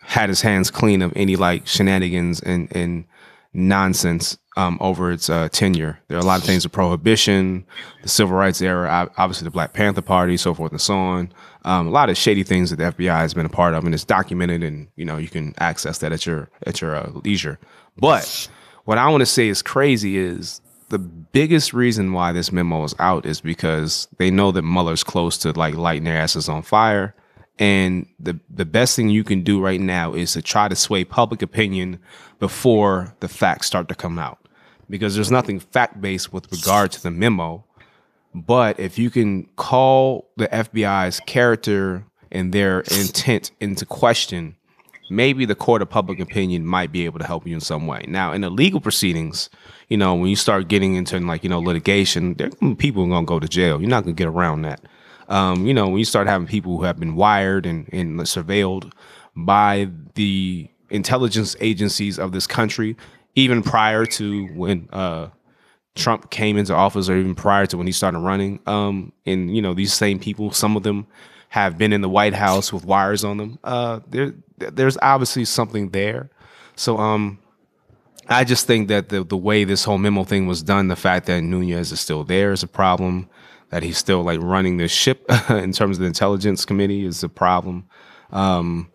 had 0.00 0.28
his 0.28 0.40
hands 0.40 0.70
clean 0.70 1.02
of 1.02 1.12
any 1.14 1.36
like 1.36 1.66
shenanigans 1.66 2.40
and 2.40 2.74
and 2.74 3.04
nonsense 3.52 4.38
um, 4.56 4.78
over 4.80 5.12
its 5.12 5.28
uh, 5.28 5.48
tenure. 5.50 5.98
There 6.08 6.16
are 6.16 6.20
a 6.20 6.24
lot 6.24 6.40
of 6.40 6.46
things: 6.46 6.62
the 6.62 6.68
prohibition, 6.68 7.66
the 8.02 8.08
civil 8.08 8.36
rights 8.36 8.60
era, 8.62 9.10
obviously 9.16 9.44
the 9.44 9.50
Black 9.50 9.72
Panther 9.72 10.02
Party, 10.02 10.36
so 10.36 10.54
forth 10.54 10.72
and 10.72 10.80
so 10.80 10.96
on. 10.96 11.32
Um, 11.64 11.86
a 11.86 11.90
lot 11.90 12.10
of 12.10 12.16
shady 12.16 12.42
things 12.42 12.70
that 12.70 12.76
the 12.76 12.84
FBI 12.84 13.18
has 13.18 13.34
been 13.34 13.46
a 13.46 13.50
part 13.50 13.74
of, 13.74 13.84
and 13.84 13.94
it's 13.94 14.04
documented, 14.04 14.62
and 14.62 14.88
you 14.96 15.04
know 15.04 15.16
you 15.16 15.28
can 15.28 15.54
access 15.58 15.98
that 15.98 16.12
at 16.12 16.26
your 16.26 16.50
at 16.66 16.80
your 16.80 16.96
uh, 16.96 17.10
leisure. 17.24 17.58
But 17.96 18.48
what 18.84 18.98
I 18.98 19.08
want 19.08 19.22
to 19.22 19.26
say 19.26 19.48
is 19.48 19.62
crazy 19.62 20.18
is 20.18 20.60
the 20.90 20.98
biggest 20.98 21.72
reason 21.72 22.12
why 22.12 22.32
this 22.32 22.52
memo 22.52 22.84
is 22.84 22.94
out 22.98 23.26
is 23.26 23.40
because 23.40 24.06
they 24.18 24.30
know 24.30 24.52
that 24.52 24.62
Mueller's 24.62 25.02
close 25.02 25.38
to 25.38 25.52
like 25.52 25.74
lighting 25.74 26.04
their 26.04 26.16
asses 26.16 26.48
on 26.48 26.62
fire. 26.62 27.14
And 27.58 28.06
the 28.18 28.38
the 28.50 28.64
best 28.64 28.96
thing 28.96 29.08
you 29.08 29.24
can 29.24 29.42
do 29.42 29.60
right 29.60 29.80
now 29.80 30.12
is 30.12 30.32
to 30.32 30.42
try 30.42 30.68
to 30.68 30.76
sway 30.76 31.04
public 31.04 31.40
opinion 31.40 32.00
before 32.40 33.14
the 33.20 33.28
facts 33.28 33.66
start 33.66 33.88
to 33.88 33.94
come 33.94 34.18
out. 34.18 34.38
Because 34.88 35.14
there's 35.14 35.30
nothing 35.30 35.60
fact 35.60 36.00
based 36.00 36.32
with 36.32 36.50
regard 36.52 36.92
to 36.92 37.02
the 37.02 37.10
memo. 37.10 37.64
But 38.34 38.80
if 38.80 38.98
you 38.98 39.10
can 39.10 39.44
call 39.56 40.28
the 40.36 40.48
FBI's 40.48 41.20
character 41.20 42.04
and 42.32 42.52
their 42.52 42.80
intent 42.80 43.52
into 43.60 43.86
question, 43.86 44.56
maybe 45.08 45.44
the 45.44 45.54
court 45.54 45.82
of 45.82 45.90
public 45.90 46.18
opinion 46.20 46.66
might 46.66 46.90
be 46.90 47.04
able 47.04 47.18
to 47.18 47.26
help 47.26 47.46
you 47.46 47.54
in 47.54 47.60
some 47.60 47.86
way. 47.86 48.04
Now, 48.08 48.32
in 48.32 48.40
the 48.40 48.50
legal 48.50 48.80
proceedings, 48.80 49.50
you 49.88 49.96
know, 49.96 50.14
when 50.14 50.28
you 50.28 50.36
start 50.36 50.68
getting 50.68 50.94
into 50.94 51.18
like 51.20 51.44
you 51.44 51.50
know 51.50 51.60
litigation, 51.60 52.34
there 52.34 52.50
people 52.76 53.04
are 53.04 53.08
gonna 53.08 53.26
go 53.26 53.38
to 53.38 53.48
jail. 53.48 53.80
You're 53.80 53.90
not 53.90 54.04
gonna 54.04 54.14
get 54.14 54.26
around 54.26 54.62
that. 54.62 54.80
Um, 55.28 55.66
you 55.66 55.72
know, 55.72 55.88
when 55.88 55.98
you 55.98 56.04
start 56.04 56.26
having 56.26 56.46
people 56.46 56.76
who 56.76 56.84
have 56.84 56.98
been 56.98 57.14
wired 57.14 57.66
and, 57.66 57.88
and 57.92 58.20
surveilled 58.20 58.92
by 59.34 59.88
the 60.14 60.68
intelligence 60.90 61.56
agencies 61.60 62.18
of 62.18 62.32
this 62.32 62.46
country, 62.46 62.96
even 63.34 63.62
prior 63.62 64.06
to 64.06 64.46
when 64.54 64.88
uh, 64.92 65.28
Trump 65.94 66.30
came 66.30 66.56
into 66.56 66.74
office, 66.74 67.08
or 67.08 67.16
even 67.16 67.34
prior 67.34 67.66
to 67.66 67.76
when 67.76 67.86
he 67.86 67.92
started 67.92 68.18
running. 68.18 68.60
Um, 68.66 69.12
and 69.26 69.54
you 69.54 69.62
know, 69.62 69.74
these 69.74 69.92
same 69.92 70.18
people, 70.18 70.52
some 70.52 70.76
of 70.76 70.82
them 70.82 71.06
have 71.50 71.78
been 71.78 71.92
in 71.92 72.00
the 72.00 72.08
White 72.08 72.34
House 72.34 72.72
with 72.72 72.84
wires 72.84 73.24
on 73.24 73.36
them. 73.36 73.58
Uh, 73.62 74.00
there, 74.08 74.34
there's 74.58 74.98
obviously 75.02 75.44
something 75.44 75.90
there. 75.90 76.30
So, 76.76 76.98
um, 76.98 77.38
I 78.28 78.44
just 78.44 78.66
think 78.66 78.88
that 78.88 79.10
the 79.10 79.22
the 79.22 79.36
way 79.36 79.64
this 79.64 79.84
whole 79.84 79.98
memo 79.98 80.24
thing 80.24 80.46
was 80.46 80.62
done, 80.62 80.88
the 80.88 80.96
fact 80.96 81.26
that 81.26 81.42
Nunes 81.42 81.92
is 81.92 82.00
still 82.00 82.24
there 82.24 82.52
is 82.52 82.62
a 82.62 82.68
problem. 82.68 83.28
That 83.70 83.82
he's 83.82 83.98
still 83.98 84.22
like 84.22 84.40
running 84.40 84.76
the 84.76 84.88
ship 84.88 85.24
in 85.50 85.72
terms 85.72 85.96
of 85.96 86.00
the 86.00 86.06
intelligence 86.06 86.64
committee 86.64 87.04
is 87.04 87.22
a 87.22 87.28
problem. 87.28 87.86
Um, 88.30 88.90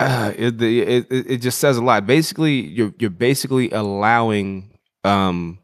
uh, 0.02 0.32
it, 0.34 0.60
it 0.62 1.06
it 1.10 1.36
just 1.38 1.58
says 1.58 1.76
a 1.76 1.82
lot. 1.82 2.06
Basically, 2.06 2.66
you're 2.66 2.94
you're 2.98 3.10
basically 3.10 3.70
allowing 3.70 4.70
um, 5.04 5.58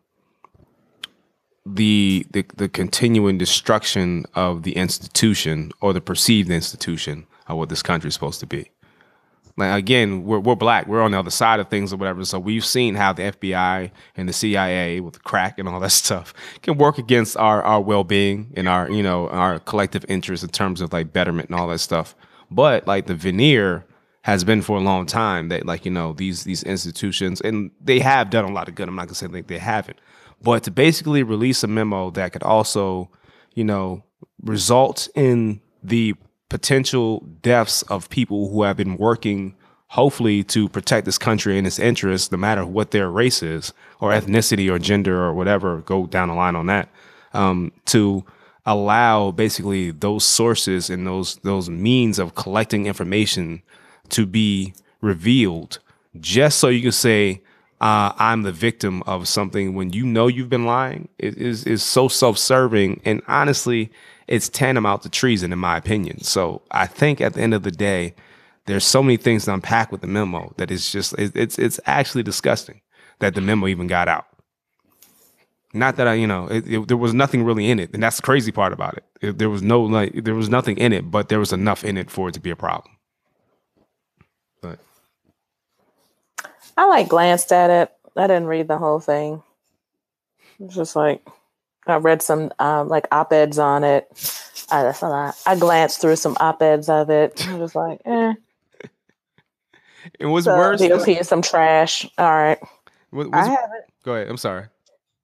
the 1.64 2.26
the 2.32 2.44
the 2.54 2.68
continuing 2.68 3.38
destruction 3.38 4.26
of 4.34 4.62
the 4.62 4.76
institution 4.76 5.72
or 5.80 5.94
the 5.94 6.02
perceived 6.02 6.50
institution 6.50 7.26
of 7.48 7.56
what 7.56 7.70
this 7.70 7.82
country 7.82 8.08
is 8.08 8.14
supposed 8.14 8.40
to 8.40 8.46
be. 8.46 8.70
Like 9.56 9.78
again, 9.78 10.24
we're 10.24 10.40
we're 10.40 10.54
black. 10.54 10.86
We're 10.86 11.00
on 11.00 11.12
the 11.12 11.18
other 11.18 11.30
side 11.30 11.58
of 11.58 11.70
things 11.70 11.94
or 11.94 11.96
whatever. 11.96 12.22
So 12.26 12.38
we've 12.38 12.64
seen 12.64 12.94
how 12.94 13.14
the 13.14 13.32
FBI 13.32 13.90
and 14.18 14.28
the 14.28 14.34
CIA 14.34 15.00
with 15.00 15.24
crack 15.24 15.58
and 15.58 15.66
all 15.66 15.80
that 15.80 15.92
stuff 15.92 16.34
can 16.60 16.76
work 16.76 16.98
against 16.98 17.38
our 17.38 17.62
our 17.62 17.80
well 17.80 18.04
being 18.04 18.52
and 18.54 18.68
our 18.68 18.90
you 18.90 19.02
know 19.02 19.30
our 19.30 19.60
collective 19.60 20.04
interests 20.10 20.44
in 20.44 20.50
terms 20.50 20.82
of 20.82 20.92
like 20.92 21.14
betterment 21.14 21.48
and 21.48 21.58
all 21.58 21.68
that 21.68 21.78
stuff. 21.78 22.14
But 22.50 22.86
like 22.86 23.06
the 23.06 23.14
veneer 23.14 23.86
has 24.26 24.42
been 24.42 24.60
for 24.60 24.76
a 24.76 24.80
long 24.80 25.06
time 25.06 25.50
that 25.50 25.64
like 25.64 25.84
you 25.84 25.90
know 25.90 26.12
these 26.12 26.42
these 26.42 26.64
institutions 26.64 27.40
and 27.40 27.70
they 27.80 28.00
have 28.00 28.28
done 28.28 28.44
a 28.44 28.52
lot 28.52 28.66
of 28.68 28.74
good. 28.74 28.88
I'm 28.88 28.96
not 28.96 29.06
gonna 29.06 29.14
say 29.14 29.28
like 29.28 29.46
they 29.46 29.58
haven't, 29.58 30.00
but 30.42 30.64
to 30.64 30.72
basically 30.72 31.22
release 31.22 31.62
a 31.62 31.68
memo 31.68 32.10
that 32.10 32.32
could 32.32 32.42
also 32.42 33.08
you 33.54 33.62
know 33.62 34.02
result 34.42 35.08
in 35.14 35.60
the 35.80 36.16
potential 36.48 37.20
deaths 37.40 37.82
of 37.82 38.10
people 38.10 38.50
who 38.50 38.64
have 38.64 38.76
been 38.76 38.96
working 38.96 39.54
hopefully 39.90 40.42
to 40.42 40.68
protect 40.68 41.04
this 41.04 41.18
country 41.18 41.56
and 41.56 41.64
its 41.64 41.78
interests 41.78 42.32
no 42.32 42.38
matter 42.38 42.66
what 42.66 42.90
their 42.90 43.08
race 43.08 43.44
is 43.44 43.72
or 44.00 44.10
ethnicity 44.10 44.68
or 44.68 44.80
gender 44.80 45.22
or 45.22 45.32
whatever 45.32 45.80
go 45.82 46.04
down 46.06 46.26
the 46.26 46.34
line 46.34 46.56
on 46.56 46.66
that 46.66 46.88
um, 47.32 47.70
to 47.84 48.24
allow 48.64 49.30
basically 49.30 49.92
those 49.92 50.24
sources 50.24 50.90
and 50.90 51.06
those 51.06 51.36
those 51.44 51.70
means 51.70 52.18
of 52.18 52.34
collecting 52.34 52.86
information 52.86 53.62
to 54.10 54.26
be 54.26 54.74
revealed 55.00 55.78
just 56.18 56.58
so 56.58 56.68
you 56.68 56.82
can 56.82 56.92
say 56.92 57.42
uh, 57.80 58.12
I'm 58.16 58.42
the 58.42 58.52
victim 58.52 59.02
of 59.02 59.28
something 59.28 59.74
when 59.74 59.92
you 59.92 60.06
know 60.06 60.28
you've 60.28 60.48
been 60.48 60.64
lying 60.64 61.08
it 61.18 61.36
is 61.36 61.82
so 61.82 62.08
self-serving 62.08 63.02
and 63.04 63.20
honestly 63.28 63.90
it's 64.28 64.48
tantamount 64.48 65.02
to 65.02 65.08
treason, 65.08 65.52
in 65.52 65.58
my 65.58 65.76
opinion. 65.76 66.22
So 66.22 66.62
I 66.70 66.86
think 66.86 67.20
at 67.20 67.34
the 67.34 67.40
end 67.40 67.54
of 67.54 67.62
the 67.62 67.70
day, 67.70 68.14
there's 68.66 68.84
so 68.84 69.02
many 69.02 69.16
things 69.16 69.44
to 69.44 69.54
unpack 69.54 69.92
with 69.92 70.00
the 70.00 70.06
memo 70.08 70.52
that 70.56 70.70
it's 70.70 70.90
just 70.90 71.14
it's 71.18 71.58
it's 71.58 71.78
actually 71.86 72.24
disgusting 72.24 72.80
that 73.20 73.34
the 73.34 73.40
memo 73.40 73.68
even 73.68 73.86
got 73.86 74.08
out. 74.08 74.26
Not 75.72 75.96
that 75.96 76.08
I, 76.08 76.14
you 76.14 76.26
know, 76.26 76.46
it, 76.48 76.66
it, 76.66 76.88
there 76.88 76.96
was 76.96 77.14
nothing 77.14 77.44
really 77.44 77.70
in 77.70 77.78
it, 77.78 77.90
and 77.92 78.02
that's 78.02 78.16
the 78.16 78.22
crazy 78.22 78.50
part 78.50 78.72
about 78.72 78.96
it. 78.96 79.04
it. 79.20 79.38
There 79.38 79.50
was 79.50 79.62
no 79.62 79.82
like, 79.82 80.24
there 80.24 80.34
was 80.34 80.48
nothing 80.48 80.78
in 80.78 80.92
it, 80.92 81.10
but 81.10 81.28
there 81.28 81.38
was 81.38 81.52
enough 81.52 81.84
in 81.84 81.96
it 81.96 82.10
for 82.10 82.28
it 82.28 82.32
to 82.32 82.40
be 82.40 82.50
a 82.50 82.56
problem. 82.56 82.95
I 86.76 86.86
like 86.86 87.08
glanced 87.08 87.52
at 87.52 87.70
it. 87.70 87.92
I 88.16 88.26
didn't 88.26 88.46
read 88.46 88.68
the 88.68 88.78
whole 88.78 89.00
thing. 89.00 89.42
It's 90.60 90.74
just 90.74 90.96
like 90.96 91.26
I 91.86 91.96
read 91.96 92.22
some 92.22 92.52
um, 92.58 92.88
like 92.88 93.06
op 93.12 93.32
eds 93.32 93.58
on 93.58 93.84
it. 93.84 94.08
Uh, 94.70 94.82
that's 94.82 95.02
a 95.02 95.08
lot. 95.08 95.36
I 95.46 95.56
glanced 95.56 96.00
through 96.00 96.16
some 96.16 96.36
op 96.40 96.62
eds 96.62 96.88
of 96.88 97.10
it. 97.10 97.46
I 97.48 97.54
was 97.54 97.74
like, 97.74 98.00
eh. 98.04 98.34
It 100.20 100.26
was 100.26 100.44
so, 100.44 100.56
worse. 100.56 100.80
GOP 100.80 101.20
is 101.20 101.26
some 101.26 101.42
trash. 101.42 102.08
All 102.16 102.30
right. 102.30 102.58
What, 103.10 103.28
I 103.32 103.44
haven't. 103.44 103.84
Go 104.04 104.14
ahead. 104.14 104.28
I'm 104.28 104.36
sorry. 104.36 104.66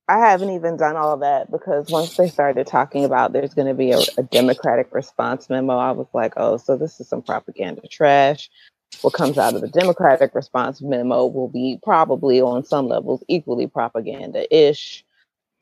I 0.09 0.19
haven't 0.19 0.51
even 0.51 0.77
done 0.77 0.97
all 0.97 1.17
that 1.19 1.51
because 1.51 1.89
once 1.89 2.17
they 2.17 2.29
started 2.29 2.67
talking 2.67 3.05
about 3.05 3.33
there's 3.33 3.55
going 3.55 3.69
to 3.69 3.75
be 3.75 3.93
a, 3.93 4.01
a 4.19 4.25
Democratic 4.25 4.93
response 4.93 5.49
memo, 5.49 5.79
I 5.79 5.93
was 5.93 6.09
like, 6.13 6.35
oh, 6.37 6.57
so 6.57 6.77
this 6.77 6.99
is 6.99 7.09
some 7.09 7.23
propaganda 7.23 7.87
trash. 7.89 8.51
What 9.01 9.15
comes 9.15 9.39
out 9.39 9.55
of 9.55 9.63
the 9.63 9.69
Democratic 9.69 10.35
response 10.35 10.81
memo 10.83 11.27
will 11.27 11.49
be 11.49 11.79
probably 11.83 12.41
on 12.41 12.65
some 12.65 12.89
levels 12.89 13.25
equally 13.29 13.67
propaganda 13.67 14.47
ish 14.55 15.03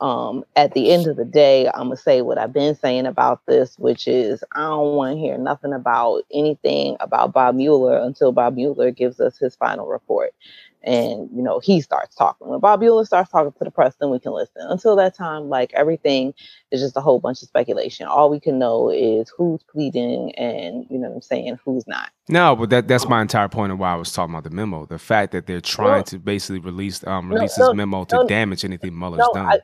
um, 0.00 0.44
at 0.56 0.74
the 0.74 0.92
end 0.92 1.08
of 1.08 1.16
the 1.16 1.24
day, 1.26 1.68
I'm 1.68 1.84
gonna 1.88 1.96
say 1.96 2.22
what 2.22 2.38
I've 2.38 2.52
been 2.52 2.74
saying 2.74 3.06
about 3.06 3.42
this, 3.46 3.78
which 3.78 4.08
is 4.08 4.44
I 4.54 4.60
don't 4.62 4.96
want 4.96 5.16
to 5.16 5.20
hear 5.20 5.38
nothing 5.38 5.74
about 5.74 6.22
anything 6.32 6.96
about 7.00 7.34
Bob 7.34 7.56
Mueller 7.56 7.98
until 7.98 8.32
Bob 8.32 8.56
Mueller 8.56 8.92
gives 8.92 9.20
us 9.20 9.38
his 9.38 9.56
final 9.56 9.88
report, 9.88 10.34
and 10.82 11.28
you 11.34 11.42
know 11.42 11.58
he 11.60 11.80
starts 11.80 12.14
talking. 12.14 12.48
When 12.48 12.60
Bob 12.60 12.80
Mueller 12.80 13.04
starts 13.04 13.30
talking 13.30 13.52
to 13.52 13.64
the 13.64 13.70
press, 13.70 13.94
then 14.00 14.10
we 14.10 14.18
can 14.18 14.32
listen. 14.32 14.62
Until 14.68 14.96
that 14.96 15.14
time, 15.14 15.48
like 15.48 15.72
everything 15.74 16.32
is 16.70 16.80
just 16.80 16.96
a 16.96 17.00
whole 17.00 17.20
bunch 17.20 17.42
of 17.42 17.48
speculation. 17.48 18.06
All 18.06 18.30
we 18.30 18.40
can 18.40 18.58
know 18.58 18.88
is 18.88 19.32
who's 19.36 19.62
pleading, 19.64 20.34
and 20.36 20.86
you 20.90 20.98
know 20.98 21.08
what 21.08 21.16
I'm 21.16 21.22
saying, 21.22 21.58
who's 21.64 21.86
not. 21.86 22.10
No, 22.28 22.56
but 22.56 22.70
that 22.70 22.88
that's 22.88 23.08
my 23.08 23.20
entire 23.20 23.48
point 23.48 23.72
of 23.72 23.78
why 23.78 23.92
I 23.92 23.96
was 23.96 24.12
talking 24.12 24.34
about 24.34 24.44
the 24.44 24.54
memo. 24.54 24.86
The 24.86 24.98
fact 24.98 25.32
that 25.32 25.46
they're 25.46 25.60
trying 25.60 25.98
no, 25.98 26.02
to 26.04 26.18
basically 26.18 26.60
release 26.60 27.06
um 27.06 27.28
release 27.28 27.58
no, 27.58 27.68
this 27.68 27.76
memo 27.76 28.04
to 28.04 28.24
damage 28.26 28.64
anything 28.64 28.98
Mueller's 28.98 29.26
done. 29.34 29.46
I, 29.46 29.58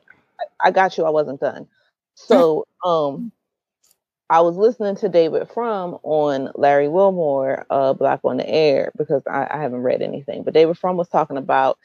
I 0.60 0.70
got 0.70 0.98
you. 0.98 1.04
I 1.04 1.10
wasn't 1.10 1.40
done. 1.40 1.66
So 2.14 2.66
um 2.84 3.32
I 4.28 4.40
was 4.40 4.56
listening 4.56 4.96
to 4.96 5.08
David 5.08 5.48
Frum 5.48 5.98
on 6.02 6.50
Larry 6.56 6.88
Wilmore, 6.88 7.64
uh, 7.70 7.92
Black 7.92 8.20
on 8.24 8.38
the 8.38 8.48
Air, 8.48 8.92
because 8.96 9.22
I, 9.26 9.46
I 9.50 9.58
haven't 9.60 9.82
read 9.82 10.02
anything. 10.02 10.42
But 10.42 10.54
David 10.54 10.78
Frum 10.78 10.96
was 10.96 11.08
talking 11.08 11.36
about 11.36 11.78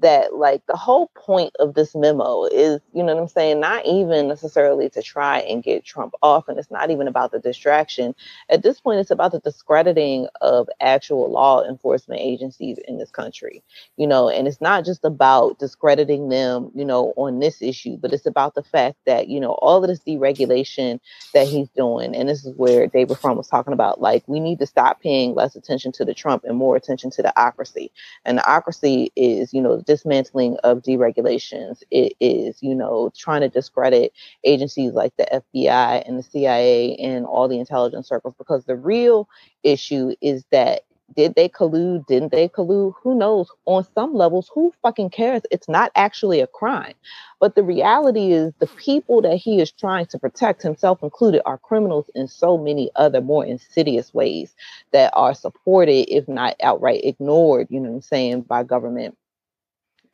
that 0.00 0.34
like 0.34 0.66
the 0.66 0.76
whole 0.76 1.10
point 1.14 1.54
of 1.60 1.74
this 1.74 1.94
memo 1.94 2.44
is, 2.44 2.80
you 2.92 3.02
know 3.02 3.14
what 3.14 3.22
I'm 3.22 3.28
saying, 3.28 3.60
not 3.60 3.86
even 3.86 4.28
necessarily 4.28 4.90
to 4.90 5.02
try 5.02 5.38
and 5.40 5.62
get 5.62 5.84
Trump 5.84 6.14
off, 6.22 6.48
and 6.48 6.58
it's 6.58 6.70
not 6.70 6.90
even 6.90 7.06
about 7.06 7.32
the 7.32 7.38
distraction. 7.38 8.14
At 8.50 8.62
this 8.62 8.80
point, 8.80 9.00
it's 9.00 9.10
about 9.10 9.32
the 9.32 9.40
discrediting 9.40 10.26
of 10.40 10.68
actual 10.80 11.30
law 11.30 11.62
enforcement 11.62 12.20
agencies 12.20 12.78
in 12.88 12.98
this 12.98 13.10
country, 13.10 13.62
you 13.96 14.06
know, 14.06 14.28
and 14.28 14.48
it's 14.48 14.60
not 14.60 14.84
just 14.84 15.04
about 15.04 15.58
discrediting 15.58 16.28
them, 16.28 16.70
you 16.74 16.84
know, 16.84 17.12
on 17.16 17.38
this 17.38 17.62
issue, 17.62 17.96
but 17.96 18.12
it's 18.12 18.26
about 18.26 18.54
the 18.54 18.62
fact 18.62 18.96
that, 19.06 19.28
you 19.28 19.38
know, 19.38 19.52
all 19.52 19.82
of 19.82 19.88
this 19.88 20.00
deregulation 20.00 20.98
that 21.34 21.46
he's 21.46 21.68
doing, 21.70 22.16
and 22.16 22.28
this 22.28 22.44
is 22.44 22.54
where 22.56 22.88
David 22.88 23.18
Frum 23.18 23.36
was 23.36 23.48
talking 23.48 23.72
about, 23.72 24.00
like, 24.00 24.24
we 24.26 24.40
need 24.40 24.58
to 24.58 24.66
stop 24.66 25.00
paying 25.00 25.34
less 25.34 25.54
attention 25.54 25.92
to 25.92 26.04
the 26.04 26.14
Trump 26.14 26.44
and 26.44 26.56
more 26.56 26.74
attention 26.74 27.10
to 27.10 27.22
the 27.22 27.32
ocracy. 27.36 27.90
And 28.24 28.38
the 28.38 28.42
ocracy 28.42 29.08
is, 29.14 29.52
you 29.52 29.62
know, 29.62 29.83
dismantling 29.84 30.56
of 30.64 30.82
deregulations. 30.82 31.82
It 31.90 32.14
is, 32.20 32.62
you 32.62 32.74
know, 32.74 33.10
trying 33.16 33.42
to 33.42 33.48
discredit 33.48 34.12
agencies 34.44 34.92
like 34.92 35.16
the 35.16 35.42
FBI 35.58 36.06
and 36.06 36.18
the 36.18 36.22
CIA 36.22 36.96
and 36.96 37.26
all 37.26 37.48
the 37.48 37.58
intelligence 37.58 38.08
circles 38.08 38.34
because 38.38 38.64
the 38.64 38.76
real 38.76 39.28
issue 39.62 40.14
is 40.20 40.44
that 40.50 40.82
did 41.16 41.34
they 41.34 41.48
collude? 41.48 42.06
Didn't 42.06 42.32
they 42.32 42.48
collude? 42.48 42.94
Who 43.02 43.14
knows? 43.14 43.48
On 43.66 43.86
some 43.94 44.14
levels, 44.14 44.50
who 44.52 44.72
fucking 44.82 45.10
cares? 45.10 45.42
It's 45.50 45.68
not 45.68 45.92
actually 45.94 46.40
a 46.40 46.46
crime. 46.46 46.94
But 47.40 47.54
the 47.54 47.62
reality 47.62 48.32
is, 48.32 48.52
the 48.58 48.66
people 48.66 49.20
that 49.22 49.36
he 49.36 49.60
is 49.60 49.70
trying 49.70 50.06
to 50.06 50.18
protect, 50.18 50.62
himself 50.62 51.02
included, 51.02 51.42
are 51.44 51.58
criminals 51.58 52.10
in 52.14 52.26
so 52.26 52.56
many 52.56 52.90
other 52.96 53.20
more 53.20 53.44
insidious 53.44 54.14
ways 54.14 54.54
that 54.92 55.12
are 55.14 55.34
supported, 55.34 56.12
if 56.12 56.26
not 56.26 56.56
outright 56.62 57.02
ignored, 57.04 57.68
you 57.70 57.80
know 57.80 57.90
what 57.90 57.96
I'm 57.96 58.02
saying, 58.02 58.40
by 58.42 58.62
government 58.62 59.16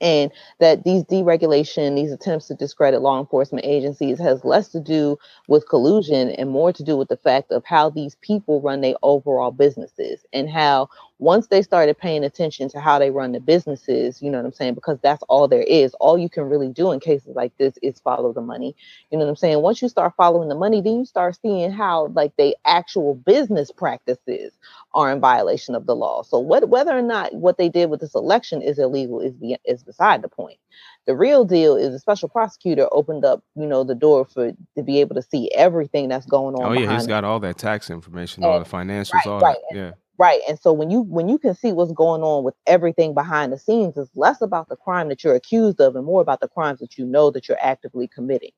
and 0.01 0.31
that 0.61 0.85
these 0.85 1.05
deregulation, 1.05 1.97
these 1.97 2.13
attempts 2.13 2.49
to 2.49 2.55
discredit 2.55 3.03
law 3.03 3.21
enforcement 3.21 3.67
agencies 3.67 4.19
has 4.19 4.45
less 4.45 4.69
to 4.69 4.81
do 4.81 5.19
with 5.49 5.69
collusion 5.69 6.31
and 6.33 6.51
more 6.51 6.73
to 6.73 6.85
do 6.85 6.97
with 6.97 7.09
the 7.09 7.17
fact 7.17 7.53
of 7.53 7.65
how 7.65 7.91
these 7.91 8.17
people 8.17 8.61
run 8.61 8.81
their 8.81 8.95
overall 9.03 9.51
businesses 9.51 10.25
and 10.33 10.51
how 10.51 10.89
once 11.21 11.49
they 11.49 11.61
started 11.61 11.99
paying 11.99 12.25
attention 12.25 12.71
to 12.71 12.81
how 12.81 12.99
they 12.99 13.11
run 13.11 13.33
the 13.33 13.41
businesses, 13.41 14.23
you 14.23 14.31
know 14.31 14.39
what 14.39 14.47
I'm 14.47 14.53
saying? 14.53 14.75
Because 14.75 14.99
that's 15.03 15.23
all 15.29 15.47
there 15.47 15.63
is. 15.63 15.93
All 16.01 16.17
you 16.17 16.31
can 16.31 16.45
really 16.45 16.69
do 16.71 16.93
in 16.93 16.99
cases 16.99 17.37
like 17.37 17.55
this 17.59 17.75
is 17.83 18.01
follow 18.01 18.33
the 18.33 18.41
money. 18.41 18.75
You 19.11 19.19
know 19.19 19.25
what 19.25 19.31
I'm 19.31 19.37
saying? 19.37 19.61
Once 19.61 19.83
you 19.83 19.91
start 19.91 20.15
following 20.17 20.49
the 20.49 20.55
money, 20.55 20.81
then 20.81 21.01
you 21.01 21.05
start 21.05 21.39
seeing 21.41 21.71
how 21.71 22.07
like 22.15 22.35
they 22.37 22.55
actual 22.65 23.15
business 23.15 23.71
practices 23.71 24.55
are 24.95 25.13
in 25.13 25.21
violation 25.21 25.75
of 25.75 25.85
the 25.85 25.95
law. 25.95 26.23
So 26.23 26.39
what 26.39 26.71
whether 26.71 26.97
or 26.97 27.03
not 27.03 27.35
what 27.35 27.59
they 27.59 27.69
did 27.69 27.91
with 27.91 28.01
this 28.01 28.15
election 28.15 28.63
is 28.63 28.79
illegal 28.79 29.21
is 29.21 29.35
be, 29.35 29.59
is 29.67 29.83
beside 29.83 30.23
the 30.23 30.29
point. 30.29 30.59
The 31.07 31.15
real 31.15 31.45
deal 31.45 31.77
is 31.77 31.93
the 31.93 31.99
special 31.99 32.31
prosecutor 32.31 32.89
opened 32.93 33.27
up, 33.27 33.43
you 33.57 33.67
know, 33.67 33.85
the 33.85 33.95
door 33.95 34.25
for 34.25 34.53
to 34.53 34.83
be 34.83 35.01
able 35.01 35.17
to 35.17 35.23
see 35.23 35.51
everything 35.55 36.09
that's 36.09 36.27
going 36.27 36.55
on. 36.55 36.63
Oh 36.63 36.81
yeah, 36.81 36.91
he's 36.95 37.07
got 37.07 37.25
all 37.25 37.41
that 37.41 37.59
tax 37.59 37.91
information, 37.91 38.43
And- 38.43 38.53
all 38.53 38.59
the 38.59 38.65
financials, 38.65 39.13
right, 39.13 39.27
all 39.27 39.41
right. 39.41 39.57
that. 39.71 39.77
Yeah. 39.77 39.91
Right. 40.21 40.43
And 40.49 40.61
so 40.61 40.75
when 40.75 40.91
you 40.91 41.03
when 41.03 41.31
you 41.31 41.39
can 41.39 41.57
see 41.57 41.73
what's 41.73 41.93
going 41.95 42.23
on 42.23 42.45
with 42.45 42.55
everything 42.67 43.15
behind 43.15 43.53
the 43.55 43.59
scenes, 43.59 43.97
it's 43.99 44.11
less 44.15 44.43
about 44.43 44.69
the 44.69 44.77
crime 44.77 45.09
that 45.09 45.25
you're 45.25 45.35
accused 45.35 45.81
of 45.81 45.97
and 45.97 46.07
more 46.07 46.23
about 46.23 46.41
the 46.41 46.49
crimes 46.49 46.81
that 46.81 46.99
you 46.99 47.07
know 47.07 47.31
that 47.33 47.49
you're 47.49 47.59
actively 47.63 48.09
committing. 48.09 48.53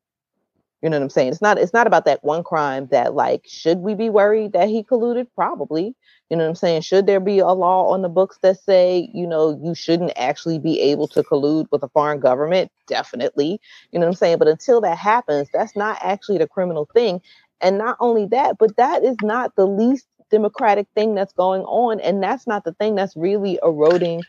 You 0.82 0.90
know 0.90 0.98
what 0.98 1.04
I'm 1.04 1.10
saying? 1.10 1.28
It's 1.28 1.42
not 1.42 1.58
it's 1.58 1.72
not 1.74 1.86
about 1.86 2.04
that 2.06 2.24
one 2.24 2.44
crime 2.44 2.88
that 2.90 3.14
like 3.14 3.44
should 3.46 3.78
we 3.78 3.94
be 3.94 4.10
worried 4.10 4.54
that 4.54 4.70
he 4.70 4.82
colluded? 4.84 5.28
Probably. 5.36 5.94
You 6.30 6.36
know 6.36 6.44
what 6.44 6.50
I'm 6.50 6.56
saying? 6.56 6.82
Should 6.82 7.06
there 7.06 7.20
be 7.20 7.38
a 7.38 7.48
law 7.48 7.92
on 7.92 8.02
the 8.02 8.08
books 8.08 8.38
that 8.42 8.60
say, 8.60 9.08
you 9.14 9.26
know, 9.26 9.60
you 9.64 9.74
shouldn't 9.76 10.12
actually 10.16 10.58
be 10.58 10.80
able 10.80 11.08
to 11.08 11.22
collude 11.22 11.66
with 11.72 11.84
a 11.84 11.88
foreign 11.90 12.20
government? 12.20 12.72
Definitely. 12.88 13.60
You 13.92 14.00
know 14.00 14.06
what 14.06 14.12
I'm 14.12 14.16
saying? 14.16 14.38
But 14.38 14.48
until 14.48 14.80
that 14.80 14.98
happens, 14.98 15.48
that's 15.52 15.76
not 15.76 15.98
actually 16.02 16.38
the 16.38 16.48
criminal 16.48 16.88
thing. 16.92 17.20
And 17.60 17.78
not 17.78 17.96
only 18.00 18.26
that, 18.26 18.58
but 18.58 18.76
that 18.76 19.04
is 19.04 19.16
not 19.22 19.54
the 19.56 19.66
least 19.66 20.08
democratic 20.32 20.88
thing 20.94 21.14
that's 21.14 21.34
going 21.34 21.62
on. 21.62 22.00
And 22.00 22.22
that's 22.22 22.46
not 22.46 22.64
the 22.64 22.72
thing 22.72 22.96
that's 22.96 23.16
really 23.16 23.60
eroding, 23.62 24.22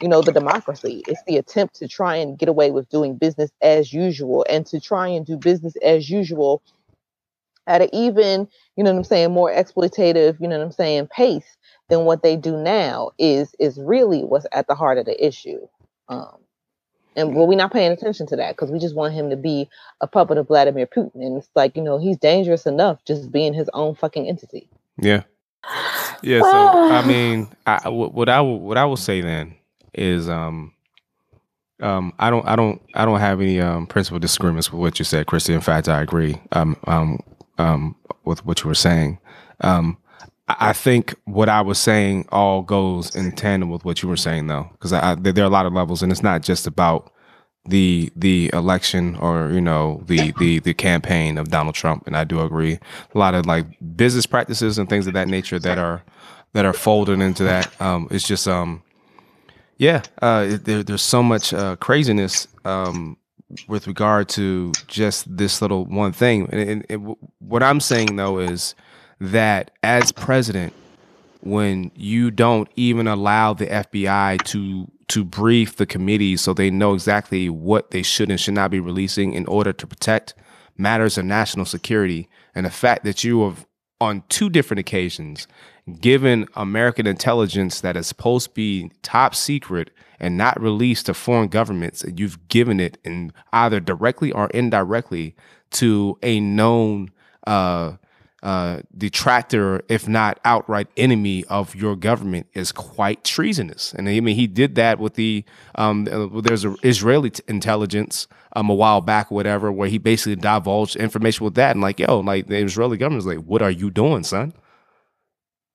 you 0.00 0.08
know, 0.08 0.22
the 0.22 0.32
democracy. 0.32 1.04
It's 1.06 1.22
the 1.26 1.36
attempt 1.36 1.76
to 1.76 1.86
try 1.86 2.16
and 2.16 2.36
get 2.36 2.48
away 2.48 2.72
with 2.72 2.88
doing 2.88 3.16
business 3.16 3.52
as 3.62 3.92
usual 3.92 4.44
and 4.48 4.66
to 4.66 4.80
try 4.80 5.06
and 5.06 5.24
do 5.24 5.36
business 5.36 5.76
as 5.84 6.10
usual 6.10 6.62
at 7.66 7.82
an 7.82 7.90
even, 7.92 8.48
you 8.76 8.84
know 8.84 8.90
what 8.90 8.98
I'm 8.98 9.04
saying, 9.04 9.32
more 9.32 9.50
exploitative, 9.50 10.40
you 10.40 10.48
know 10.48 10.58
what 10.58 10.64
I'm 10.64 10.72
saying, 10.72 11.08
pace 11.08 11.56
than 11.88 12.00
what 12.00 12.22
they 12.22 12.36
do 12.36 12.56
now 12.56 13.10
is 13.18 13.54
is 13.58 13.78
really 13.78 14.22
what's 14.22 14.46
at 14.52 14.66
the 14.66 14.74
heart 14.74 14.98
of 14.98 15.06
the 15.06 15.26
issue. 15.26 15.60
Um, 16.08 16.38
and 17.16 17.34
well, 17.34 17.46
we're 17.46 17.56
not 17.56 17.72
paying 17.72 17.92
attention 17.92 18.26
to 18.28 18.36
that 18.36 18.56
because 18.56 18.70
we 18.70 18.78
just 18.78 18.96
want 18.96 19.14
him 19.14 19.30
to 19.30 19.36
be 19.36 19.68
a 20.00 20.06
puppet 20.06 20.38
of 20.38 20.48
Vladimir 20.48 20.86
Putin. 20.86 21.14
And 21.14 21.38
it's 21.38 21.48
like, 21.54 21.76
you 21.76 21.82
know, 21.82 21.98
he's 21.98 22.18
dangerous 22.18 22.66
enough 22.66 23.04
just 23.04 23.30
being 23.30 23.54
his 23.54 23.70
own 23.72 23.94
fucking 23.94 24.28
entity. 24.28 24.68
Yeah. 25.00 25.22
Yeah. 26.22 26.40
So 26.40 26.68
I 26.90 27.02
mean, 27.06 27.48
I, 27.66 27.88
what 27.88 28.28
I 28.28 28.40
will 28.40 28.60
what 28.60 28.78
I 28.78 28.84
will 28.84 28.96
say 28.96 29.20
then 29.20 29.54
is 29.94 30.28
um 30.28 30.72
um 31.80 32.12
I 32.18 32.30
don't 32.30 32.46
I 32.46 32.56
don't 32.56 32.80
I 32.94 33.04
don't 33.04 33.20
have 33.20 33.40
any 33.40 33.60
um 33.60 33.86
principal 33.86 34.18
disagreements 34.18 34.72
with 34.72 34.80
what 34.80 34.98
you 34.98 35.04
said, 35.04 35.26
Christy. 35.26 35.54
In 35.54 35.60
fact, 35.60 35.88
I 35.88 36.02
agree 36.02 36.40
um 36.52 36.76
um 36.86 37.20
um 37.58 37.96
with 38.24 38.44
what 38.46 38.62
you 38.62 38.68
were 38.68 38.74
saying. 38.74 39.18
Um 39.60 39.98
I 40.46 40.74
think 40.74 41.14
what 41.24 41.48
I 41.48 41.62
was 41.62 41.78
saying 41.78 42.28
all 42.30 42.60
goes 42.60 43.14
in 43.16 43.32
tandem 43.32 43.70
with 43.70 43.86
what 43.86 44.02
you 44.02 44.10
were 44.10 44.16
saying, 44.16 44.46
though, 44.46 44.68
because 44.72 44.92
I, 44.92 45.12
I, 45.12 45.14
there 45.14 45.32
there 45.32 45.44
are 45.44 45.46
a 45.46 45.50
lot 45.50 45.64
of 45.64 45.72
levels, 45.72 46.02
and 46.02 46.12
it's 46.12 46.22
not 46.22 46.42
just 46.42 46.66
about 46.66 47.10
the 47.66 48.12
the 48.14 48.50
election 48.52 49.16
or 49.16 49.50
you 49.50 49.60
know 49.60 50.02
the 50.06 50.32
the 50.38 50.58
the 50.60 50.74
campaign 50.74 51.38
of 51.38 51.48
Donald 51.48 51.74
Trump. 51.74 52.06
And 52.06 52.16
I 52.16 52.24
do 52.24 52.40
agree, 52.40 52.78
a 53.14 53.18
lot 53.18 53.34
of 53.34 53.46
like 53.46 53.66
business 53.96 54.26
practices 54.26 54.78
and 54.78 54.88
things 54.88 55.06
of 55.06 55.14
that 55.14 55.28
nature 55.28 55.58
that 55.58 55.78
are 55.78 56.02
that 56.52 56.64
are 56.64 56.72
folded 56.72 57.20
into 57.20 57.44
that. 57.44 57.80
Um, 57.80 58.08
it's 58.10 58.26
just 58.26 58.46
um, 58.46 58.82
yeah, 59.78 60.02
uh, 60.20 60.56
there, 60.62 60.82
there's 60.82 61.02
so 61.02 61.22
much 61.22 61.52
uh, 61.52 61.76
craziness 61.76 62.48
um 62.64 63.16
with 63.68 63.86
regard 63.86 64.28
to 64.28 64.72
just 64.88 65.36
this 65.36 65.62
little 65.62 65.84
one 65.84 66.12
thing. 66.12 66.48
And, 66.50 66.68
and, 66.68 66.86
and 66.88 67.16
what 67.38 67.62
I'm 67.62 67.80
saying 67.80 68.16
though 68.16 68.38
is 68.38 68.74
that 69.20 69.70
as 69.82 70.12
president, 70.12 70.72
when 71.40 71.90
you 71.94 72.30
don't 72.30 72.68
even 72.76 73.06
allow 73.06 73.52
the 73.52 73.66
FBI 73.66 74.42
to 74.44 74.90
to 75.08 75.24
brief 75.24 75.76
the 75.76 75.86
committees 75.86 76.40
so 76.40 76.54
they 76.54 76.70
know 76.70 76.94
exactly 76.94 77.48
what 77.48 77.90
they 77.90 78.02
should 78.02 78.30
and 78.30 78.40
should 78.40 78.54
not 78.54 78.70
be 78.70 78.80
releasing 78.80 79.32
in 79.32 79.46
order 79.46 79.72
to 79.72 79.86
protect 79.86 80.34
matters 80.76 81.18
of 81.18 81.24
national 81.24 81.66
security, 81.66 82.28
and 82.54 82.66
the 82.66 82.70
fact 82.70 83.04
that 83.04 83.22
you 83.22 83.44
have 83.44 83.66
on 84.00 84.22
two 84.28 84.50
different 84.50 84.80
occasions 84.80 85.46
given 86.00 86.46
American 86.54 87.06
intelligence 87.06 87.80
that 87.82 87.96
is 87.96 88.06
supposed 88.06 88.48
to 88.48 88.54
be 88.54 88.90
top 89.02 89.34
secret 89.34 89.90
and 90.18 90.36
not 90.36 90.60
released 90.60 91.06
to 91.06 91.14
foreign 91.14 91.48
governments, 91.48 92.02
and 92.02 92.18
you've 92.18 92.48
given 92.48 92.80
it 92.80 92.98
in 93.04 93.32
either 93.52 93.80
directly 93.80 94.32
or 94.32 94.48
indirectly 94.48 95.34
to 95.70 96.18
a 96.22 96.40
known 96.40 97.10
uh, 97.46 97.92
uh, 98.44 98.82
detractor, 98.96 99.82
if 99.88 100.06
not 100.06 100.38
outright 100.44 100.86
enemy 100.98 101.44
of 101.46 101.74
your 101.74 101.96
government, 101.96 102.46
is 102.52 102.72
quite 102.72 103.24
treasonous. 103.24 103.94
And 103.94 104.06
I 104.06 104.20
mean, 104.20 104.36
he 104.36 104.46
did 104.46 104.74
that 104.74 104.98
with 104.98 105.14
the 105.14 105.44
um, 105.76 106.06
uh, 106.12 106.40
there's 106.42 106.66
a 106.66 106.76
Israeli 106.82 107.30
t- 107.30 107.42
intelligence 107.48 108.28
um, 108.54 108.68
a 108.68 108.74
while 108.74 109.00
back, 109.00 109.30
whatever, 109.30 109.72
where 109.72 109.88
he 109.88 109.96
basically 109.96 110.36
divulged 110.36 110.94
information 110.94 111.44
with 111.44 111.54
that, 111.54 111.70
and 111.70 111.80
like, 111.80 111.98
yo, 111.98 112.20
like 112.20 112.46
the 112.48 112.58
Israeli 112.58 112.98
government's 112.98 113.26
like, 113.26 113.38
what 113.38 113.62
are 113.62 113.70
you 113.70 113.90
doing, 113.90 114.22
son? 114.24 114.52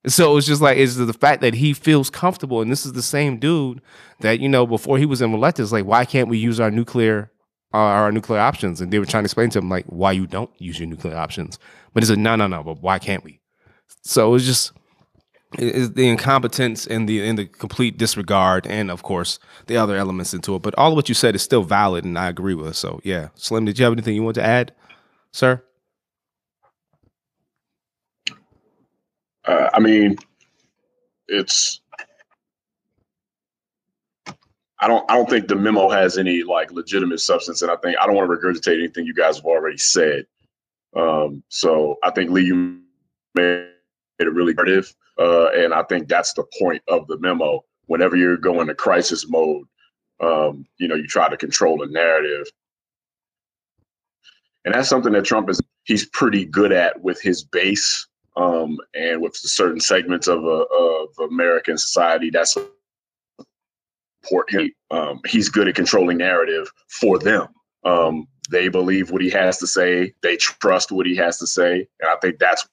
So 0.05 0.37
it's 0.37 0.45
just 0.45 0.61
like 0.61 0.77
it's 0.77 0.95
the 0.95 1.11
fact 1.11 1.41
that 1.41 1.55
he 1.55 1.73
feels 1.73 2.11
comfortable, 2.11 2.61
and 2.61 2.71
this 2.71 2.85
is 2.85 2.93
the 2.93 3.01
same 3.01 3.39
dude 3.39 3.81
that 4.19 4.39
you 4.39 4.47
know 4.47 4.67
before 4.67 4.99
he 4.99 5.07
was 5.07 5.23
elected. 5.23 5.63
It's 5.63 5.71
like, 5.71 5.85
why 5.85 6.05
can't 6.05 6.29
we 6.29 6.37
use 6.37 6.59
our 6.59 6.69
nuclear, 6.69 7.31
uh, 7.73 7.77
our 7.77 8.11
nuclear 8.11 8.39
options? 8.39 8.81
And 8.81 8.91
they 8.91 8.99
were 8.99 9.05
trying 9.05 9.23
to 9.23 9.27
explain 9.27 9.49
to 9.51 9.59
him 9.59 9.69
like 9.69 9.85
why 9.85 10.11
you 10.11 10.27
don't 10.27 10.51
use 10.59 10.79
your 10.79 10.87
nuclear 10.87 11.15
options. 11.15 11.59
But 11.93 12.03
it's 12.03 12.09
like, 12.09 12.19
no, 12.19 12.35
no, 12.35 12.47
no. 12.47 12.63
But 12.63 12.81
why 12.81 12.99
can't 12.99 13.23
we? 13.23 13.39
So 14.03 14.35
it's 14.35 14.45
just 14.45 14.71
it- 15.57 15.75
it's 15.75 15.89
the 15.95 16.07
incompetence 16.09 16.85
and 16.87 17.09
the 17.09 17.27
and 17.27 17.37
the 17.37 17.45
complete 17.45 17.97
disregard, 17.97 18.67
and 18.67 18.91
of 18.91 19.03
course 19.03 19.39
the 19.67 19.77
other 19.77 19.95
elements 19.97 20.33
into 20.33 20.55
it. 20.55 20.61
But 20.61 20.75
all 20.77 20.91
of 20.91 20.95
what 20.95 21.09
you 21.09 21.15
said 21.15 21.35
is 21.35 21.41
still 21.41 21.63
valid, 21.63 22.05
and 22.05 22.17
I 22.19 22.29
agree 22.29 22.55
with. 22.55 22.75
So 22.75 22.99
yeah, 23.03 23.29
Slim, 23.35 23.65
did 23.65 23.79
you 23.79 23.85
have 23.85 23.93
anything 23.93 24.15
you 24.15 24.23
want 24.23 24.35
to 24.35 24.43
add, 24.45 24.73
sir? 25.31 25.63
Uh, 29.45 29.69
I 29.73 29.79
mean, 29.79 30.17
it's. 31.27 31.81
I 34.79 34.87
don't. 34.87 35.09
I 35.11 35.15
don't 35.15 35.29
think 35.29 35.47
the 35.47 35.55
memo 35.55 35.89
has 35.89 36.17
any 36.17 36.43
like 36.43 36.71
legitimate 36.71 37.19
substance, 37.19 37.61
and 37.61 37.71
I 37.71 37.75
think 37.77 37.97
I 37.99 38.05
don't 38.05 38.15
want 38.15 38.29
to 38.29 38.37
regurgitate 38.37 38.77
anything 38.77 39.05
you 39.05 39.13
guys 39.13 39.37
have 39.37 39.45
already 39.45 39.77
said. 39.77 40.25
Um, 40.95 41.43
so 41.49 41.97
I 42.03 42.11
think 42.11 42.31
Lee, 42.31 42.45
you 42.45 42.79
made 43.35 43.67
it 44.19 44.33
really 44.33 44.53
creative, 44.53 44.93
uh, 45.19 45.49
and 45.49 45.73
I 45.73 45.83
think 45.83 46.07
that's 46.07 46.33
the 46.33 46.45
point 46.59 46.81
of 46.87 47.07
the 47.07 47.17
memo. 47.19 47.63
Whenever 47.87 48.15
you're 48.15 48.37
going 48.37 48.67
to 48.67 48.75
crisis 48.75 49.27
mode, 49.27 49.65
um, 50.21 50.65
you 50.77 50.87
know, 50.87 50.95
you 50.95 51.07
try 51.07 51.27
to 51.27 51.37
control 51.37 51.77
the 51.77 51.87
narrative, 51.87 52.47
and 54.63 54.73
that's 54.73 54.89
something 54.89 55.13
that 55.13 55.25
Trump 55.25 55.49
is. 55.49 55.61
He's 55.83 56.05
pretty 56.05 56.45
good 56.45 56.71
at 56.71 57.01
with 57.01 57.19
his 57.19 57.43
base 57.43 58.07
um, 58.39 58.77
and 58.93 59.21
with 59.21 59.35
certain 59.35 59.79
segments 59.79 60.27
of, 60.27 60.45
uh, 60.45 60.65
of 60.71 61.09
American 61.29 61.77
society, 61.77 62.29
that's 62.29 62.55
important. 64.21 64.73
Um, 64.91 65.21
he's 65.25 65.49
good 65.49 65.67
at 65.67 65.75
controlling 65.75 66.17
narrative 66.17 66.69
for 66.87 67.19
them. 67.19 67.47
Um, 67.85 68.27
they 68.49 68.67
believe 68.67 69.11
what 69.11 69.21
he 69.21 69.29
has 69.29 69.57
to 69.59 69.67
say. 69.67 70.13
They 70.21 70.37
trust 70.37 70.91
what 70.91 71.05
he 71.05 71.15
has 71.15 71.37
to 71.39 71.47
say, 71.47 71.87
and 71.99 72.09
I 72.09 72.15
think 72.21 72.39
that's 72.39 72.67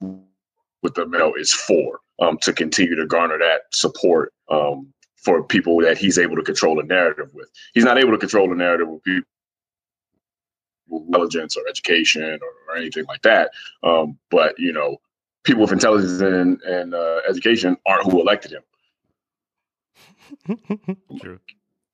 what 0.00 0.94
the 0.94 1.06
memo 1.06 1.34
is 1.34 1.52
for 1.52 2.00
um, 2.20 2.38
to 2.38 2.52
continue 2.52 2.96
to 2.96 3.06
garner 3.06 3.38
that 3.38 3.62
support 3.72 4.32
um, 4.50 4.92
for 5.16 5.44
people 5.44 5.78
that 5.80 5.98
he's 5.98 6.18
able 6.18 6.36
to 6.36 6.42
control 6.42 6.76
the 6.76 6.82
narrative 6.82 7.28
with. 7.32 7.48
He's 7.74 7.84
not 7.84 7.98
able 7.98 8.12
to 8.12 8.18
control 8.18 8.48
the 8.48 8.56
narrative 8.56 8.88
with 8.88 9.02
people 9.04 9.28
with 10.88 11.04
intelligence 11.06 11.56
or 11.56 11.62
education 11.68 12.22
or, 12.42 12.74
or 12.74 12.76
anything 12.76 13.04
like 13.06 13.22
that. 13.22 13.50
Um, 13.82 14.18
but 14.30 14.58
you 14.58 14.72
know, 14.72 14.98
people 15.44 15.62
with 15.62 15.72
intelligence 15.72 16.20
and, 16.20 16.60
and 16.62 16.94
uh, 16.94 17.20
education 17.28 17.76
aren't 17.86 18.10
who 18.10 18.20
elected 18.20 18.52
him. 18.52 18.62
True. 21.20 21.40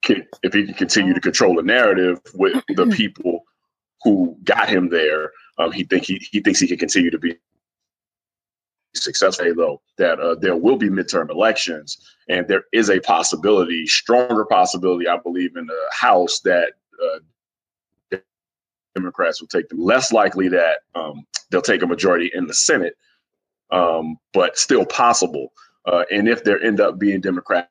Can, 0.01 0.25
if 0.43 0.53
he 0.53 0.65
can 0.65 0.73
continue 0.75 1.13
to 1.13 1.21
control 1.21 1.55
the 1.55 1.63
narrative 1.63 2.19
with 2.33 2.63
the 2.69 2.87
people 2.95 3.43
who 4.03 4.37
got 4.43 4.69
him 4.69 4.89
there, 4.89 5.31
um, 5.57 5.71
he 5.71 5.83
think 5.83 6.05
he, 6.05 6.15
he 6.31 6.39
thinks 6.39 6.59
he 6.59 6.67
can 6.67 6.77
continue 6.77 7.11
to 7.11 7.19
be 7.19 7.37
successful. 8.95 9.53
Though 9.55 9.81
that 9.97 10.19
uh, 10.19 10.35
there 10.35 10.55
will 10.55 10.77
be 10.77 10.89
midterm 10.89 11.29
elections, 11.29 11.97
and 12.29 12.47
there 12.47 12.63
is 12.71 12.89
a 12.89 12.99
possibility, 13.01 13.85
stronger 13.87 14.45
possibility, 14.45 15.07
I 15.07 15.17
believe, 15.17 15.55
in 15.57 15.65
the 15.67 15.89
House 15.91 16.39
that 16.41 16.73
uh, 17.03 18.17
Democrats 18.95 19.41
will 19.41 19.47
take 19.47 19.69
them. 19.69 19.79
Less 19.81 20.11
likely 20.13 20.47
that 20.49 20.79
um, 20.95 21.25
they'll 21.51 21.61
take 21.61 21.81
a 21.83 21.87
majority 21.87 22.31
in 22.33 22.47
the 22.47 22.53
Senate, 22.53 22.95
um, 23.71 24.17
but 24.33 24.57
still 24.57 24.85
possible 24.85 25.51
Uh, 25.85 26.03
and 26.11 26.27
if 26.27 26.43
there 26.43 26.61
end 26.61 26.79
up 26.79 26.99
being 26.99 27.21
Democratic 27.21 27.69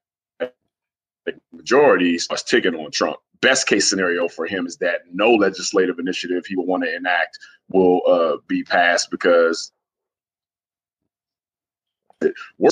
majorities, 1.53 2.27
it's 2.31 2.43
ticking 2.43 2.75
on 2.75 2.91
Trump. 2.91 3.19
Best 3.41 3.67
case 3.67 3.89
scenario 3.89 4.29
for 4.29 4.47
him 4.47 4.67
is 4.67 4.77
that 4.79 5.03
no 5.13 5.33
legislative 5.33 5.99
initiative 5.99 6.45
he 6.47 6.57
will 6.57 6.67
want 6.67 6.83
to 6.85 6.95
enact 6.95 7.39
will 7.69 8.03
uh, 8.09 8.37
be 8.49 8.65
passed 8.65 9.11
because 9.11 9.73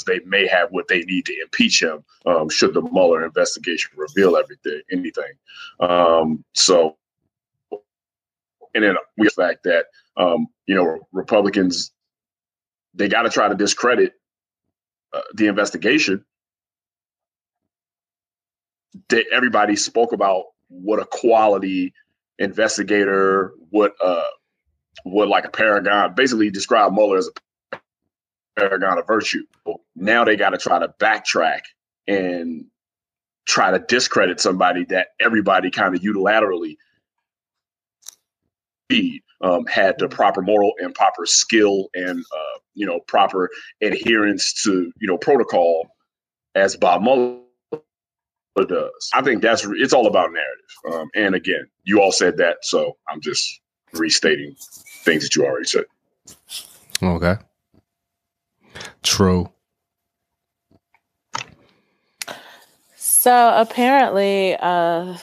they 0.07 0.21
may 0.27 0.47
have 0.47 0.71
what 0.71 0.89
they 0.89 1.01
need 1.03 1.25
to 1.27 1.41
impeach 1.41 1.83
him 1.83 2.05
um, 2.27 2.49
should 2.49 2.75
the 2.75 2.83
Mueller 2.83 3.25
investigation 3.25 3.93
reveal 3.97 4.37
everything, 4.37 4.81
anything. 4.91 5.33
Um, 5.81 6.45
so, 6.53 6.97
and 7.71 8.83
then 8.85 8.97
we 9.17 9.27
the 9.27 9.31
fact 9.31 9.63
that 9.65 9.87
um, 10.17 10.49
you 10.67 10.75
know 10.75 10.99
Republicans 11.13 11.93
they 12.95 13.09
got 13.09 13.23
to 13.23 13.31
try 13.31 13.49
to 13.49 13.55
discredit 13.55 14.15
uh, 15.13 15.21
the 15.35 15.47
investigation. 15.47 16.25
They, 19.09 19.24
everybody 19.32 19.76
spoke 19.76 20.12
about 20.12 20.45
what 20.68 21.01
a 21.01 21.05
quality 21.05 21.93
investigator, 22.39 23.53
what 23.70 23.95
uh, 24.03 24.22
what 25.05 25.28
like 25.28 25.45
a 25.45 25.51
paragon, 25.51 26.14
basically 26.14 26.51
describe 26.51 26.93
Mueller 26.93 27.18
as 27.18 27.30
a 27.72 27.78
paragon 28.57 28.99
of 28.99 29.07
virtue. 29.07 29.45
Now 29.95 30.24
they 30.24 30.37
got 30.37 30.51
to 30.51 30.59
try 30.59 30.78
to 30.78 30.89
backtrack 31.01 31.61
and 32.09 32.66
try 33.47 33.70
to 33.70 33.78
discredit 33.78 34.41
somebody 34.41 34.84
that 34.87 35.09
everybody 35.20 35.70
kind 35.70 35.95
of 35.95 36.01
unilaterally 36.01 36.76
um, 39.41 39.66
had 39.66 39.97
the 39.99 40.09
proper 40.09 40.43
moral 40.43 40.72
and 40.78 40.95
proper 40.95 41.26
skill 41.26 41.89
and 41.95 42.20
uh, 42.20 42.59
you 42.74 42.87
know 42.87 43.01
proper 43.01 43.51
adherence 43.82 44.62
to 44.62 44.93
you 44.99 45.09
know 45.09 45.18
protocol 45.18 45.89
as 46.55 46.76
Bob 46.76 47.03
Mueller 47.03 47.41
does. 48.65 49.11
I 49.15 49.23
think 49.23 49.43
that's 49.43 49.67
it's 49.67 49.93
all 49.93 50.07
about 50.07 50.31
narrative. 50.33 51.01
Um, 51.01 51.11
and 51.15 51.35
again, 51.35 51.69
you 51.85 52.01
all 52.01 52.13
said 52.13 52.39
that, 52.39 52.59
so 52.63 52.97
I'm 53.09 53.21
just 53.21 53.61
restating 53.93 54.57
things 55.05 55.23
that 55.23 55.37
you 55.37 55.45
already 55.45 55.67
said. 55.67 55.85
Okay. 57.03 57.37
True. 59.03 59.51
So 62.97 63.53
apparently, 63.57 64.57
uh, 64.57 65.17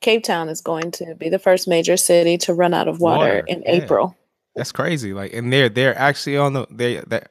Cape 0.00 0.24
Town 0.24 0.48
is 0.48 0.60
going 0.60 0.90
to 0.92 1.14
be 1.14 1.28
the 1.28 1.38
first 1.38 1.66
major 1.66 1.96
city 1.96 2.38
to 2.38 2.54
run 2.54 2.74
out 2.74 2.86
of 2.86 3.00
water, 3.00 3.18
water 3.18 3.38
in 3.46 3.62
yeah. 3.62 3.72
April. 3.72 4.16
That's 4.54 4.72
crazy. 4.72 5.12
Like, 5.12 5.32
and 5.32 5.52
they're 5.52 5.68
they're 5.68 5.96
actually 5.96 6.36
on 6.36 6.52
the 6.52 6.66
they 6.70 6.96
that. 7.08 7.30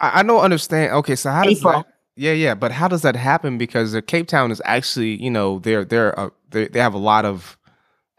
I, 0.00 0.20
I 0.20 0.22
don't 0.22 0.40
understand. 0.40 0.92
Okay, 0.94 1.16
so 1.16 1.30
how 1.30 1.44
does 1.44 1.58
April. 1.58 1.84
Yeah, 2.14 2.32
yeah, 2.32 2.54
but 2.54 2.72
how 2.72 2.88
does 2.88 3.02
that 3.02 3.16
happen? 3.16 3.56
Because 3.56 3.92
the 3.92 4.02
Cape 4.02 4.28
Town 4.28 4.50
is 4.50 4.60
actually, 4.64 5.22
you 5.22 5.30
know, 5.30 5.58
they're 5.60 5.84
they're 5.84 6.18
uh, 6.18 6.30
they 6.50 6.68
they 6.68 6.80
have 6.80 6.94
a 6.94 6.98
lot 6.98 7.24
of 7.24 7.56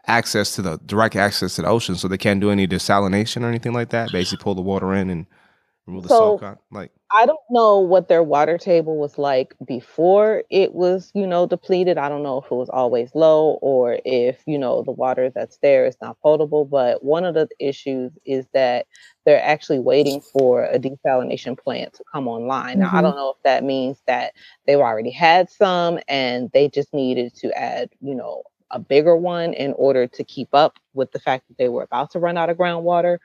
access 0.06 0.54
to 0.56 0.62
the 0.62 0.78
direct 0.84 1.16
access 1.16 1.54
to 1.56 1.62
the 1.62 1.68
ocean, 1.68 1.94
so 1.94 2.08
they 2.08 2.18
can't 2.18 2.40
do 2.40 2.50
any 2.50 2.66
desalination 2.66 3.42
or 3.42 3.48
anything 3.48 3.72
like 3.72 3.90
that. 3.90 4.10
Basically, 4.10 4.42
pull 4.42 4.54
the 4.54 4.62
water 4.62 4.92
in 4.94 5.10
and 5.10 5.26
remove 5.86 6.02
the 6.02 6.08
so, 6.08 6.18
salt. 6.18 6.40
Con- 6.40 6.58
like 6.72 6.90
I 7.14 7.26
don't 7.26 7.38
know 7.48 7.78
what 7.78 8.08
their 8.08 8.24
water 8.24 8.58
table 8.58 8.96
was 8.96 9.18
like 9.18 9.54
before 9.64 10.42
it 10.50 10.74
was, 10.74 11.12
you 11.14 11.28
know, 11.28 11.46
depleted. 11.46 11.96
I 11.96 12.08
don't 12.08 12.24
know 12.24 12.38
if 12.38 12.46
it 12.46 12.54
was 12.54 12.68
always 12.68 13.14
low 13.14 13.60
or 13.62 14.00
if, 14.04 14.42
you 14.46 14.58
know, 14.58 14.82
the 14.82 14.90
water 14.90 15.30
that's 15.30 15.58
there 15.58 15.86
is 15.86 15.96
not 16.02 16.20
potable. 16.20 16.64
But 16.64 17.04
one 17.04 17.24
of 17.24 17.34
the 17.34 17.48
issues 17.60 18.10
is 18.26 18.46
that 18.52 18.86
they're 19.24 19.42
actually 19.42 19.78
waiting 19.78 20.20
for 20.20 20.64
a 20.64 20.76
desalination 20.76 21.56
plant 21.56 21.94
to 21.94 22.04
come 22.12 22.26
online. 22.26 22.80
Now, 22.80 22.88
mm-hmm. 22.88 22.96
I 22.96 23.02
don't 23.02 23.16
know 23.16 23.30
if 23.30 23.42
that 23.44 23.62
means 23.62 24.02
that 24.08 24.32
they've 24.66 24.76
already 24.76 25.12
had 25.12 25.48
some 25.48 26.00
and 26.08 26.50
they 26.52 26.68
just 26.68 26.92
needed 26.92 27.32
to 27.36 27.52
add, 27.56 27.90
you 28.00 28.16
know, 28.16 28.42
a 28.72 28.80
bigger 28.80 29.16
one 29.16 29.52
in 29.52 29.72
order 29.74 30.08
to 30.08 30.24
keep 30.24 30.48
up 30.52 30.80
with 30.94 31.12
the 31.12 31.20
fact 31.20 31.46
that 31.46 31.58
they 31.58 31.68
were 31.68 31.84
about 31.84 32.10
to 32.10 32.18
run 32.18 32.36
out 32.36 32.50
of 32.50 32.56
groundwater. 32.56 33.18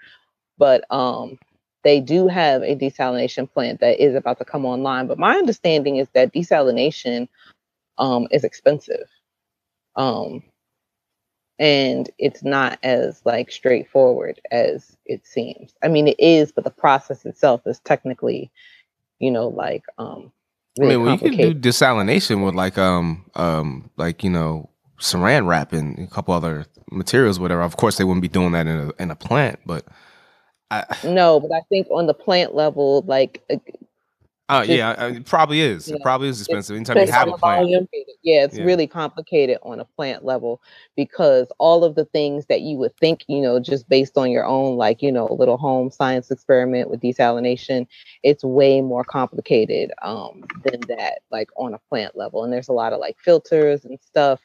But 0.59 0.83
um, 0.91 1.39
they 1.83 1.99
do 1.99 2.27
have 2.27 2.61
a 2.61 2.75
desalination 2.75 3.51
plant 3.51 3.79
that 3.79 4.03
is 4.03 4.15
about 4.15 4.37
to 4.39 4.45
come 4.45 4.65
online. 4.65 5.07
But 5.07 5.19
my 5.19 5.35
understanding 5.35 5.97
is 5.97 6.07
that 6.13 6.33
desalination 6.33 7.27
um, 7.97 8.27
is 8.31 8.43
expensive. 8.43 9.07
Um, 9.95 10.43
and 11.57 12.09
it's 12.17 12.43
not 12.43 12.79
as 12.83 13.21
like 13.25 13.51
straightforward 13.51 14.39
as 14.51 14.95
it 15.05 15.27
seems. 15.27 15.73
I 15.83 15.89
mean, 15.89 16.07
it 16.07 16.19
is, 16.19 16.51
but 16.51 16.63
the 16.63 16.69
process 16.71 17.25
itself 17.25 17.61
is 17.65 17.79
technically, 17.79 18.49
you 19.19 19.29
know, 19.29 19.49
like 19.49 19.83
um, 19.97 20.31
really 20.77 20.95
I 20.95 20.97
mean, 20.97 21.05
well, 21.05 21.13
you 21.13 21.19
can 21.19 21.37
do 21.37 21.53
desalination 21.53 22.45
with 22.45 22.55
like 22.55 22.77
um 22.77 23.25
um 23.35 23.89
like 23.97 24.23
you 24.23 24.29
know 24.29 24.69
saran 24.99 25.45
wrap 25.45 25.73
and 25.73 25.99
a 25.99 26.07
couple 26.07 26.33
other 26.33 26.65
materials, 26.91 27.39
whatever. 27.39 27.61
Of 27.61 27.75
course, 27.75 27.97
they 27.97 28.05
wouldn't 28.05 28.21
be 28.21 28.29
doing 28.29 28.53
that 28.53 28.67
in 28.67 28.79
a 28.79 29.03
in 29.03 29.11
a 29.11 29.15
plant, 29.15 29.59
but 29.65 29.85
I, 30.71 30.85
no, 31.03 31.39
but 31.39 31.51
I 31.51 31.61
think 31.69 31.87
on 31.89 32.07
the 32.07 32.13
plant 32.13 32.55
level, 32.55 33.03
like. 33.07 33.43
Oh 34.51 34.59
uh, 34.59 34.61
yeah, 34.63 35.05
it 35.05 35.25
probably 35.25 35.61
is. 35.61 35.89
It 35.89 36.01
probably 36.01 36.27
is 36.27 36.41
expensive. 36.41 36.75
Anytime 36.75 36.97
you 36.97 37.11
have 37.11 37.27
a 37.27 37.37
plant, 37.37 37.87
yeah, 38.23 38.43
it's 38.43 38.57
yeah. 38.57 38.63
really 38.63 38.87
complicated 38.87 39.59
on 39.61 39.79
a 39.79 39.85
plant 39.85 40.25
level 40.25 40.59
because 40.95 41.51
all 41.59 41.83
of 41.83 41.93
the 41.93 42.05
things 42.05 42.47
that 42.47 42.61
you 42.61 42.75
would 42.77 42.97
think, 42.97 43.23
you 43.27 43.41
know, 43.41 43.59
just 43.59 43.87
based 43.89 44.17
on 44.17 44.31
your 44.31 44.45
own, 44.45 44.75
like 44.75 45.03
you 45.03 45.11
know, 45.11 45.27
little 45.27 45.57
home 45.57 45.91
science 45.91 46.31
experiment 46.31 46.89
with 46.89 46.99
desalination, 46.99 47.85
it's 48.23 48.43
way 48.43 48.81
more 48.81 49.03
complicated 49.03 49.91
um, 50.01 50.43
than 50.63 50.79
that, 50.87 51.19
like 51.29 51.49
on 51.55 51.75
a 51.75 51.79
plant 51.87 52.17
level. 52.17 52.43
And 52.43 52.51
there's 52.51 52.69
a 52.69 52.73
lot 52.73 52.91
of 52.91 52.99
like 52.99 53.19
filters 53.19 53.85
and 53.85 53.99
stuff 54.01 54.39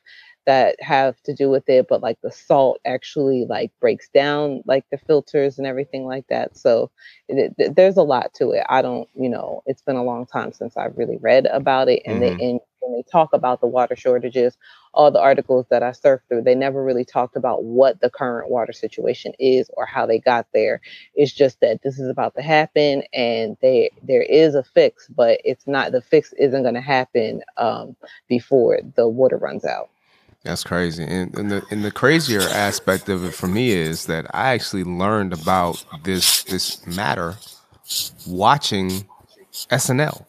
that 0.47 0.81
have 0.81 1.21
to 1.23 1.35
do 1.35 1.49
with 1.51 1.69
it 1.69 1.87
but 1.89 2.03
like 2.03 2.19
the 2.23 2.31
salt 2.31 2.81
actually 2.85 3.47
like 3.49 3.71
breaks 3.81 4.09
down 4.09 4.63
like 4.67 4.85
the 4.91 4.99
filters 4.99 5.59
and 5.59 5.67
everything 5.67 6.05
like 6.05 6.27
that 6.29 6.57
so 6.57 6.91
it, 7.29 7.55
it, 7.59 7.77
there's 7.77 7.97
a 7.97 8.03
lot 8.03 8.33
to 8.35 8.51
it. 8.51 8.65
I 8.69 8.83
don't 8.83 9.09
you 9.15 9.29
know 9.29 9.63
it's 9.67 9.83
been 9.83 9.97
a 9.97 10.05
long 10.05 10.27
time 10.27 10.53
since 10.53 10.77
i've 10.77 10.97
really 10.97 11.19
read 11.19 11.47
about 11.47 11.89
it 11.89 12.03
and 12.07 12.23
mm-hmm. 12.23 12.37
they 12.39 12.45
and 12.45 12.61
when 12.81 12.93
they 12.93 13.05
talk 13.11 13.33
about 13.33 13.61
the 13.61 13.67
water 13.67 13.97
shortages 13.97 14.59
all 14.93 15.11
the 15.11 15.21
articles 15.21 15.67
that 15.71 15.83
i 15.83 15.91
surfed 15.91 16.21
through 16.29 16.43
they 16.43 16.55
never 16.55 16.85
really 16.85 17.05
talked 17.05 17.37
about 17.37 17.65
what 17.65 18.01
the 18.01 18.11
current 18.11 18.51
water 18.51 18.73
situation 18.73 19.33
is 19.39 19.71
or 19.75 19.87
how 19.87 20.07
they 20.07 20.19
got 20.19 20.47
there. 20.53 20.81
It's 21.15 21.33
just 21.33 21.61
that 21.61 21.83
this 21.83 21.99
is 21.99 22.09
about 22.09 22.35
to 22.37 22.43
happen 22.43 23.03
and 23.13 23.57
they 23.61 23.91
there 24.03 24.23
is 24.23 24.55
a 24.55 24.63
fix 24.63 25.09
but 25.09 25.41
it's 25.45 25.67
not 25.67 25.93
the 25.93 26.03
fix 26.03 26.33
isn't 26.35 26.63
going 26.63 26.75
to 26.75 26.81
happen 26.81 27.43
um, 27.57 27.97
before 28.29 28.81
the 28.97 29.09
water 29.09 29.37
runs 29.37 29.65
out 29.65 29.91
that's 30.45 30.63
crazy. 30.63 31.05
And, 31.05 31.37
and 31.39 31.51
the 31.51 31.65
and 31.71 31.85
the 31.85 31.91
crazier 31.91 32.43
aspect 32.43 33.09
of 33.09 33.25
it 33.25 33.33
for 33.33 33.47
me 33.47 33.73
is 33.73 34.07
that 34.07 34.27
I 34.35 34.53
actually 34.53 34.85
learned 34.85 35.33
about 35.33 35.83
this 36.05 36.45
this 36.45 36.87
matter 36.87 37.37
watching 38.27 39.07
SNL. 39.71 40.27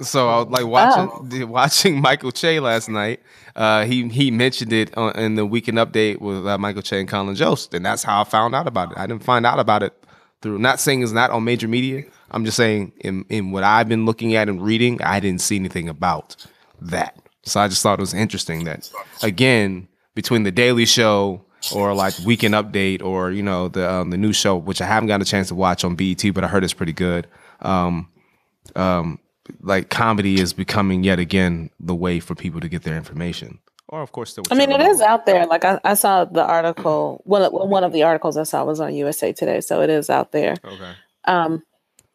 So 0.00 0.28
I 0.28 0.38
was 0.42 0.48
like 0.48 0.66
watching 0.66 1.46
wow. 1.46 1.46
watching 1.52 2.00
Michael 2.00 2.32
Che 2.32 2.58
last 2.58 2.88
night. 2.88 3.20
Uh, 3.54 3.84
he 3.84 4.08
he 4.08 4.32
mentioned 4.32 4.72
it 4.72 4.96
on, 4.98 5.16
in 5.16 5.36
the 5.36 5.46
weekend 5.46 5.78
update 5.78 6.20
with 6.20 6.44
uh, 6.46 6.58
Michael 6.58 6.82
Che 6.82 7.00
and 7.00 7.08
Colin 7.08 7.36
Jost, 7.36 7.72
and 7.72 7.86
that's 7.86 8.02
how 8.02 8.20
I 8.20 8.24
found 8.24 8.54
out 8.54 8.66
about 8.66 8.92
it. 8.92 8.98
I 8.98 9.06
didn't 9.06 9.22
find 9.22 9.46
out 9.46 9.60
about 9.60 9.84
it 9.84 9.94
through. 10.42 10.58
Not 10.58 10.80
saying 10.80 11.02
it's 11.02 11.12
not 11.12 11.30
on 11.30 11.44
major 11.44 11.68
media. 11.68 12.02
I'm 12.32 12.44
just 12.44 12.56
saying 12.56 12.92
in 12.98 13.24
in 13.28 13.52
what 13.52 13.62
I've 13.62 13.88
been 13.88 14.04
looking 14.04 14.34
at 14.34 14.48
and 14.48 14.60
reading, 14.60 15.00
I 15.02 15.20
didn't 15.20 15.40
see 15.40 15.56
anything 15.56 15.88
about 15.88 16.36
that. 16.80 17.16
So 17.46 17.60
I 17.60 17.68
just 17.68 17.82
thought 17.82 17.98
it 17.98 18.02
was 18.02 18.14
interesting 18.14 18.64
that 18.64 18.90
again 19.22 19.88
between 20.14 20.42
the 20.42 20.50
Daily 20.50 20.84
Show 20.84 21.44
or 21.74 21.94
like 21.94 22.14
Weekend 22.24 22.54
Update 22.54 23.02
or 23.02 23.30
you 23.30 23.42
know 23.42 23.68
the 23.68 23.90
um, 23.90 24.10
the 24.10 24.16
new 24.16 24.32
show, 24.32 24.56
which 24.56 24.80
I 24.80 24.86
haven't 24.86 25.08
gotten 25.08 25.22
a 25.22 25.26
chance 25.26 25.48
to 25.48 25.54
watch 25.54 25.84
on 25.84 25.96
BET, 25.96 26.22
but 26.34 26.44
I 26.44 26.48
heard 26.48 26.64
it's 26.64 26.74
pretty 26.74 26.92
good. 26.92 27.26
Um, 27.60 28.08
um, 28.74 29.18
like 29.62 29.90
comedy 29.90 30.40
is 30.40 30.52
becoming 30.52 31.04
yet 31.04 31.18
again 31.18 31.70
the 31.80 31.94
way 31.94 32.20
for 32.20 32.34
people 32.34 32.60
to 32.60 32.68
get 32.68 32.82
their 32.82 32.96
information. 32.96 33.60
Or 33.88 34.02
of 34.02 34.10
course, 34.10 34.36
I 34.50 34.54
mean, 34.56 34.72
it 34.72 34.80
is 34.80 35.00
out 35.00 35.26
there. 35.26 35.46
Like 35.46 35.64
I, 35.64 35.80
I 35.84 35.94
saw 35.94 36.24
the 36.24 36.44
article. 36.44 37.22
One 37.24 37.42
one 37.52 37.84
of 37.84 37.92
the 37.92 38.02
articles 38.02 38.36
I 38.36 38.42
saw 38.42 38.64
was 38.64 38.80
on 38.80 38.94
USA 38.94 39.32
Today, 39.32 39.60
so 39.60 39.80
it 39.80 39.90
is 39.90 40.10
out 40.10 40.32
there. 40.32 40.56
Okay. 40.64 40.92
Um, 41.26 41.62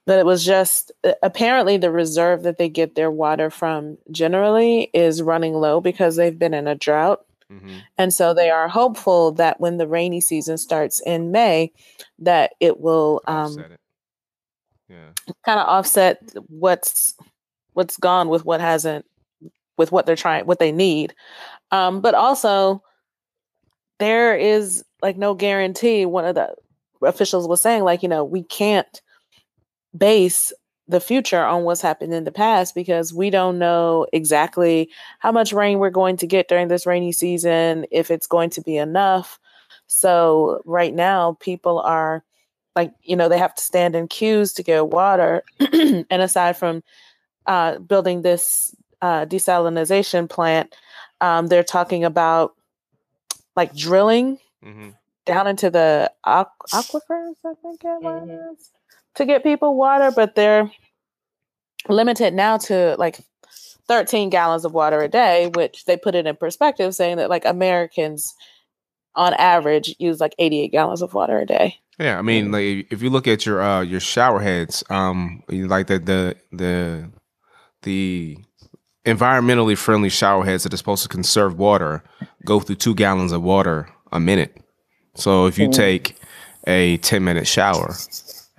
but 0.06 0.20
it 0.20 0.26
was 0.26 0.43
just 0.43 0.91
apparently 1.22 1.78
the 1.78 1.91
reserve 1.91 2.43
that 2.43 2.58
they 2.58 2.70
get 2.70 2.95
their 2.95 3.12
water 3.12 3.49
from 3.49 3.97
generally 4.12 4.89
is 4.93 5.22
running 5.22 5.54
low 5.54 5.80
because 5.80 6.16
they've 6.16 6.39
been 6.39 6.54
in 6.54 6.68
a 6.68 6.76
drought. 6.76 7.24
Mm-hmm. 7.52 7.78
And 7.97 8.14
so 8.14 8.34
they 8.34 8.49
are 8.49 8.68
hopeful 8.68 9.32
that 9.34 9.60
when 9.60 9.78
the 9.78 9.88
rainy 9.88 10.22
season 10.22 10.58
starts 10.58 11.02
in 11.02 11.32
May, 11.32 11.72
that 12.20 12.54
it 12.60 12.80
will 12.80 13.22
um, 13.28 13.60
it. 13.60 13.80
yeah. 14.89 15.10
kind 15.45 15.60
of 15.60 15.68
offset 15.68 16.34
what's 16.47 17.16
what's 17.74 17.97
gone 17.97 18.30
with 18.30 18.45
what 18.45 18.62
hasn't 18.62 19.06
with 19.78 19.91
what 19.91 20.06
they're 20.06 20.16
trying 20.16 20.45
what 20.45 20.60
they 20.60 20.72
need. 20.72 21.14
Um, 21.72 22.02
but 22.02 22.16
also 22.16 22.84
there 23.99 24.36
is 24.36 24.84
like 25.02 25.18
no 25.18 25.34
guarantee. 25.34 26.06
One 26.06 26.26
of 26.26 26.36
the 26.36 26.56
officials 27.04 27.47
was 27.47 27.62
saying, 27.62 27.84
like, 27.84 28.02
you 28.02 28.10
know, 28.10 28.24
we 28.24 28.43
can't 28.43 29.02
base 29.97 30.53
the 30.87 30.99
future 30.99 31.43
on 31.43 31.63
what's 31.63 31.81
happened 31.81 32.13
in 32.13 32.25
the 32.25 32.31
past 32.31 32.75
because 32.75 33.13
we 33.13 33.29
don't 33.29 33.57
know 33.57 34.05
exactly 34.11 34.89
how 35.19 35.31
much 35.31 35.53
rain 35.53 35.79
we're 35.79 35.89
going 35.89 36.17
to 36.17 36.27
get 36.27 36.49
during 36.49 36.67
this 36.67 36.85
rainy 36.85 37.11
season, 37.11 37.85
if 37.91 38.11
it's 38.11 38.27
going 38.27 38.49
to 38.49 38.61
be 38.61 38.77
enough. 38.77 39.39
So 39.87 40.61
right 40.65 40.93
now, 40.93 41.37
people 41.39 41.79
are 41.79 42.23
like, 42.75 42.93
you 43.03 43.15
know, 43.15 43.29
they 43.29 43.37
have 43.37 43.55
to 43.55 43.63
stand 43.63 43.95
in 43.95 44.07
queues 44.07 44.53
to 44.53 44.63
get 44.63 44.87
water. 44.87 45.43
and 45.59 46.05
aside 46.09 46.57
from 46.57 46.83
uh, 47.45 47.79
building 47.79 48.21
this 48.21 48.75
uh, 49.01 49.25
desalination 49.25 50.29
plant, 50.29 50.75
um, 51.21 51.47
they're 51.47 51.63
talking 51.63 52.03
about 52.03 52.55
like 53.55 53.75
drilling 53.75 54.37
mm-hmm. 54.63 54.89
down 55.25 55.47
into 55.47 55.69
the 55.69 56.11
aqu- 56.25 56.47
aquifers, 56.73 57.35
I 57.45 57.53
think 57.61 57.83
it 57.83 58.01
was, 58.01 58.29
mm-hmm. 58.29 58.53
To 59.16 59.26
get 59.26 59.43
people 59.43 59.76
water, 59.76 60.12
but 60.16 60.36
they're 60.36 60.72
limited 61.89 62.34
now 62.34 62.57
to 62.57 62.95
like 62.97 63.20
13 63.88 64.30
gallons 64.30 64.66
of 64.66 64.74
water 64.74 65.01
a 65.01 65.07
day, 65.07 65.51
which 65.55 65.86
they 65.86 65.97
put 65.97 66.16
it 66.16 66.26
in 66.26 66.36
perspective, 66.36 66.95
saying 66.95 67.18
that 67.18 67.30
like 67.30 67.45
Americans 67.45 68.34
on 69.16 69.34
average 69.34 69.95
use 69.99 70.20
like 70.20 70.36
88 70.39 70.72
gallons 70.72 71.01
of 71.01 71.14
water 71.14 71.39
a 71.39 71.45
day. 71.45 71.78
Yeah, 71.99 72.18
I 72.18 72.22
mean, 72.22 72.51
like 72.51 72.88
if 72.91 73.01
you 73.01 73.09
look 73.09 73.28
at 73.28 73.45
your 73.45 73.62
uh 73.62 73.82
your 73.82 73.99
shower 73.99 74.39
heads, 74.39 74.84
um, 74.89 75.43
like 75.49 75.88
the 75.88 75.99
the 75.99 76.36
the 76.51 77.12
the 77.84 78.38
environmentally 79.05 79.78
friendly 79.78 80.09
shower 80.09 80.45
heads 80.45 80.64
that 80.64 80.74
are 80.74 80.78
supposed 80.78 81.03
to 81.03 81.09
conserve 81.09 81.57
water 81.57 82.03
go 82.45 82.59
through 82.59 82.76
two 82.76 82.95
gallons 82.95 83.32
of 83.32 83.41
water 83.41 83.89
a 84.12 84.20
minute. 84.20 84.57
So 85.16 85.47
if 85.47 85.57
you 85.57 85.68
mm. 85.68 85.74
take 85.74 86.16
a 86.68 86.97
10 86.97 87.24
minute 87.24 87.47
shower 87.47 87.95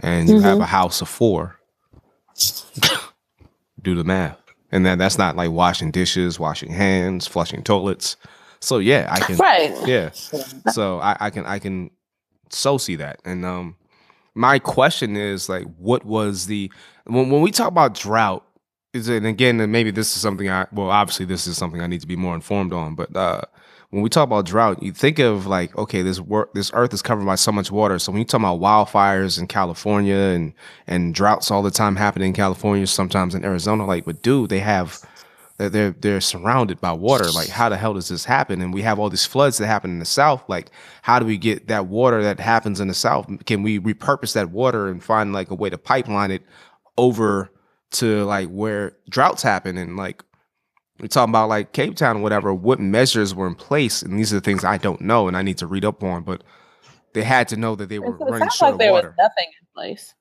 and 0.03 0.28
you 0.28 0.36
mm-hmm. 0.36 0.44
have 0.44 0.61
a 0.61 0.66
house 0.66 1.00
of 1.00 1.09
four, 1.09 1.59
do 3.82 3.94
the 3.94 4.05
math. 4.05 4.38
And 4.70 4.86
then 4.86 4.98
that's 4.98 5.18
not 5.18 5.36
like 5.36 5.50
washing 5.50 5.90
dishes, 5.90 6.40
washing 6.40 6.72
hands, 6.72 7.26
flushing 7.26 7.62
toilets. 7.62 8.16
So 8.61 8.78
yeah, 8.78 9.07
I 9.11 9.20
can 9.20 9.36
right. 9.36 9.74
Yeah. 9.86 10.11
So 10.70 10.98
I, 10.98 11.16
I 11.20 11.30
can 11.30 11.44
I 11.44 11.59
can 11.59 11.90
so 12.48 12.78
see 12.78 12.96
that. 12.96 13.20
And 13.24 13.44
um 13.44 13.76
my 14.34 14.59
question 14.59 15.16
is 15.16 15.48
like 15.48 15.64
what 15.76 16.05
was 16.05 16.46
the 16.46 16.72
when 17.05 17.28
when 17.28 17.42
we 17.42 17.50
talk 17.50 17.68
about 17.68 17.94
drought, 17.94 18.46
is 18.94 19.09
it 19.09 19.18
and 19.18 19.26
again 19.26 19.61
and 19.61 19.70
maybe 19.70 19.90
this 19.90 20.14
is 20.14 20.22
something 20.22 20.48
I 20.48 20.66
well 20.72 20.90
obviously 20.90 21.26
this 21.26 21.46
is 21.46 21.59
something 21.59 21.82
I 21.82 21.86
need 21.86 22.00
to 22.00 22.07
be 22.07 22.16
more 22.16 22.34
informed 22.34 22.72
on, 22.72 22.94
but 22.94 23.14
uh 23.14 23.42
when 23.93 24.03
we 24.03 24.09
talk 24.09 24.24
about 24.24 24.47
drought, 24.47 24.82
you 24.82 24.90
think 24.90 25.18
of 25.18 25.47
like, 25.47 25.76
okay, 25.76 26.01
this 26.01 26.18
work, 26.18 26.55
this 26.55 26.70
earth 26.72 26.95
is 26.95 27.03
covered 27.03 27.26
by 27.26 27.34
so 27.34 27.53
much 27.53 27.70
water. 27.70 27.99
So 27.99 28.11
when 28.11 28.20
you 28.20 28.24
talk 28.24 28.40
about 28.40 28.59
wildfires 28.59 29.38
in 29.38 29.47
California 29.47 30.16
and 30.16 30.55
and 30.86 31.14
droughts 31.14 31.51
all 31.51 31.62
the 31.62 31.70
time 31.70 31.97
happening 31.97 32.28
in 32.28 32.34
California, 32.34 32.86
sometimes 32.86 33.34
in 33.34 33.45
Arizona, 33.45 33.84
like, 33.84 34.07
but 34.07 34.22
dude, 34.22 34.49
they 34.49 34.61
have 34.61 34.99
they're 35.59 35.90
they're 35.90 36.22
surrounded 36.22 36.80
by 36.80 36.93
water. 36.93 37.30
Like, 37.32 37.51
how 37.51 37.68
the 37.68 37.76
hell 37.76 37.93
does 37.93 38.09
this 38.09 38.24
happen? 38.24 38.62
And 38.62 38.72
we 38.72 38.80
have 38.80 38.99
all 38.99 39.11
these 39.11 39.26
floods 39.26 39.59
that 39.59 39.66
happen 39.66 39.90
in 39.90 39.99
the 39.99 40.07
south. 40.07 40.43
Like, 40.49 40.70
how 41.03 41.18
do 41.18 41.26
we 41.26 41.36
get 41.36 41.68
that 41.68 41.84
water 41.84 42.22
that 42.22 42.40
happens 42.40 42.80
in 42.80 42.88
the 42.88 42.95
south? 42.95 43.30
Can 43.45 43.62
we 43.62 43.78
repurpose 43.78 44.32
that 44.32 44.51
water 44.51 44.88
and 44.88 45.05
find 45.05 45.34
like 45.34 45.51
a 45.51 45.55
way 45.55 45.68
to 45.68 45.76
pipeline 45.76 46.30
it 46.30 46.43
over 46.97 47.51
to 47.90 48.24
like 48.24 48.49
where 48.49 48.97
droughts 49.11 49.43
happen 49.43 49.76
and 49.76 49.99
like 49.99 50.24
we're 51.03 51.09
talking 51.09 51.32
about 51.32 51.48
like 51.48 51.72
Cape 51.72 51.96
Town 51.96 52.18
or 52.18 52.20
whatever, 52.20 52.55
what 52.55 52.78
measures 52.78 53.34
were 53.34 53.48
in 53.48 53.57
place, 53.57 54.03
and 54.03 54.16
these 54.16 54.32
are 54.32 54.36
the 54.36 54.40
things 54.40 54.64
I 54.64 54.78
don't 54.78 55.00
know 55.00 55.26
and 55.26 55.36
I 55.36 55.42
need 55.42 55.59
to 55.59 55.66
read 55.66 55.84
up 55.84 56.05
on. 56.05 56.22
But 56.22 56.44
they 57.12 57.24
had 57.24 57.48
to 57.48 57.57
know 57.57 57.74
that 57.74 57.88
they 57.88 57.98
were 57.98 58.12
running 58.12 58.48
short 58.50 58.72
like 58.72 58.78
there 58.78 58.92
Was 58.92 59.05
nothing 59.18 59.46
in 59.61 59.66
place. 59.74 60.14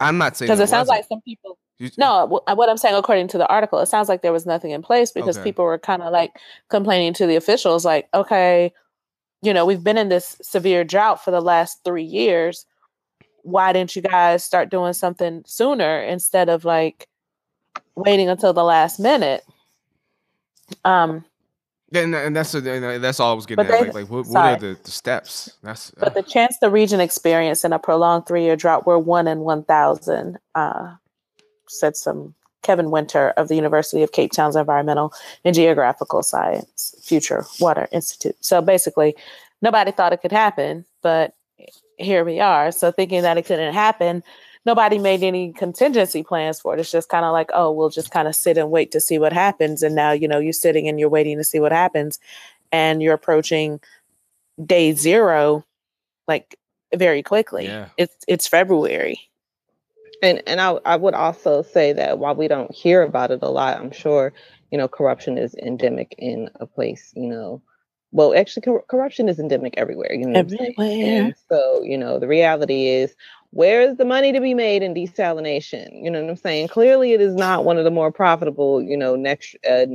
I'm 0.00 0.18
not 0.18 0.36
saying 0.36 0.48
because 0.48 0.58
it 0.58 0.68
sounds 0.68 0.88
like 0.88 1.06
some 1.08 1.20
people. 1.20 1.58
No, 1.96 2.42
uh, 2.46 2.54
what 2.54 2.68
I'm 2.68 2.76
saying, 2.76 2.96
according 2.96 3.28
to 3.28 3.38
the 3.38 3.46
article, 3.46 3.78
it 3.78 3.86
sounds 3.86 4.08
like 4.08 4.22
there 4.22 4.32
was 4.32 4.46
nothing 4.46 4.72
in 4.72 4.82
place 4.82 5.12
because 5.12 5.36
okay. 5.36 5.44
people 5.44 5.64
were 5.64 5.78
kind 5.78 6.02
of 6.02 6.10
like 6.10 6.32
complaining 6.70 7.12
to 7.14 7.26
the 7.26 7.36
officials, 7.36 7.84
like, 7.84 8.08
okay, 8.14 8.72
you 9.42 9.52
know, 9.52 9.66
we've 9.66 9.84
been 9.84 9.98
in 9.98 10.08
this 10.08 10.38
severe 10.42 10.84
drought 10.84 11.22
for 11.22 11.30
the 11.30 11.42
last 11.42 11.84
three 11.84 12.02
years. 12.02 12.64
Why 13.42 13.72
didn't 13.72 13.94
you 13.94 14.02
guys 14.02 14.42
start 14.42 14.70
doing 14.70 14.94
something 14.94 15.44
sooner 15.46 16.00
instead 16.02 16.48
of 16.48 16.64
like 16.64 17.06
waiting 17.94 18.28
until 18.30 18.54
the 18.54 18.64
last 18.64 18.98
minute? 18.98 19.44
Um, 20.84 21.24
and, 21.94 22.14
and 22.14 22.34
that's 22.34 22.54
a, 22.54 22.60
that's 22.60 23.20
all 23.20 23.32
I 23.32 23.34
was 23.34 23.46
getting 23.46 23.64
at. 23.64 23.70
They, 23.70 23.80
like, 23.80 23.94
like 23.94 24.10
what, 24.10 24.26
what, 24.26 24.36
are 24.36 24.58
the, 24.58 24.76
the 24.82 24.90
steps? 24.90 25.56
That's 25.62 25.92
but 25.92 26.14
the 26.14 26.22
chance 26.22 26.58
the 26.60 26.70
region 26.70 27.00
experienced 27.00 27.64
in 27.64 27.72
a 27.72 27.78
prolonged 27.78 28.26
three 28.26 28.42
year 28.42 28.56
drought 28.56 28.86
were 28.86 28.98
one 28.98 29.28
in 29.28 29.40
one 29.40 29.62
thousand. 29.62 30.38
Uh, 30.54 30.94
said 31.68 31.96
some 31.96 32.34
Kevin 32.62 32.90
Winter 32.90 33.30
of 33.36 33.48
the 33.48 33.54
University 33.54 34.02
of 34.02 34.12
Cape 34.12 34.32
Town's 34.32 34.56
Environmental 34.56 35.12
and 35.44 35.54
Geographical 35.54 36.22
Science 36.22 36.94
Future 37.02 37.44
Water 37.60 37.88
Institute. 37.92 38.36
So 38.40 38.60
basically, 38.60 39.14
nobody 39.62 39.92
thought 39.92 40.12
it 40.12 40.20
could 40.22 40.32
happen, 40.32 40.84
but 41.02 41.34
here 41.98 42.24
we 42.24 42.40
are. 42.40 42.72
So 42.72 42.90
thinking 42.90 43.22
that 43.22 43.38
it 43.38 43.46
couldn't 43.46 43.72
happen, 43.72 44.22
nobody 44.66 44.98
made 44.98 45.22
any 45.22 45.52
contingency 45.52 46.24
plans 46.24 46.60
for 46.60 46.74
it. 46.74 46.80
It's 46.80 46.90
just 46.90 47.08
kind 47.08 47.24
of 47.24 47.32
like, 47.32 47.50
oh, 47.54 47.70
we'll 47.70 47.88
just 47.88 48.10
kind 48.10 48.26
of 48.26 48.34
sit 48.34 48.58
and 48.58 48.70
wait 48.70 48.90
to 48.90 49.00
see 49.00 49.18
what 49.18 49.32
happens. 49.32 49.82
And 49.82 49.94
now, 49.94 50.10
you 50.10 50.26
know, 50.26 50.40
you're 50.40 50.52
sitting 50.52 50.88
and 50.88 50.98
you're 50.98 51.08
waiting 51.08 51.38
to 51.38 51.44
see 51.44 51.60
what 51.60 51.72
happens. 51.72 52.18
And 52.72 53.00
you're 53.00 53.14
approaching 53.14 53.80
day 54.62 54.92
zero 54.92 55.64
like 56.26 56.58
very 56.94 57.22
quickly. 57.22 57.66
Yeah. 57.66 57.88
It's 57.96 58.16
it's 58.26 58.48
February. 58.48 59.20
And 60.20 60.42
and 60.46 60.60
I 60.60 60.78
I 60.84 60.96
would 60.96 61.14
also 61.14 61.62
say 61.62 61.92
that 61.92 62.18
while 62.18 62.34
we 62.34 62.48
don't 62.48 62.74
hear 62.74 63.02
about 63.02 63.30
it 63.30 63.38
a 63.42 63.48
lot, 63.48 63.78
I'm 63.78 63.92
sure, 63.92 64.32
you 64.72 64.78
know, 64.78 64.88
corruption 64.88 65.38
is 65.38 65.54
endemic 65.54 66.16
in 66.18 66.50
a 66.56 66.66
place, 66.66 67.12
you 67.14 67.28
know, 67.28 67.62
well 68.12 68.34
actually 68.34 68.62
cor- 68.62 68.84
corruption 68.88 69.28
is 69.28 69.38
endemic 69.38 69.74
everywhere 69.76 70.12
you 70.12 70.26
know 70.26 70.38
everywhere 70.38 71.34
so 71.48 71.82
you 71.82 71.98
know 71.98 72.18
the 72.18 72.28
reality 72.28 72.86
is 72.86 73.14
where 73.56 73.80
is 73.80 73.96
the 73.96 74.04
money 74.04 74.32
to 74.32 74.40
be 74.40 74.52
made 74.52 74.82
in 74.82 74.92
desalination? 74.92 75.88
You 76.04 76.10
know 76.10 76.20
what 76.20 76.30
I'm 76.30 76.36
saying? 76.36 76.68
Clearly, 76.68 77.12
it 77.12 77.22
is 77.22 77.34
not 77.34 77.64
one 77.64 77.78
of 77.78 77.84
the 77.84 77.90
more 77.90 78.12
profitable, 78.12 78.82
you 78.82 78.98
know, 78.98 79.16
next 79.16 79.56
uh, 79.68 79.86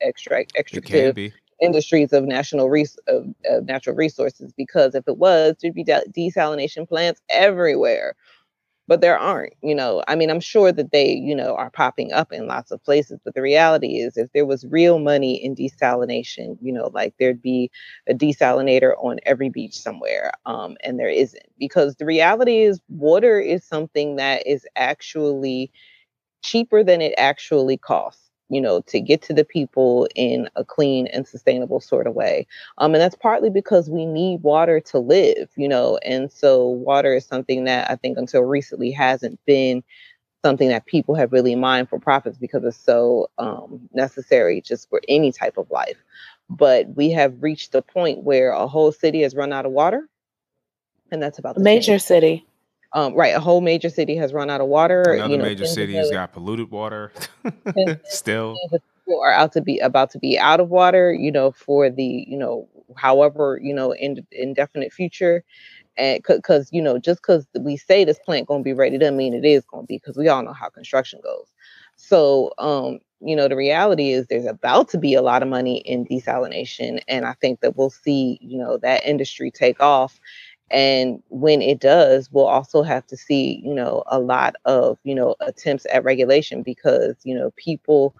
extract 0.00 0.52
extractive 0.58 1.32
industries 1.62 2.12
of 2.12 2.24
national 2.24 2.68
res- 2.68 2.98
of, 3.06 3.26
of, 3.48 3.66
natural 3.66 3.94
resources. 3.94 4.52
Because 4.56 4.96
if 4.96 5.06
it 5.06 5.16
was, 5.16 5.54
there'd 5.62 5.74
be 5.74 5.84
desalination 5.84 6.88
plants 6.88 7.20
everywhere 7.30 8.16
but 8.86 9.00
there 9.00 9.18
aren't 9.18 9.52
you 9.62 9.74
know 9.74 10.02
i 10.08 10.14
mean 10.14 10.30
i'm 10.30 10.40
sure 10.40 10.72
that 10.72 10.92
they 10.92 11.12
you 11.12 11.34
know 11.34 11.54
are 11.56 11.70
popping 11.70 12.12
up 12.12 12.32
in 12.32 12.46
lots 12.46 12.70
of 12.70 12.82
places 12.84 13.18
but 13.24 13.34
the 13.34 13.42
reality 13.42 13.98
is 13.98 14.16
if 14.16 14.30
there 14.32 14.46
was 14.46 14.64
real 14.66 14.98
money 14.98 15.42
in 15.42 15.54
desalination 15.54 16.56
you 16.60 16.72
know 16.72 16.90
like 16.94 17.14
there'd 17.18 17.42
be 17.42 17.70
a 18.08 18.14
desalinator 18.14 18.92
on 19.02 19.18
every 19.26 19.48
beach 19.48 19.76
somewhere 19.78 20.32
um, 20.46 20.76
and 20.82 20.98
there 20.98 21.08
isn't 21.08 21.42
because 21.58 21.96
the 21.96 22.06
reality 22.06 22.60
is 22.60 22.80
water 22.88 23.40
is 23.40 23.64
something 23.64 24.16
that 24.16 24.46
is 24.46 24.66
actually 24.76 25.70
cheaper 26.42 26.84
than 26.84 27.00
it 27.02 27.14
actually 27.18 27.76
costs 27.76 28.23
you 28.54 28.60
know, 28.60 28.80
to 28.82 29.00
get 29.00 29.22
to 29.22 29.32
the 29.32 29.44
people 29.44 30.08
in 30.14 30.48
a 30.56 30.64
clean 30.64 31.06
and 31.08 31.26
sustainable 31.26 31.80
sort 31.80 32.06
of 32.06 32.14
way. 32.14 32.46
Um, 32.78 32.94
and 32.94 33.00
that's 33.00 33.16
partly 33.16 33.50
because 33.50 33.90
we 33.90 34.06
need 34.06 34.42
water 34.42 34.80
to 34.80 34.98
live, 34.98 35.50
you 35.56 35.68
know, 35.68 35.98
and 35.98 36.30
so 36.30 36.66
water 36.66 37.14
is 37.14 37.26
something 37.26 37.64
that 37.64 37.90
I 37.90 37.96
think 37.96 38.18
until 38.18 38.42
recently 38.42 38.90
hasn't 38.90 39.38
been 39.44 39.82
something 40.44 40.68
that 40.68 40.84
people 40.84 41.14
have 41.14 41.32
really 41.32 41.54
mined 41.54 41.88
for 41.88 41.98
profits 41.98 42.36
because 42.36 42.64
it's 42.64 42.76
so 42.76 43.30
um, 43.38 43.88
necessary 43.94 44.60
just 44.60 44.90
for 44.90 45.00
any 45.08 45.32
type 45.32 45.56
of 45.56 45.70
life. 45.70 45.96
But 46.50 46.94
we 46.94 47.10
have 47.12 47.42
reached 47.42 47.72
the 47.72 47.80
point 47.80 48.22
where 48.22 48.50
a 48.50 48.66
whole 48.66 48.92
city 48.92 49.22
has 49.22 49.34
run 49.34 49.52
out 49.52 49.64
of 49.64 49.72
water, 49.72 50.06
and 51.10 51.22
that's 51.22 51.38
about 51.38 51.54
the 51.54 51.62
major 51.62 51.92
change. 51.92 52.02
city. 52.02 52.46
Um, 52.94 53.14
right, 53.14 53.34
a 53.34 53.40
whole 53.40 53.60
major 53.60 53.90
city 53.90 54.14
has 54.16 54.32
run 54.32 54.50
out 54.50 54.60
of 54.60 54.68
water. 54.68 55.02
Another 55.02 55.32
you 55.32 55.38
know, 55.38 55.44
major 55.44 55.66
city 55.66 55.94
has 55.94 56.10
got 56.12 56.32
polluted 56.32 56.70
water. 56.70 57.12
Still, 58.04 58.56
people 58.70 59.20
are 59.20 59.32
out 59.32 59.52
to 59.52 59.60
be 59.60 59.80
about 59.80 60.10
to 60.12 60.18
be 60.18 60.38
out 60.38 60.60
of 60.60 60.68
water. 60.70 61.12
You 61.12 61.32
know, 61.32 61.50
for 61.50 61.90
the 61.90 62.24
you 62.28 62.38
know, 62.38 62.68
however 62.96 63.58
you 63.60 63.74
know, 63.74 63.92
in, 63.92 64.24
indefinite 64.30 64.92
future, 64.92 65.42
and 65.96 66.22
because 66.22 66.68
you 66.72 66.80
know, 66.80 66.98
just 66.98 67.20
because 67.20 67.46
we 67.58 67.76
say 67.76 68.04
this 68.04 68.20
plant 68.20 68.46
going 68.46 68.60
to 68.60 68.64
be 68.64 68.72
ready 68.72 68.96
doesn't 68.96 69.16
mean 69.16 69.34
it 69.34 69.44
is 69.44 69.64
going 69.64 69.84
to 69.84 69.86
be. 69.88 69.96
Because 69.98 70.16
we 70.16 70.28
all 70.28 70.44
know 70.44 70.52
how 70.52 70.68
construction 70.68 71.20
goes. 71.22 71.48
So, 71.96 72.52
um, 72.58 73.00
you 73.20 73.34
know, 73.34 73.48
the 73.48 73.56
reality 73.56 74.10
is 74.10 74.26
there's 74.26 74.46
about 74.46 74.88
to 74.90 74.98
be 74.98 75.14
a 75.14 75.22
lot 75.22 75.42
of 75.42 75.48
money 75.48 75.78
in 75.78 76.04
desalination, 76.04 77.00
and 77.08 77.24
I 77.24 77.32
think 77.34 77.60
that 77.60 77.76
we'll 77.76 77.90
see, 77.90 78.38
you 78.40 78.58
know, 78.58 78.76
that 78.78 79.04
industry 79.04 79.50
take 79.50 79.80
off 79.80 80.20
and 80.70 81.22
when 81.28 81.62
it 81.62 81.80
does 81.80 82.30
we'll 82.32 82.46
also 82.46 82.82
have 82.82 83.06
to 83.06 83.16
see 83.16 83.60
you 83.64 83.74
know 83.74 84.02
a 84.06 84.18
lot 84.18 84.54
of 84.64 84.98
you 85.04 85.14
know 85.14 85.36
attempts 85.40 85.86
at 85.92 86.04
regulation 86.04 86.62
because 86.62 87.16
you 87.24 87.34
know 87.34 87.52
people 87.56 88.14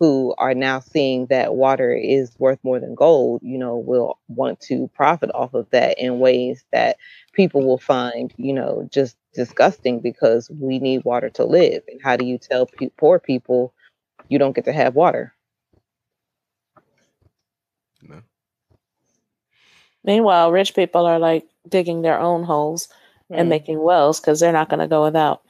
who 0.00 0.34
are 0.38 0.54
now 0.54 0.80
seeing 0.80 1.26
that 1.26 1.54
water 1.54 1.92
is 1.94 2.34
worth 2.38 2.58
more 2.64 2.80
than 2.80 2.94
gold 2.94 3.40
you 3.42 3.58
know 3.58 3.76
will 3.76 4.18
want 4.28 4.60
to 4.60 4.88
profit 4.94 5.30
off 5.34 5.54
of 5.54 5.68
that 5.70 5.98
in 5.98 6.18
ways 6.18 6.64
that 6.72 6.96
people 7.32 7.64
will 7.66 7.78
find 7.78 8.32
you 8.36 8.52
know 8.52 8.88
just 8.92 9.16
disgusting 9.34 10.00
because 10.00 10.50
we 10.50 10.78
need 10.78 11.04
water 11.04 11.30
to 11.30 11.44
live. 11.44 11.82
And 11.88 12.00
how 12.02 12.16
do 12.16 12.24
you 12.24 12.38
tell 12.38 12.66
pe- 12.66 12.90
poor 12.98 13.18
people 13.18 13.72
you 14.28 14.38
don't 14.38 14.54
get 14.54 14.64
to 14.66 14.72
have 14.72 14.94
water? 14.94 15.34
No. 18.02 18.22
Meanwhile, 20.04 20.52
rich 20.52 20.74
people 20.74 21.06
are 21.06 21.18
like 21.18 21.46
digging 21.68 22.02
their 22.02 22.18
own 22.18 22.44
holes 22.44 22.88
and 23.30 23.46
Hmm. 23.46 23.50
making 23.50 23.82
wells 23.82 24.20
because 24.20 24.40
they're 24.40 24.52
not 24.52 24.68
going 24.68 24.80
to 24.80 24.88
go 24.88 25.04
without. 25.04 25.42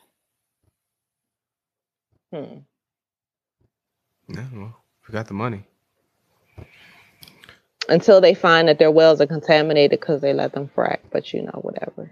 Hmm. 2.32 2.58
Yeah, 4.28 4.46
well, 4.54 4.76
we 5.08 5.12
got 5.12 5.26
the 5.28 5.34
money. 5.34 5.64
Until 7.88 8.20
they 8.20 8.34
find 8.34 8.68
that 8.68 8.78
their 8.78 8.90
wells 8.90 9.20
are 9.20 9.26
contaminated 9.26 9.90
because 10.00 10.20
they 10.20 10.32
let 10.32 10.52
them 10.52 10.70
frack, 10.74 10.98
but 11.10 11.32
you 11.32 11.42
know, 11.42 11.58
whatever. 11.62 12.10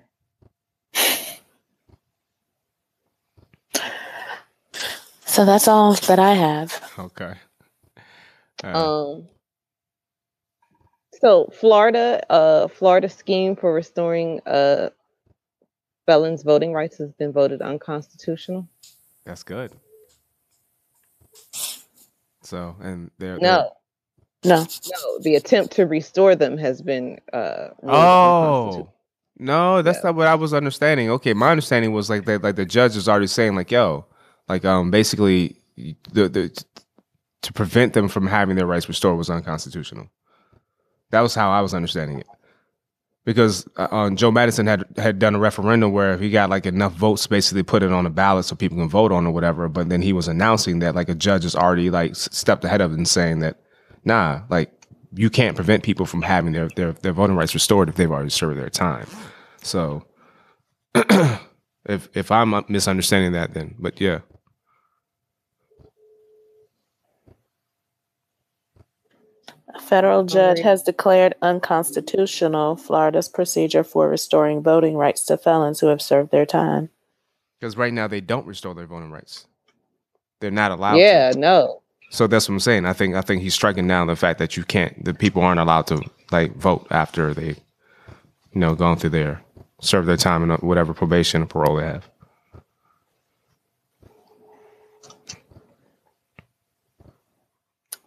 So 5.24 5.45
that's 5.45 5.68
all 5.68 5.95
that 5.95 6.18
I 6.18 6.34
have. 6.34 6.93
Okay. 6.99 7.34
Uh, 8.64 8.66
Um. 8.76 9.28
So 11.20 11.50
Florida, 11.52 12.22
uh, 12.30 12.68
Florida 12.68 13.08
scheme 13.08 13.54
for 13.56 13.72
restoring 13.74 14.40
uh 14.46 14.90
felons' 16.06 16.42
voting 16.42 16.72
rights 16.72 16.98
has 16.98 17.12
been 17.12 17.32
voted 17.32 17.62
unconstitutional. 17.62 18.66
that's 19.24 19.42
good. 19.42 19.72
So, 22.42 22.74
and 22.80 23.10
they're 23.18 23.38
they're- 23.38 23.42
No, 23.42 23.70
No, 24.44 24.66
no, 24.90 25.18
the 25.20 25.36
attempt 25.36 25.74
to 25.74 25.86
restore 25.86 26.34
them 26.34 26.56
has 26.58 26.80
been 26.82 27.20
uh. 27.32 27.68
Oh. 27.86 28.88
No, 29.38 29.82
that's 29.82 29.98
Yeah. 29.98 30.02
not 30.10 30.16
what 30.16 30.26
I 30.26 30.34
was 30.34 30.52
understanding. 30.54 31.10
Okay, 31.10 31.32
my 31.34 31.50
understanding 31.50 31.92
was 31.92 32.10
like 32.10 32.24
that 32.26 32.42
like 32.42 32.56
the 32.56 32.66
judge 32.66 32.96
is 32.96 33.08
already 33.08 33.26
saying 33.26 33.54
like, 33.54 33.70
yo, 33.70 34.06
like 34.48 34.64
um 34.64 34.90
basically 34.90 35.56
the 35.76 36.28
the 36.28 36.64
to 37.42 37.52
prevent 37.52 37.92
them 37.94 38.08
from 38.08 38.26
having 38.26 38.56
their 38.56 38.66
rights 38.66 38.88
restored 38.88 39.16
was 39.16 39.30
unconstitutional. 39.30 40.08
That 41.11 41.20
was 41.20 41.34
how 41.34 41.50
I 41.50 41.61
was 41.61 41.74
understanding 41.74 42.20
it. 42.20 42.26
Because 43.24 43.68
uh, 43.76 43.88
uh, 43.90 44.11
Joe 44.11 44.30
Madison 44.30 44.66
had 44.66 44.84
had 44.96 45.18
done 45.18 45.34
a 45.34 45.38
referendum 45.38 45.92
where 45.92 46.12
if 46.14 46.20
he 46.20 46.30
got 46.30 46.50
like 46.50 46.66
enough 46.66 46.94
votes, 46.94 47.26
basically 47.26 47.62
put 47.62 47.82
it 47.82 47.92
on 47.92 48.06
a 48.06 48.11
ballot 48.11 48.46
so 48.46 48.56
people 48.56 48.78
can 48.78 48.88
vote 48.88 49.12
on 49.12 49.26
or 49.26 49.32
whatever. 49.32 49.68
But 49.68 49.88
then 49.90 50.02
he 50.02 50.12
was 50.12 50.26
announcing 50.26 50.78
that 50.80 50.94
like 50.94 51.08
a 51.08 51.14
judge 51.14 51.42
has 51.42 51.54
already 51.54 51.90
like 51.90 52.16
stepped 52.16 52.64
ahead 52.64 52.80
of 52.80 52.92
it 52.92 52.96
and 52.96 53.06
saying 53.06 53.40
that, 53.40 53.61
nah, 54.04 54.42
like 54.48 54.72
you 55.12 55.28
can't 55.28 55.54
prevent 55.54 55.82
people 55.82 56.06
from 56.06 56.22
having 56.22 56.52
their 56.52 56.68
their, 56.76 56.92
their 56.92 57.12
voting 57.12 57.36
rights 57.36 57.54
restored 57.54 57.88
if 57.88 57.96
they've 57.96 58.11
already 58.11 58.30
served 58.30 58.58
their 58.58 58.70
time. 58.70 59.06
So 59.62 60.06
if 60.94 62.08
if 62.14 62.30
I'm 62.30 62.54
uh, 62.54 62.62
misunderstanding 62.68 63.32
that, 63.32 63.52
then 63.52 63.74
but 63.78 64.00
yeah, 64.00 64.20
a 69.68 69.69
federal 69.80 70.24
judge 70.24 70.60
has 70.60 70.82
declared 70.82 71.34
unconstitutional 71.42 72.76
Florida's 72.76 73.28
procedure 73.28 73.84
for 73.84 74.08
restoring 74.08 74.62
voting 74.62 74.96
rights 74.96 75.24
to 75.26 75.38
felons 75.38 75.80
who 75.80 75.88
have 75.88 76.02
served 76.02 76.30
their 76.30 76.46
time. 76.46 76.90
because 77.60 77.76
right 77.76 77.92
now 77.92 78.06
they 78.08 78.20
don't 78.20 78.46
restore 78.46 78.74
their 78.74 78.86
voting 78.86 79.10
rights. 79.10 79.46
They're 80.40 80.50
not 80.50 80.72
allowed. 80.72 80.96
Yeah, 80.96 81.32
To. 81.32 81.38
no. 81.38 81.82
So 82.10 82.26
that's 82.26 82.48
what 82.48 82.54
I'm 82.54 82.60
saying. 82.60 82.86
I 82.86 82.92
think 82.92 83.14
I 83.14 83.20
think 83.22 83.42
he's 83.42 83.54
striking 83.54 83.86
down 83.88 84.06
the 84.08 84.16
fact 84.16 84.38
that 84.40 84.56
you 84.56 84.64
can't. 84.64 85.04
The 85.04 85.14
people 85.14 85.42
aren't 85.42 85.60
allowed 85.60 85.86
to 85.88 86.02
like 86.32 86.56
vote 86.56 86.86
after 86.90 87.34
they, 87.34 87.48
you 87.48 87.56
know, 88.60 88.74
gone 88.74 88.96
through 88.98 89.10
their 89.10 89.42
serve 89.80 90.06
their 90.06 90.16
time 90.16 90.42
and 90.48 90.60
whatever 90.62 90.92
probation 90.94 91.42
or 91.42 91.46
parole 91.46 91.76
they 91.76 91.84
have. 91.86 92.08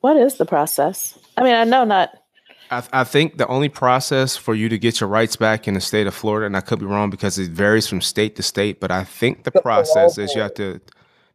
What 0.02 0.18
is 0.18 0.36
the 0.38 0.46
process? 0.46 1.18
I 1.38 1.44
mean, 1.44 1.54
I 1.54 1.64
know 1.64 1.84
not. 1.84 2.12
I, 2.72 2.84
I 2.92 3.04
think 3.04 3.38
the 3.38 3.48
only 3.48 3.70
process 3.70 4.36
for 4.36 4.56
you 4.56 4.70
to 4.70 4.78
get 4.78 5.00
your 5.00 5.10
rights 5.10 5.36
back 5.36 5.68
in 5.68 5.74
the 5.74 5.82
state 5.82 6.08
of 6.08 6.14
Florida, 6.14 6.46
and 6.46 6.56
I 6.58 6.62
could 6.62 6.80
be 6.80 6.86
wrong 6.86 7.10
because 7.10 7.38
it 7.38 7.52
varies 7.52 7.88
from 7.88 8.02
state 8.02 8.36
to 8.38 8.44
state, 8.44 8.80
but 8.80 8.92
I 8.92 9.04
think 9.04 9.44
the 9.44 9.52
The 9.52 9.62
process 9.62 10.16
parole 10.16 10.26
is 10.26 10.36
you 10.36 10.42
have 10.42 10.54
to. 10.56 10.80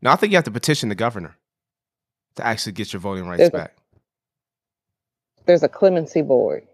No, 0.02 0.10
I 0.10 0.16
think 0.16 0.32
you 0.32 0.36
have 0.36 0.44
to 0.44 0.50
petition 0.50 0.88
the 0.88 0.94
governor 0.94 1.36
to 2.36 2.46
actually 2.46 2.72
get 2.72 2.92
your 2.92 3.00
voting 3.00 3.26
rights 3.26 3.38
There's 3.38 3.48
a- 3.48 3.52
back. 3.52 3.74
There's 5.46 5.62
a 5.62 5.68
clemency 5.68 6.20
board, 6.20 6.66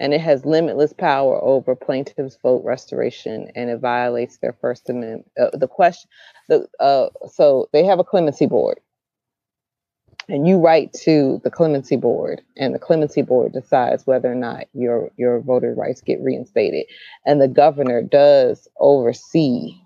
and 0.00 0.12
it 0.12 0.20
has 0.20 0.44
limitless 0.44 0.92
power 0.92 1.42
over 1.42 1.76
plaintiffs' 1.76 2.36
vote 2.42 2.64
restoration, 2.64 3.50
and 3.54 3.70
it 3.70 3.78
violates 3.78 4.38
their 4.38 4.52
First 4.52 4.90
Amendment. 4.90 5.30
Uh, 5.40 5.50
the 5.52 5.68
question, 5.68 6.10
the 6.48 6.66
uh, 6.80 7.08
so 7.30 7.68
they 7.72 7.84
have 7.84 8.00
a 8.00 8.04
clemency 8.04 8.46
board, 8.46 8.80
and 10.28 10.46
you 10.46 10.58
write 10.58 10.92
to 11.04 11.40
the 11.44 11.50
clemency 11.50 11.96
board, 11.96 12.42
and 12.56 12.74
the 12.74 12.78
clemency 12.78 13.22
board 13.22 13.52
decides 13.52 14.06
whether 14.06 14.30
or 14.30 14.34
not 14.34 14.64
your 14.72 15.10
your 15.16 15.40
voter 15.40 15.74
rights 15.74 16.00
get 16.00 16.20
reinstated, 16.20 16.86
and 17.24 17.40
the 17.40 17.48
governor 17.48 18.02
does 18.02 18.68
oversee 18.78 19.80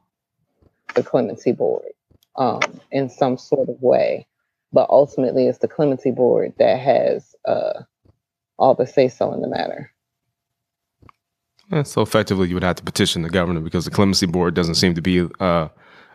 the 0.95 1.03
clemency 1.03 1.53
board 1.53 1.93
um, 2.36 2.61
in 2.91 3.09
some 3.09 3.36
sort 3.36 3.68
of 3.68 3.80
way, 3.82 4.26
but 4.72 4.88
ultimately 4.91 5.47
it's 5.47 5.59
the 5.59 5.68
clemency 5.68 6.11
board 6.11 6.53
that 6.59 6.78
has 6.78 7.34
uh, 7.47 7.82
all 8.59 8.74
the 8.74 8.86
say 8.86 9.09
so 9.09 9.32
in 9.32 9.43
the 9.43 9.49
matter. 9.49 9.93
Yeah, 11.70 11.84
so 11.84 12.03
effectively, 12.03 12.49
you 12.49 12.55
would 12.55 12.64
have 12.64 12.76
to 12.76 12.82
petition 12.82 13.22
the 13.22 13.30
governor 13.30 13.61
because 13.61 13.84
the 13.84 13.93
clemency 13.93 14.26
board 14.26 14.55
doesn't 14.55 14.74
seem 14.74 14.95
to 14.95 15.01
be 15.01 15.28
uh, 15.38 15.68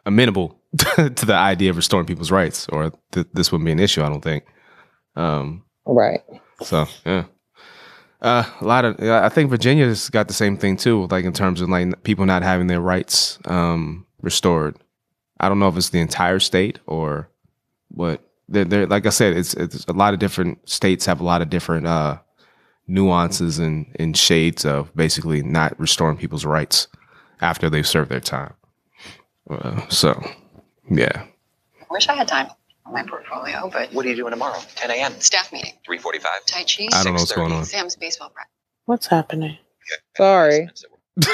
amenable 0.06 0.60
to 0.78 1.26
the 1.26 1.34
idea 1.36 1.70
of 1.70 1.78
restoring 1.78 2.06
people's 2.06 2.32
rights, 2.32 2.68
or 2.70 2.92
th- 3.12 3.28
this 3.34 3.52
wouldn't 3.52 3.66
be 3.66 3.72
an 3.72 3.80
issue. 3.80 4.04
I 4.04 4.10
don't 4.10 4.22
think. 4.24 4.46
Um, 5.16 5.64
Right. 5.86 6.22
so 6.62 6.88
yeah, 7.06 7.26
uh, 8.22 8.44
a 8.60 8.66
lot 8.66 8.86
of. 8.86 9.00
I 9.00 9.30
think 9.30 9.50
Virginia's 9.50 10.10
got 10.10 10.28
the 10.28 10.34
same 10.34 10.58
thing 10.58 10.78
too, 10.78 11.08
like 11.12 11.26
in 11.26 11.34
terms 11.34 11.62
of 11.62 11.70
like 11.70 12.04
people 12.04 12.26
not 12.26 12.44
having 12.44 12.68
their 12.68 12.82
rights 12.82 13.40
um, 13.46 14.06
restored. 14.22 14.78
I 15.40 15.50
don't 15.50 15.60
know 15.60 15.68
if 15.68 15.78
it's 15.78 15.90
the 15.90 16.00
entire 16.00 16.40
state 16.40 16.80
or 16.88 17.30
what. 17.90 18.22
They're, 18.48 18.64
they're 18.66 18.86
like 18.88 19.06
I 19.06 19.10
said, 19.10 19.36
it's 19.36 19.54
it's 19.56 19.86
a 19.86 19.94
lot 19.94 20.14
of 20.14 20.20
different 20.20 20.70
states 20.70 21.06
have 21.08 21.20
a 21.20 21.24
lot 21.24 21.42
of 21.42 21.50
different 21.50 21.88
uh, 21.88 22.20
nuances 22.88 23.58
and, 23.60 23.88
and 24.00 24.16
shades 24.16 24.66
of 24.66 24.96
basically 24.96 25.42
not 25.42 25.80
restoring 25.80 26.18
people's 26.18 26.46
rights 26.46 26.88
after 27.42 27.70
they've 27.70 27.88
served 27.88 28.12
their 28.12 28.20
time. 28.20 28.54
Uh, 29.50 29.88
so, 29.90 30.22
yeah. 30.90 31.26
I 31.82 31.86
wish 31.92 32.08
I 32.08 32.14
had 32.16 32.28
time 32.28 32.48
on 32.86 32.94
my 32.94 33.04
portfolio, 33.04 33.70
but 33.72 33.94
What 33.94 34.06
are 34.06 34.10
you 34.10 34.16
doing 34.16 34.32
tomorrow? 34.32 34.60
10 34.76 34.92
a.m. 34.92 35.14
staff 35.20 35.52
meeting, 35.54 35.74
3:45. 35.88 36.24
Tai 36.46 36.64
Chi, 36.64 36.88
I 36.94 37.04
don't 37.04 37.14
know 37.14 37.20
what's 37.20 37.32
going 37.32 37.52
on. 37.52 37.66
Sam's 37.66 37.96
baseball 37.96 38.30
practice. 38.30 38.54
What's 38.86 39.08
happening? 39.08 39.58
Sorry. 40.18 40.70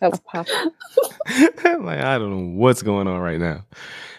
That 0.00 0.10
was 0.10 0.20
pop. 0.20 0.46
like, 1.26 2.00
I 2.00 2.18
don't 2.18 2.30
know 2.30 2.58
what's 2.58 2.82
going 2.82 3.08
on 3.08 3.20
right 3.20 3.40
now. 3.40 3.64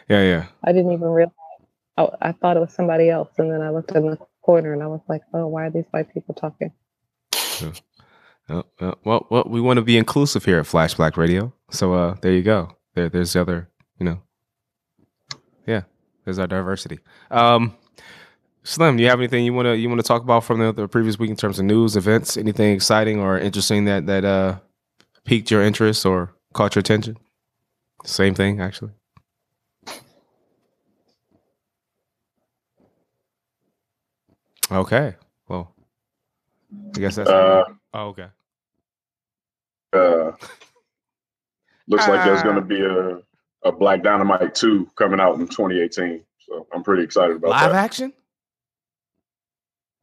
Yeah, 0.09 0.23
yeah. 0.23 0.45
I 0.63 0.71
didn't 0.71 0.91
even 0.91 1.07
realize. 1.07 1.33
I, 1.97 2.07
I 2.21 2.31
thought 2.31 2.57
it 2.57 2.61
was 2.61 2.73
somebody 2.73 3.09
else, 3.09 3.29
and 3.37 3.51
then 3.51 3.61
I 3.61 3.69
looked 3.69 3.91
in 3.91 4.09
the 4.09 4.17
corner 4.41 4.73
and 4.73 4.81
I 4.81 4.87
was 4.87 5.01
like, 5.07 5.21
"Oh, 5.33 5.47
why 5.47 5.65
are 5.65 5.69
these 5.69 5.85
white 5.91 6.11
people 6.13 6.33
talking?" 6.33 6.71
Uh, 8.49 8.63
uh, 8.79 8.93
well, 9.03 9.27
well, 9.29 9.43
we 9.47 9.59
want 9.59 9.77
to 9.77 9.81
be 9.81 9.97
inclusive 9.97 10.45
here 10.45 10.59
at 10.59 10.65
Flash 10.65 10.93
Black 10.93 11.17
Radio. 11.17 11.53
So, 11.69 11.93
uh, 11.93 12.15
there 12.21 12.31
you 12.31 12.43
go. 12.43 12.77
There, 12.95 13.09
there's 13.09 13.33
the 13.33 13.41
other, 13.41 13.69
you 13.99 14.05
know, 14.05 14.21
yeah, 15.65 15.81
there's 16.23 16.39
our 16.39 16.47
diversity. 16.47 16.99
Um, 17.29 17.75
Slim, 18.63 18.97
do 18.97 19.03
you 19.03 19.09
have 19.09 19.19
anything 19.19 19.45
you 19.45 19.53
want 19.53 19.65
to 19.67 19.77
you 19.77 19.87
want 19.87 19.99
to 19.99 20.07
talk 20.07 20.23
about 20.23 20.43
from 20.43 20.59
the, 20.59 20.73
the 20.73 20.87
previous 20.87 21.17
week 21.17 21.29
in 21.29 21.35
terms 21.35 21.57
of 21.59 21.65
news, 21.65 21.95
events, 21.95 22.35
anything 22.35 22.73
exciting 22.73 23.19
or 23.19 23.39
interesting 23.39 23.85
that 23.85 24.05
that 24.07 24.25
uh 24.25 24.59
piqued 25.23 25.51
your 25.51 25.61
interest 25.63 26.05
or 26.05 26.33
caught 26.53 26.75
your 26.75 26.81
attention? 26.81 27.17
Same 28.03 28.35
thing, 28.35 28.59
actually. 28.59 28.91
Okay. 34.69 35.15
Well, 35.47 35.73
I 36.95 36.99
guess 36.99 37.15
that's. 37.15 37.29
Uh, 37.29 37.63
oh, 37.93 38.07
okay. 38.07 38.27
Uh, 39.93 40.31
looks 41.87 42.07
like 42.07 42.25
there's 42.25 42.43
going 42.43 42.55
to 42.55 42.61
be 42.61 42.81
a, 42.81 43.19
a 43.67 43.71
Black 43.71 44.03
Dynamite 44.03 44.55
2 44.55 44.89
coming 44.95 45.19
out 45.19 45.35
in 45.39 45.47
2018. 45.47 46.23
So 46.39 46.67
I'm 46.73 46.83
pretty 46.83 47.03
excited 47.03 47.37
about 47.37 47.49
that. 47.49 47.61
Live 47.63 47.71
that. 47.73 47.83
action? 47.83 48.13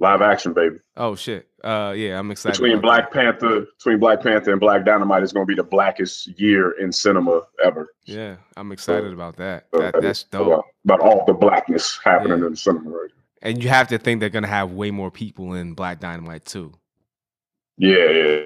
Live 0.01 0.23
action, 0.23 0.53
baby. 0.53 0.77
Oh 0.97 1.15
shit. 1.15 1.49
Uh, 1.63 1.95
yeah, 1.97 2.19
I'm 2.19 2.31
excited. 2.31 2.55
Between 2.61 2.73
about 2.79 2.83
Black 2.83 3.13
Panther, 3.13 3.67
between 3.79 3.99
Black 4.01 4.21
Panther 4.23 4.51
and 4.51 4.61
Black 4.61 4.85
Dynamite 4.85 5.23
is 5.23 5.33
going 5.33 5.47
to 5.47 5.49
be 5.49 5.55
the 5.55 5.63
blackest 5.67 6.27
year 6.39 6.73
in 6.73 6.93
cinema 6.93 7.43
ever. 7.65 7.89
Yeah, 8.05 8.37
I'm 8.57 8.73
excited 8.73 9.13
about 9.13 9.37
that. 9.37 9.69
So 9.73 9.81
That 9.81 10.03
that's 10.03 10.25
dope. 10.25 10.49
About, 10.49 10.65
about 10.85 11.01
all 11.01 11.25
the 11.27 11.33
blackness 11.33 11.99
happening 12.05 12.41
Yeah. 12.41 12.47
in 12.49 12.57
cinema 12.57 12.91
right 12.91 13.11
And 13.41 13.63
you 13.63 13.69
have 13.71 13.89
to 13.89 13.99
think 13.99 14.21
they're 14.21 14.29
gonna 14.31 14.47
have 14.49 14.73
way 14.73 14.91
more 14.91 15.11
people 15.13 15.55
in 15.55 15.75
Black 15.75 16.01
Dynamite 16.01 16.45
too. 16.45 16.73
Yeah, 17.79 18.11
yeah. 18.11 18.41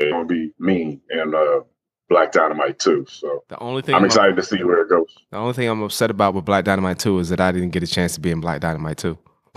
It's 0.00 0.10
gonna 0.12 0.24
be 0.24 0.52
mean, 0.58 1.00
and 1.10 1.34
uh, 1.34 1.60
Black 2.08 2.32
Dynamite 2.32 2.78
too. 2.78 3.04
So 3.08 3.44
The 3.48 3.58
only 3.58 3.82
thing 3.82 3.94
I'm 3.94 4.00
I'm- 4.00 4.06
excited 4.06 4.34
to 4.36 4.42
see 4.42 4.64
where 4.64 4.80
it 4.82 4.88
goes. 4.88 5.14
The 5.30 5.36
only 5.36 5.52
thing 5.52 5.68
I'm 5.68 5.82
upset 5.82 6.10
about 6.10 6.34
with 6.34 6.44
Black 6.46 6.64
Dynamite 6.64 6.98
2 6.98 7.18
is 7.20 7.28
that 7.28 7.40
I 7.40 7.52
didn't 7.52 7.70
get 7.70 7.82
a 7.82 7.86
chance 7.86 8.14
to 8.14 8.20
be 8.20 8.30
in 8.30 8.40
Black 8.40 8.60
Dynamite 8.60 8.96
2. 8.96 9.16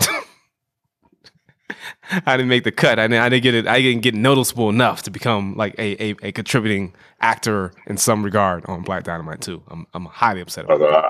I 2.26 2.36
didn't 2.36 2.48
make 2.48 2.64
the 2.64 2.72
cut. 2.72 2.98
I 2.98 3.06
didn't, 3.08 3.22
I 3.22 3.28
didn't 3.30 3.42
get 3.42 3.54
it. 3.54 3.66
I 3.66 3.80
didn't 3.80 4.02
get 4.02 4.14
noticeable 4.14 4.68
enough 4.68 5.02
to 5.04 5.10
become 5.10 5.56
like 5.56 5.74
a, 5.78 6.10
a, 6.10 6.14
a 6.22 6.32
contributing 6.32 6.94
actor 7.20 7.72
in 7.86 7.96
some 7.96 8.22
regard 8.22 8.64
on 8.66 8.82
Black 8.82 9.04
Dynamite 9.04 9.40
2. 9.40 9.62
I'm 9.68 9.86
I'm 9.94 10.04
highly 10.04 10.42
upset 10.42 10.64
about 10.66 10.74
Although 10.80 10.92
that. 10.92 11.04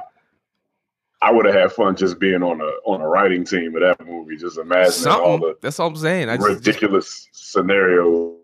I, 1.22 1.28
I 1.28 1.32
would 1.32 1.46
have 1.46 1.54
had 1.54 1.72
fun 1.72 1.96
just 1.96 2.20
being 2.20 2.42
on 2.42 2.60
a 2.60 2.70
on 2.86 3.00
a 3.00 3.08
writing 3.08 3.44
team 3.44 3.74
of 3.74 3.80
that 3.82 4.06
movie, 4.06 4.36
just 4.36 4.56
imagining 4.58 5.08
all 5.12 5.38
the 5.38 5.56
That's 5.60 5.80
all 5.80 5.88
I'm 5.88 5.96
saying. 5.96 6.28
I 6.28 6.36
just, 6.36 6.48
just 6.48 6.66
ridiculous 6.66 7.28
scenarios. 7.32 8.38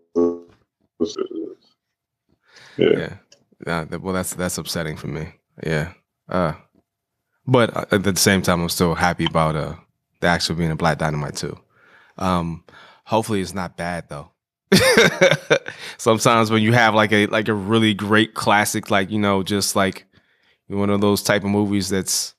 Yeah. 2.76 3.16
yeah. 3.66 3.84
That- 3.84 4.00
well, 4.02 4.14
that's 4.14 4.34
that's 4.34 4.58
upsetting 4.58 4.96
for 4.96 5.08
me. 5.08 5.34
Yeah. 5.64 5.92
Uh, 6.28 6.52
but 7.46 7.76
uh, 7.76 7.84
at 7.92 8.04
the 8.04 8.16
same 8.16 8.42
time, 8.42 8.60
I'm 8.62 8.68
still 8.68 8.94
happy 8.94 9.24
about 9.26 9.56
uh 9.56 9.74
the 10.20 10.26
actual 10.28 10.56
being 10.56 10.70
a 10.70 10.76
Black 10.76 10.98
Dynamite 10.98 11.36
too. 11.36 11.58
Um, 12.18 12.64
hopefully, 13.04 13.40
it's 13.40 13.54
not 13.54 13.76
bad 13.76 14.08
though. 14.08 14.30
Sometimes 15.98 16.50
when 16.50 16.62
you 16.62 16.72
have 16.72 16.94
like 16.94 17.12
a 17.12 17.26
like 17.26 17.48
a 17.48 17.54
really 17.54 17.94
great 17.94 18.34
classic, 18.34 18.90
like 18.90 19.10
you 19.10 19.18
know, 19.18 19.42
just 19.42 19.74
like 19.76 20.06
one 20.68 20.90
of 20.90 21.00
those 21.00 21.22
type 21.22 21.42
of 21.42 21.50
movies 21.50 21.88
that's 21.88 22.34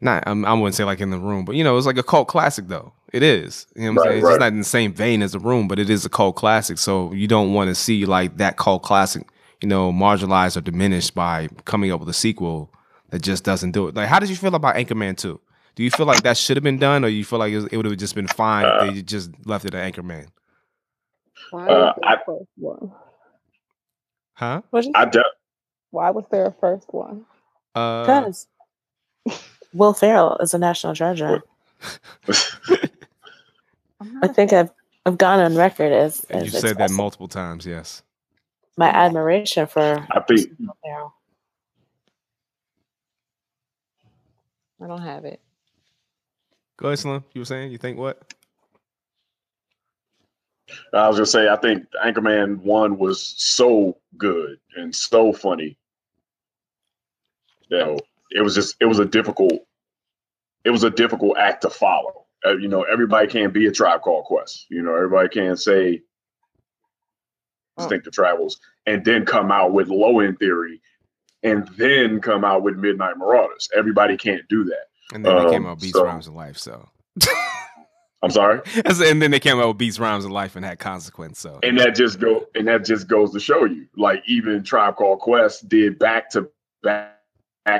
not 0.00 0.24
I'm, 0.26 0.44
I 0.44 0.54
wouldn't 0.54 0.74
say 0.74 0.84
like 0.84 1.00
in 1.00 1.10
the 1.10 1.18
room, 1.18 1.44
but 1.44 1.54
you 1.56 1.64
know, 1.64 1.76
it's 1.76 1.86
like 1.86 1.98
a 1.98 2.02
cult 2.02 2.28
classic 2.28 2.68
though. 2.68 2.92
It 3.12 3.22
is. 3.22 3.66
You 3.74 3.82
know 3.82 3.88
what 3.88 3.90
I'm 3.90 3.96
Right, 3.96 4.04
saying? 4.04 4.16
It's 4.18 4.24
right. 4.24 4.30
just 4.32 4.40
not 4.40 4.52
in 4.52 4.58
the 4.58 4.64
same 4.64 4.92
vein 4.92 5.22
as 5.22 5.32
the 5.32 5.38
room, 5.38 5.66
but 5.68 5.78
it 5.78 5.88
is 5.88 6.04
a 6.04 6.08
cult 6.10 6.36
classic. 6.36 6.78
So 6.78 7.12
you 7.12 7.26
don't 7.26 7.54
want 7.54 7.68
to 7.68 7.74
see 7.74 8.04
like 8.06 8.36
that 8.36 8.56
cult 8.58 8.82
classic, 8.82 9.26
you 9.62 9.68
know, 9.68 9.90
marginalized 9.92 10.56
or 10.56 10.60
diminished 10.60 11.14
by 11.14 11.48
coming 11.64 11.90
up 11.90 12.00
with 12.00 12.08
a 12.10 12.12
sequel 12.14 12.70
that 13.10 13.22
just 13.22 13.44
doesn't 13.44 13.72
do 13.72 13.88
it. 13.88 13.94
Like, 13.94 14.08
how 14.08 14.18
did 14.18 14.28
you 14.28 14.36
feel 14.36 14.54
about 14.54 14.74
Anchorman 14.76 15.16
2? 15.16 15.40
Do 15.74 15.82
you 15.82 15.90
feel 15.90 16.06
like 16.06 16.22
that 16.24 16.36
should 16.36 16.56
have 16.56 16.64
been 16.64 16.78
done, 16.78 17.04
or 17.04 17.08
you 17.08 17.24
feel 17.24 17.38
like 17.38 17.52
it, 17.52 17.56
was, 17.56 17.64
it 17.66 17.76
would 17.76 17.86
have 17.86 17.96
just 17.96 18.14
been 18.14 18.26
fine 18.26 18.64
Uh, 18.66 18.78
if 18.88 18.94
they 18.94 19.02
just 19.02 19.30
left 19.46 19.64
it 19.64 19.74
at 19.74 19.94
Anchorman? 19.94 20.26
Why 21.50 21.66
Uh, 21.66 21.68
was 21.68 21.94
there 22.00 22.10
I- 22.10 22.14
a 22.14 22.24
first 22.26 22.50
one? 22.56 22.92
Huh? 24.34 24.62
What'd 24.70 24.86
you 24.88 24.92
I 24.94 25.04
de- 25.06 25.22
Why 25.90 26.10
was 26.10 26.24
there 26.30 26.46
a 26.46 26.52
first 26.60 26.92
one? 26.92 27.24
Uh, 27.74 28.02
Because 28.02 28.48
Will 29.72 29.94
Ferrell 29.94 30.36
is 30.38 30.52
a 30.52 30.58
national 30.58 30.94
treasure. 30.94 31.42
I'm 34.00 34.16
I 34.22 34.26
not 34.26 34.36
think 34.36 34.52
I've 34.52 34.70
I've 35.06 35.18
gone 35.18 35.40
on 35.40 35.56
record 35.56 35.92
as, 35.92 36.24
and 36.30 36.42
as 36.46 36.52
you 36.52 36.60
said 36.60 36.78
that 36.78 36.90
multiple 36.90 37.28
times. 37.28 37.66
Yes. 37.66 38.02
my 38.76 38.88
admiration 38.88 39.66
for 39.66 40.06
I 40.10 40.20
think 40.20 40.50
Will 40.60 40.76
Ferrell. 40.84 41.14
I 44.82 44.86
don't 44.86 45.02
have 45.02 45.24
it. 45.24 45.40
Go 46.76 46.88
ahead, 46.88 47.00
Slim. 47.00 47.24
You 47.34 47.40
were 47.40 47.44
saying 47.46 47.72
you 47.72 47.78
think 47.78 47.98
what? 47.98 48.22
I 50.94 51.08
was 51.08 51.16
gonna 51.16 51.26
say 51.26 51.48
I 51.48 51.56
think 51.56 51.86
Anchorman 52.04 52.58
one 52.58 52.98
was 52.98 53.34
so 53.38 53.98
good 54.16 54.58
and 54.76 54.94
so 54.94 55.32
funny. 55.32 55.76
You 57.68 57.78
know, 57.78 57.98
it 58.30 58.42
was 58.42 58.54
just 58.54 58.76
it 58.80 58.86
was 58.86 58.98
a 58.98 59.04
difficult 59.06 59.54
it 60.64 60.70
was 60.70 60.84
a 60.84 60.90
difficult 60.90 61.38
act 61.38 61.62
to 61.62 61.70
follow. 61.70 62.26
Uh, 62.46 62.56
you 62.56 62.68
know, 62.68 62.82
everybody 62.82 63.26
can't 63.26 63.52
be 63.52 63.66
a 63.66 63.72
tribe 63.72 64.00
called 64.02 64.24
Quest. 64.24 64.66
You 64.70 64.82
know, 64.82 64.94
everybody 64.94 65.28
can't 65.28 65.58
say 65.58 66.02
distinctive 67.76 68.12
travels 68.12 68.58
and 68.86 69.04
then 69.04 69.24
come 69.24 69.52
out 69.52 69.72
with 69.72 69.88
low 69.88 70.20
end 70.20 70.38
theory 70.38 70.80
and 71.42 71.68
then 71.76 72.20
come 72.20 72.44
out 72.44 72.62
with 72.62 72.76
Midnight 72.76 73.16
Marauders. 73.16 73.68
Everybody 73.76 74.16
can't 74.16 74.42
do 74.48 74.64
that. 74.64 74.86
And 75.14 75.24
then 75.24 75.36
they 75.36 75.50
came 75.50 75.64
Um, 75.64 75.66
out 75.66 75.76
with 75.76 75.82
Beats, 75.82 75.94
so- 75.94 76.04
Rhymes, 76.04 76.26
and 76.26 76.36
Life. 76.36 76.58
So. 76.58 76.88
I'm 78.22 78.30
sorry. 78.30 78.60
and 78.84 79.22
then 79.22 79.30
they 79.30 79.38
came 79.38 79.58
out 79.60 79.68
with 79.68 79.78
Beats, 79.78 80.00
Rhymes, 80.00 80.24
and 80.24 80.34
Life 80.34 80.56
and 80.56 80.64
had 80.64 80.80
consequence. 80.80 81.38
So. 81.38 81.60
and 81.62 81.78
that 81.78 81.94
just 81.94 82.18
go 82.18 82.46
and 82.56 82.66
that 82.66 82.84
just 82.84 83.06
goes 83.06 83.32
to 83.32 83.40
show 83.40 83.64
you 83.64 83.86
like 83.96 84.22
even 84.26 84.64
tribe 84.64 84.96
called 84.96 85.20
quest 85.20 85.68
did 85.68 85.98
back 86.00 86.28
to 86.30 86.48
back 86.82 87.14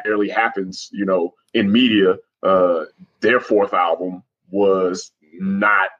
barely 0.05 0.29
happens 0.29 0.91
you 0.93 1.05
know 1.07 1.35
in 1.55 1.73
media 1.73 2.15
uh 2.43 2.85
their 3.21 3.41
fourth 3.41 3.73
album 3.73 4.23
was 4.51 5.13
not 5.35 5.91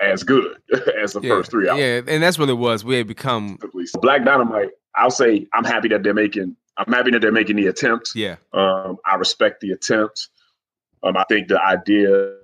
as 0.00 0.22
good 0.22 0.56
as 1.02 1.12
the 1.12 1.20
yeah, 1.22 1.28
first 1.28 1.50
three 1.50 1.68
albums. 1.68 1.86
yeah, 1.86 2.14
and 2.14 2.22
that's 2.22 2.38
what 2.38 2.48
it 2.48 2.54
was. 2.54 2.84
We 2.84 2.96
had 2.96 3.06
become. 3.06 3.58
Black 4.00 4.24
dynamite 4.24 4.70
i'll 4.94 5.10
say 5.10 5.46
i'm 5.54 5.64
happy 5.64 5.88
that 5.88 6.02
they're 6.02 6.12
making 6.12 6.54
i'm 6.76 6.92
happy 6.92 7.10
that 7.10 7.20
they're 7.22 7.32
making 7.32 7.56
the 7.56 7.66
attempt 7.66 8.12
yeah. 8.14 8.36
um 8.52 8.98
i 9.06 9.14
respect 9.14 9.58
the 9.62 9.70
attempt 9.70 10.28
um 11.02 11.16
i 11.16 11.24
think 11.30 11.48
the 11.48 11.58
idea 11.64 12.34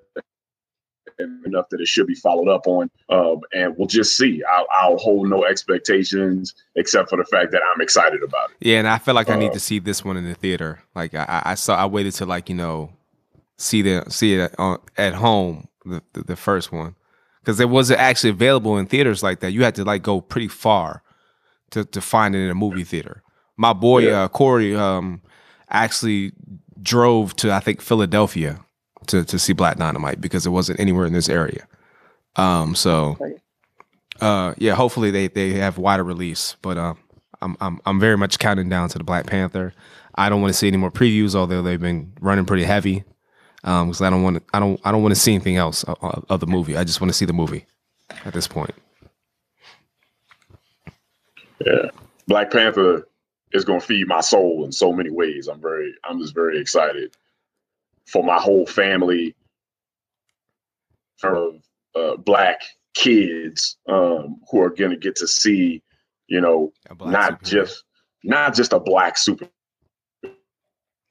enough 1.44 1.68
that 1.68 1.80
it 1.80 1.88
should 1.88 2.06
be 2.06 2.14
followed 2.14 2.48
up 2.48 2.66
on. 2.66 2.88
Um 3.08 3.40
and 3.52 3.76
we'll 3.76 3.88
just 3.88 4.16
see. 4.16 4.40
I'll, 4.50 4.66
I'll 4.70 4.96
hold 4.98 5.28
no 5.28 5.44
expectations 5.44 6.54
except 6.76 7.10
for 7.10 7.16
the 7.16 7.24
fact 7.24 7.50
that 7.52 7.60
i'm 7.74 7.80
excited 7.80 8.22
about 8.22 8.50
it. 8.50 8.56
Yeah, 8.60 8.78
and 8.78 8.88
I 8.88 8.98
feel 8.98 9.14
like 9.14 9.28
I 9.28 9.36
need 9.36 9.50
Uh, 9.50 9.54
to 9.54 9.60
see 9.60 9.78
this 9.78 10.04
one 10.04 10.16
in 10.16 10.24
the 10.24 10.34
theater. 10.34 10.80
Like 10.94 11.14
I, 11.14 11.24
I 11.28 11.42
I 11.50 11.54
saw, 11.54 11.74
I 11.76 11.86
waited 11.86 12.12
to 12.14 12.24
like 12.26 12.48
you 12.48 12.54
know, 12.54 12.90
see 13.58 13.82
the 13.82 14.04
see 14.08 14.34
it 14.34 14.54
on, 14.58 14.78
at 14.96 15.14
home 15.14 15.68
the 15.84 16.02
the, 16.14 16.22
the 16.22 16.36
first 16.36 16.72
one 16.72 16.94
because 17.40 17.60
it 17.60 17.68
wasn't 17.68 18.00
actually 18.00 18.30
available 18.30 18.78
in 18.78 18.86
theaters 18.86 19.22
like 19.22 19.40
that. 19.40 19.50
You 19.52 19.64
had 19.64 19.74
to 19.76 19.84
like 19.84 20.02
go 20.02 20.20
pretty 20.20 20.48
far 20.48 21.02
to 21.70 21.84
to 21.84 22.00
find 22.00 22.34
it 22.34 22.38
in 22.38 22.50
a 22.50 22.54
movie 22.54 22.84
theater. 22.84 23.22
My 23.56 23.72
boy 23.72 24.08
Yeah. 24.08 24.22
uh, 24.22 24.28
Corey 24.28 24.74
um 24.76 25.20
actually 25.68 26.32
drove 26.80 27.34
to 27.36 27.52
I 27.52 27.60
think 27.60 27.80
Philadelphia 27.82 28.64
to 29.08 29.24
to 29.24 29.38
see 29.38 29.52
Black 29.52 29.76
Dynamite 29.76 30.20
because 30.20 30.46
it 30.46 30.50
wasn't 30.50 30.80
anywhere 30.80 31.06
in 31.06 31.12
this 31.12 31.28
area. 31.28 31.66
Um, 32.36 32.74
so 32.74 33.16
uh, 34.20 34.54
yeah, 34.58 34.74
hopefully 34.74 35.10
they 35.10 35.28
they 35.28 35.52
have 35.54 35.78
wider 35.78 36.04
release, 36.04 36.56
but 36.62 36.78
um. 36.78 36.98
I'm 37.40 37.56
I'm 37.60 37.80
I'm 37.86 38.00
very 38.00 38.16
much 38.16 38.40
counting 38.40 38.68
down 38.68 38.88
to 38.88 38.98
the 38.98 39.04
Black 39.04 39.26
Panther. 39.26 39.72
I 40.16 40.28
don't 40.28 40.40
want 40.42 40.52
to 40.52 40.58
see 40.58 40.66
any 40.66 40.76
more 40.76 40.90
previews, 40.90 41.36
although 41.36 41.62
they've 41.62 41.80
been 41.80 42.12
running 42.20 42.46
pretty 42.46 42.64
heavy. 42.64 43.04
Um, 43.64 43.88
because 43.88 44.02
I 44.02 44.10
don't 44.10 44.22
want 44.22 44.36
to 44.36 44.42
I 44.54 44.60
don't 44.60 44.80
I 44.84 44.92
don't 44.92 45.02
want 45.02 45.14
to 45.14 45.20
see 45.20 45.34
anything 45.34 45.56
else 45.56 45.82
of, 45.84 45.96
of 46.02 46.24
of 46.28 46.40
the 46.40 46.46
movie. 46.46 46.76
I 46.76 46.84
just 46.84 47.00
want 47.00 47.10
to 47.10 47.14
see 47.14 47.24
the 47.24 47.32
movie 47.32 47.66
at 48.24 48.32
this 48.32 48.46
point. 48.46 48.74
Yeah, 51.64 51.90
Black 52.28 52.52
Panther 52.52 53.08
is 53.52 53.64
going 53.64 53.80
to 53.80 53.86
feed 53.86 54.06
my 54.06 54.20
soul 54.20 54.64
in 54.64 54.72
so 54.72 54.92
many 54.92 55.10
ways. 55.10 55.48
I'm 55.48 55.60
very, 55.60 55.92
I'm 56.04 56.20
just 56.20 56.34
very 56.34 56.60
excited 56.60 57.16
for 58.06 58.22
my 58.22 58.38
whole 58.38 58.66
family 58.66 59.34
of 61.22 61.62
uh, 61.94 62.16
black 62.16 62.62
kids 62.94 63.76
um, 63.88 64.40
who 64.50 64.62
are 64.62 64.70
going 64.70 64.90
to 64.90 64.96
get 64.96 65.16
to 65.16 65.26
see, 65.26 65.82
you 66.26 66.40
know, 66.40 66.72
not 67.00 67.42
superhero. 67.42 67.44
just 67.44 67.84
not 68.24 68.54
just 68.54 68.72
a 68.72 68.80
black 68.80 69.16
superhero, 69.16 69.50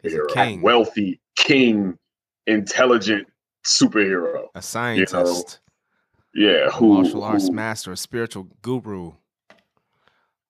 a 0.04 0.34
king, 0.34 0.62
wealthy 0.62 1.20
king, 1.36 1.98
intelligent 2.48 3.28
superhero. 3.66 4.48
a 4.56 4.62
scientist, 4.62 5.60
Yeah, 6.34 6.68
a 6.68 6.72
who, 6.72 6.95
martial 6.95 7.24
arts 7.24 7.48
who 7.48 7.54
master, 7.54 7.91
a 7.91 7.98
spiritual 7.98 8.48
guru. 8.62 9.14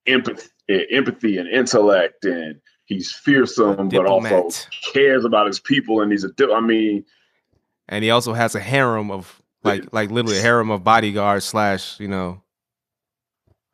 empathy, 0.06 0.48
empathy 0.92 1.38
and 1.38 1.50
intellect, 1.50 2.24
and 2.26 2.60
he's 2.86 3.12
fearsome, 3.12 3.90
but 3.90 4.06
also 4.06 4.50
cares 4.94 5.26
about 5.26 5.48
his 5.48 5.60
people, 5.60 6.02
and 6.02 6.12
he's 6.12 6.24
a. 6.24 6.32
di- 6.34 6.52
I 6.54 6.62
mean, 6.62 7.04
And 7.90 8.04
he 8.04 8.10
also 8.12 8.34
has 8.34 8.56
a 8.56 8.60
harem 8.60 9.12
of 9.12 9.42
like 9.64 9.92
like 9.92 10.12
literally 10.12 10.38
a 10.38 10.42
harem 10.42 10.70
of 10.72 10.84
bodyguards 10.84 11.46
slash 11.46 12.00
you 12.00 12.08
know 12.08 12.42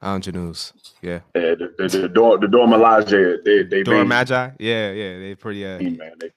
ingenues. 0.02 0.74
Yeah, 1.02 1.18
uh, 1.36 1.56
the 1.56 1.74
the, 1.78 1.88
the 2.04 2.10
Dor 2.10 2.38
the 2.40 2.48
Dora 2.48 2.68
Milaje, 2.68 3.44
they 3.44 3.64
they 3.64 3.84
made 3.84 4.08
Magi. 4.08 4.52
Yeah, 4.60 4.92
yeah, 4.92 5.20
they 5.20 5.36
pretty. 5.36 5.66
Uh, 5.66 5.80
man. 5.80 6.14
They, 6.20 6.32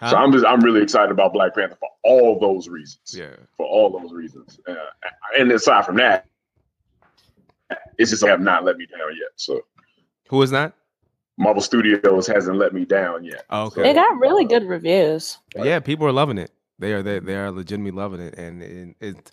huh? 0.00 0.10
So 0.10 0.16
I'm 0.16 0.32
just 0.32 0.44
I'm 0.44 0.60
really 0.60 0.82
excited 0.82 1.10
about 1.10 1.32
Black 1.32 1.54
Panther 1.54 1.76
for 1.78 1.88
all 2.02 2.38
those 2.38 2.68
reasons. 2.68 3.14
yeah. 3.16 3.36
For 3.56 3.66
all 3.66 3.90
those 3.90 4.12
reasons, 4.12 4.58
uh, 4.66 4.74
and 5.38 5.52
aside 5.52 5.84
from 5.86 5.96
that, 5.96 6.26
it's 7.98 8.10
just 8.10 8.22
they 8.22 8.28
have 8.28 8.40
not 8.40 8.64
let 8.64 8.76
me 8.76 8.86
down 8.86 9.08
yet. 9.10 9.30
So 9.36 9.60
Who 10.28 10.42
is 10.42 10.50
that? 10.50 10.72
Marvel 11.38 11.62
Studios 11.62 12.26
hasn't 12.26 12.56
let 12.58 12.74
me 12.74 12.84
down 12.84 13.24
yet. 13.24 13.44
Oh, 13.50 13.66
okay. 13.66 13.82
They 13.82 13.94
got 13.94 14.18
really 14.18 14.44
good 14.44 14.64
reviews. 14.64 15.38
Yeah, 15.56 15.80
people 15.80 16.06
are 16.06 16.12
loving 16.12 16.36
it. 16.38 16.50
They 16.78 16.92
are 16.92 17.02
they, 17.02 17.18
they 17.18 17.34
are 17.36 17.50
legitimately 17.50 17.98
loving 17.98 18.20
it, 18.20 18.34
and 18.38 18.62
it, 18.62 18.96
it 19.00 19.30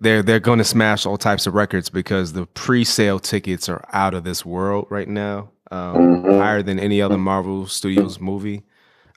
they're 0.00 0.22
they're 0.22 0.40
going 0.40 0.58
to 0.58 0.64
smash 0.64 1.04
all 1.06 1.16
types 1.18 1.46
of 1.46 1.54
records 1.54 1.88
because 1.90 2.32
the 2.34 2.46
pre-sale 2.46 3.18
tickets 3.18 3.68
are 3.68 3.84
out 3.92 4.14
of 4.14 4.24
this 4.24 4.44
world 4.44 4.86
right 4.90 5.08
now, 5.08 5.50
um, 5.70 5.96
Mhm. 5.96 6.38
higher 6.38 6.62
than 6.62 6.78
any 6.78 7.00
other 7.02 7.18
Marvel 7.18 7.66
Studios 7.66 8.20
movie. 8.20 8.62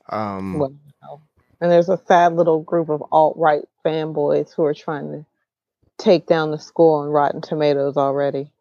Um, 0.10 0.60
Wow. 0.60 0.74
And 1.64 1.72
there's 1.72 1.88
a 1.88 1.98
sad 2.10 2.36
little 2.36 2.60
group 2.60 2.90
of 2.90 3.02
alt 3.14 3.38
right 3.38 3.64
fanboys 3.86 4.54
who 4.54 4.66
are 4.66 4.74
trying 4.74 5.10
to 5.14 5.26
take 5.98 6.28
down 6.28 6.52
the 6.52 6.60
score 6.60 7.02
on 7.02 7.10
Rotten 7.10 7.40
Tomatoes 7.40 7.96
already. 7.96 8.52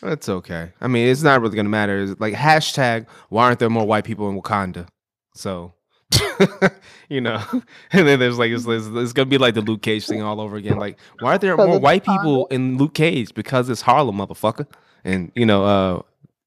That's 0.00 0.30
okay. 0.30 0.72
I 0.80 0.88
mean, 0.88 1.06
it's 1.08 1.22
not 1.22 1.42
really 1.42 1.54
gonna 1.54 1.68
matter. 1.68 2.02
It's 2.02 2.18
like 2.18 2.32
hashtag. 2.32 3.06
Why 3.28 3.44
aren't 3.44 3.58
there 3.58 3.68
more 3.68 3.86
white 3.86 4.04
people 4.04 4.30
in 4.30 4.40
Wakanda? 4.40 4.88
So, 5.34 5.74
you 7.10 7.20
know, 7.20 7.42
and 7.92 8.08
then 8.08 8.18
there's 8.18 8.38
like 8.38 8.52
it's, 8.52 8.64
it's, 8.66 9.12
gonna 9.12 9.26
be 9.26 9.36
like 9.36 9.52
the 9.52 9.60
Luke 9.60 9.82
Cage 9.82 10.06
thing 10.06 10.22
all 10.22 10.40
over 10.40 10.56
again. 10.56 10.78
Like, 10.78 10.98
why 11.20 11.32
aren't 11.32 11.42
there 11.42 11.58
more 11.58 11.78
white 11.78 12.06
people 12.06 12.46
in 12.46 12.78
Luke 12.78 12.94
Cage? 12.94 13.34
Because 13.34 13.68
it's 13.68 13.82
Harlem, 13.82 14.16
motherfucker. 14.16 14.66
And 15.04 15.30
you 15.34 15.44
know, 15.44 15.64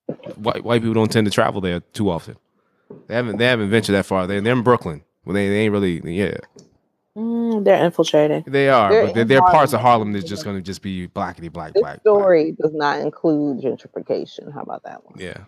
uh, 0.08 0.14
white 0.38 0.64
white 0.64 0.82
people 0.82 0.96
don't 0.96 1.12
tend 1.12 1.26
to 1.28 1.32
travel 1.32 1.62
there 1.62 1.82
too 1.94 2.10
often. 2.10 2.36
They 3.06 3.14
haven't 3.14 3.38
they 3.38 3.46
haven't 3.46 3.70
ventured 3.70 3.94
that 3.94 4.08
far. 4.08 4.26
They 4.26 4.40
they're 4.40 4.54
in 4.54 4.64
Brooklyn. 4.64 5.04
Well, 5.28 5.34
they, 5.34 5.50
they 5.50 5.58
ain't 5.60 5.74
really 5.74 6.00
yeah. 6.16 6.38
Mm, 7.18 7.66
they're 7.66 7.84
infiltrating. 7.84 8.46
They 8.48 8.70
are, 8.70 8.90
They're 8.90 9.06
but 9.08 9.14
there, 9.14 9.22
in 9.24 9.28
there 9.28 9.42
are 9.44 9.52
parts 9.52 9.74
of 9.74 9.82
Harlem. 9.82 10.00
Harlem 10.08 10.14
that's 10.14 10.24
just 10.30 10.46
gonna 10.46 10.62
just 10.62 10.82
be 10.82 11.10
blackity 11.10 11.52
black 11.52 11.74
This 11.74 11.82
black. 11.82 12.02
black. 12.02 12.02
story 12.02 12.56
does 12.62 12.72
not 12.74 13.00
include 13.02 13.60
gentrification. 13.62 14.54
How 14.54 14.62
about 14.62 14.84
that 14.84 15.04
one? 15.04 15.16
Yeah. 15.20 15.40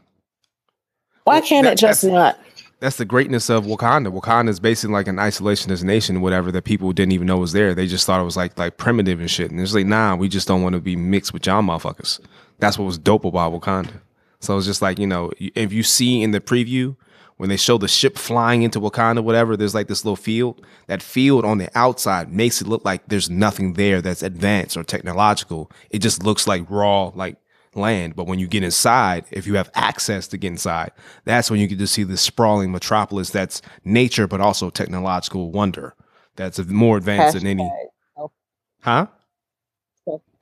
Why 1.24 1.40
Well, 1.40 1.42
can't 1.48 1.64
that- 1.64 1.74
it 1.74 1.80
just 1.80 2.02
that's- 2.02 2.14
not? 2.14 2.40
that's 2.82 2.98
the 2.98 3.06
greatness 3.06 3.50
of 3.50 3.66
Wakanda. 3.66 4.12
Wakanda 4.12 4.50
is 4.50 4.60
basically 4.60 4.94
like 4.94 5.08
an 5.08 5.18
isolationist 5.18 5.84
nation, 5.84 6.20
whatever 6.22 6.52
that 6.52 6.64
people 6.64 6.92
didn't 6.92 7.12
even 7.14 7.28
know 7.28 7.38
was 7.38 7.52
there. 7.54 7.74
They 7.74 7.88
just 7.88 8.06
thought 8.06 8.20
it 8.20 8.26
was 8.26 8.36
like 8.36 8.58
like 8.60 8.76
primitive 8.78 9.20
and 9.22 9.30
shit. 9.32 9.50
And 9.52 9.62
it's 9.62 9.74
like, 9.74 9.86
nah, 9.86 10.16
we 10.16 10.28
just 10.28 10.48
don't 10.48 10.62
want 10.64 10.74
to 10.74 10.82
be 10.82 10.96
mixed 10.98 11.32
with 11.34 11.46
y'all 11.46 11.62
motherfuckers. 11.62 12.20
That's 12.58 12.78
what 12.78 12.86
was 12.86 12.98
dope 12.98 13.24
about 13.26 13.54
Wakanda. 13.54 14.02
So 14.42 14.58
it's 14.58 14.66
just 14.66 14.82
like 14.82 14.98
you 15.00 15.08
know, 15.08 15.32
if 15.40 15.72
you 15.72 15.84
see 15.84 16.22
in 16.24 16.32
the 16.32 16.42
preview 16.42 16.96
when 17.40 17.50
they 17.50 17.58
show 17.58 17.80
the 17.80 17.88
ship 17.90 18.18
flying 18.18 18.64
into 18.64 18.82
Wakanda, 18.82 19.24
whatever, 19.24 19.58
there's 19.58 19.76
like 19.76 19.88
this 19.88 20.06
little 20.06 20.18
field. 20.18 20.66
That 20.88 21.02
field 21.04 21.46
on 21.46 21.60
the 21.60 21.72
outside 21.76 22.34
makes 22.34 22.62
it 22.62 22.68
look 22.68 22.86
like 22.86 23.08
there's 23.08 23.30
nothing 23.32 23.76
there 23.76 24.02
that's 24.02 24.24
advanced 24.24 24.78
or 24.78 24.84
technological. 24.84 25.72
It 25.90 26.00
just 26.00 26.24
looks 26.24 26.48
like 26.48 26.70
raw, 26.70 27.06
like 27.16 27.38
land. 27.76 28.18
But 28.18 28.28
when 28.28 28.40
you 28.40 28.48
get 28.48 28.64
inside, 28.64 29.26
if 29.32 29.48
you 29.48 29.56
have 29.56 29.72
access 29.76 30.28
to 30.30 30.38
get 30.38 30.50
inside, 30.50 30.92
that's 31.26 31.50
when 31.50 31.62
you 31.62 31.68
get 31.68 31.80
to 31.80 31.88
see 31.88 32.04
this 32.04 32.22
sprawling 32.22 32.74
metropolis 32.74 33.32
that's 33.32 33.62
nature, 33.86 34.28
but 34.28 34.42
also 34.42 34.70
technological 34.70 35.52
wonder. 35.52 35.96
That's 36.36 36.60
more 36.68 36.98
advanced 36.98 37.36
than 37.36 37.48
any. 37.48 37.74
Self- 38.18 38.34
Huh? 38.82 39.08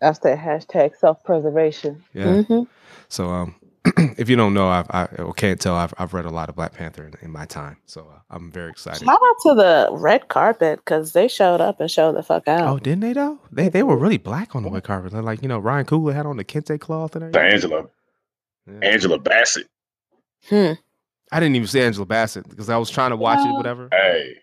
That's 0.01 0.19
the 0.19 0.29
hashtag 0.29 0.95
self 0.97 1.23
preservation. 1.23 2.03
Yeah. 2.13 2.43
hmm 2.43 2.63
So, 3.09 3.29
um, 3.29 3.55
if 4.17 4.29
you 4.29 4.35
don't 4.35 4.53
know, 4.53 4.67
I've, 4.69 4.87
I 4.89 5.05
or 5.17 5.33
can't 5.33 5.59
tell, 5.59 5.75
I've, 5.75 5.93
I've 5.97 6.13
read 6.13 6.25
a 6.25 6.29
lot 6.29 6.49
of 6.49 6.55
Black 6.55 6.73
Panther 6.73 7.05
in, 7.05 7.13
in 7.21 7.31
my 7.31 7.45
time. 7.45 7.77
So 7.85 8.01
uh, 8.13 8.19
I'm 8.29 8.51
very 8.51 8.69
excited. 8.71 9.05
Shout 9.05 9.19
out 9.21 9.35
to 9.43 9.55
the 9.55 9.89
red 9.91 10.27
carpet 10.27 10.79
because 10.79 11.13
they 11.13 11.27
showed 11.27 11.61
up 11.61 11.79
and 11.79 11.89
showed 11.89 12.15
the 12.15 12.23
fuck 12.23 12.47
out. 12.47 12.67
Oh, 12.67 12.79
didn't 12.79 13.01
they 13.01 13.13
though? 13.13 13.39
They 13.51 13.69
they 13.69 13.83
were 13.83 13.97
really 13.97 14.17
black 14.17 14.55
on 14.55 14.63
the 14.63 14.69
red 14.71 14.83
carpet. 14.83 15.11
They're 15.11 15.21
Like 15.21 15.41
you 15.41 15.47
know, 15.47 15.59
Ryan 15.59 15.85
Coogler 15.85 16.13
had 16.13 16.25
on 16.25 16.37
the 16.37 16.45
kente 16.45 16.79
cloth 16.79 17.15
and 17.15 17.23
The 17.33 17.39
everything. 17.39 17.53
Angela, 17.53 17.85
Yeah. 18.67 18.89
Angela 18.89 19.19
Bassett. 19.19 19.67
Hmm. 20.49 20.73
I 21.31 21.39
didn't 21.39 21.55
even 21.55 21.67
see 21.67 21.81
Angela 21.81 22.05
Bassett 22.05 22.47
because 22.49 22.69
I 22.69 22.77
was 22.77 22.89
trying 22.89 23.09
to 23.11 23.17
watch 23.17 23.39
it, 23.45 23.51
whatever. 23.51 23.89
Hey, 23.91 24.33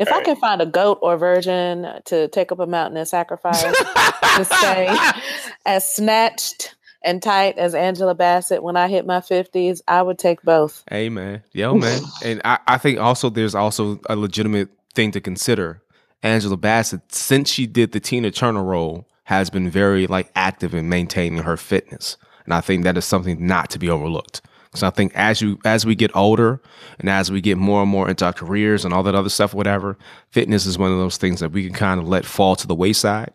If 0.00 0.10
I 0.10 0.22
can 0.24 0.34
find 0.36 0.60
a 0.60 0.66
goat 0.66 0.98
or 1.00 1.16
virgin 1.16 1.86
to 2.06 2.26
take 2.28 2.50
up 2.50 2.58
a 2.58 2.66
mountain 2.66 2.96
and 2.96 3.06
sacrifice 3.06 3.62
to 3.62 4.44
stay 4.44 4.88
as 5.66 5.88
snatched 5.88 6.74
and 7.04 7.22
tight 7.22 7.58
as 7.58 7.74
Angela 7.74 8.14
Bassett 8.14 8.62
when 8.62 8.76
I 8.76 8.88
hit 8.88 9.06
my 9.06 9.20
50s, 9.20 9.80
I 9.86 10.02
would 10.02 10.18
take 10.18 10.42
both. 10.42 10.84
Hey 10.88 11.08
man, 11.08 11.42
yo 11.52 11.74
man, 11.74 12.00
and 12.24 12.40
I, 12.44 12.58
I 12.66 12.78
think 12.78 12.98
also 12.98 13.30
there's 13.30 13.54
also 13.54 14.00
a 14.08 14.16
legitimate 14.16 14.68
thing 14.94 15.10
to 15.12 15.20
consider. 15.20 15.82
Angela 16.22 16.56
Bassett, 16.56 17.12
since 17.12 17.50
she 17.50 17.66
did 17.66 17.92
the 17.92 18.00
Tina 18.00 18.30
Turner 18.30 18.62
role, 18.62 19.08
has 19.24 19.50
been 19.50 19.68
very 19.70 20.06
like 20.06 20.30
active 20.36 20.74
in 20.74 20.88
maintaining 20.88 21.42
her 21.42 21.56
fitness, 21.56 22.16
and 22.44 22.54
I 22.54 22.60
think 22.60 22.84
that 22.84 22.96
is 22.96 23.04
something 23.04 23.44
not 23.46 23.70
to 23.70 23.78
be 23.78 23.90
overlooked. 23.90 24.42
Because 24.72 24.84
I 24.84 24.90
think 24.90 25.12
as 25.14 25.42
you 25.42 25.58
as 25.66 25.84
we 25.84 25.94
get 25.94 26.16
older 26.16 26.58
and 26.98 27.10
as 27.10 27.30
we 27.30 27.42
get 27.42 27.58
more 27.58 27.82
and 27.82 27.90
more 27.90 28.08
into 28.08 28.24
our 28.24 28.32
careers 28.32 28.86
and 28.86 28.94
all 28.94 29.02
that 29.02 29.14
other 29.14 29.28
stuff, 29.28 29.52
whatever, 29.52 29.98
fitness 30.30 30.64
is 30.64 30.78
one 30.78 30.90
of 30.90 30.96
those 30.96 31.18
things 31.18 31.40
that 31.40 31.52
we 31.52 31.64
can 31.64 31.74
kind 31.74 32.00
of 32.00 32.08
let 32.08 32.24
fall 32.24 32.56
to 32.56 32.66
the 32.66 32.74
wayside. 32.74 33.32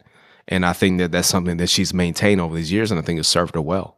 And 0.47 0.65
I 0.65 0.73
think 0.73 0.99
that 0.99 1.11
that's 1.11 1.27
something 1.27 1.57
that 1.57 1.69
she's 1.69 1.93
maintained 1.93 2.39
over 2.39 2.55
these 2.55 2.71
years, 2.71 2.91
and 2.91 2.99
I 2.99 3.03
think 3.03 3.19
it's 3.19 3.27
served 3.27 3.55
her 3.55 3.61
well. 3.61 3.97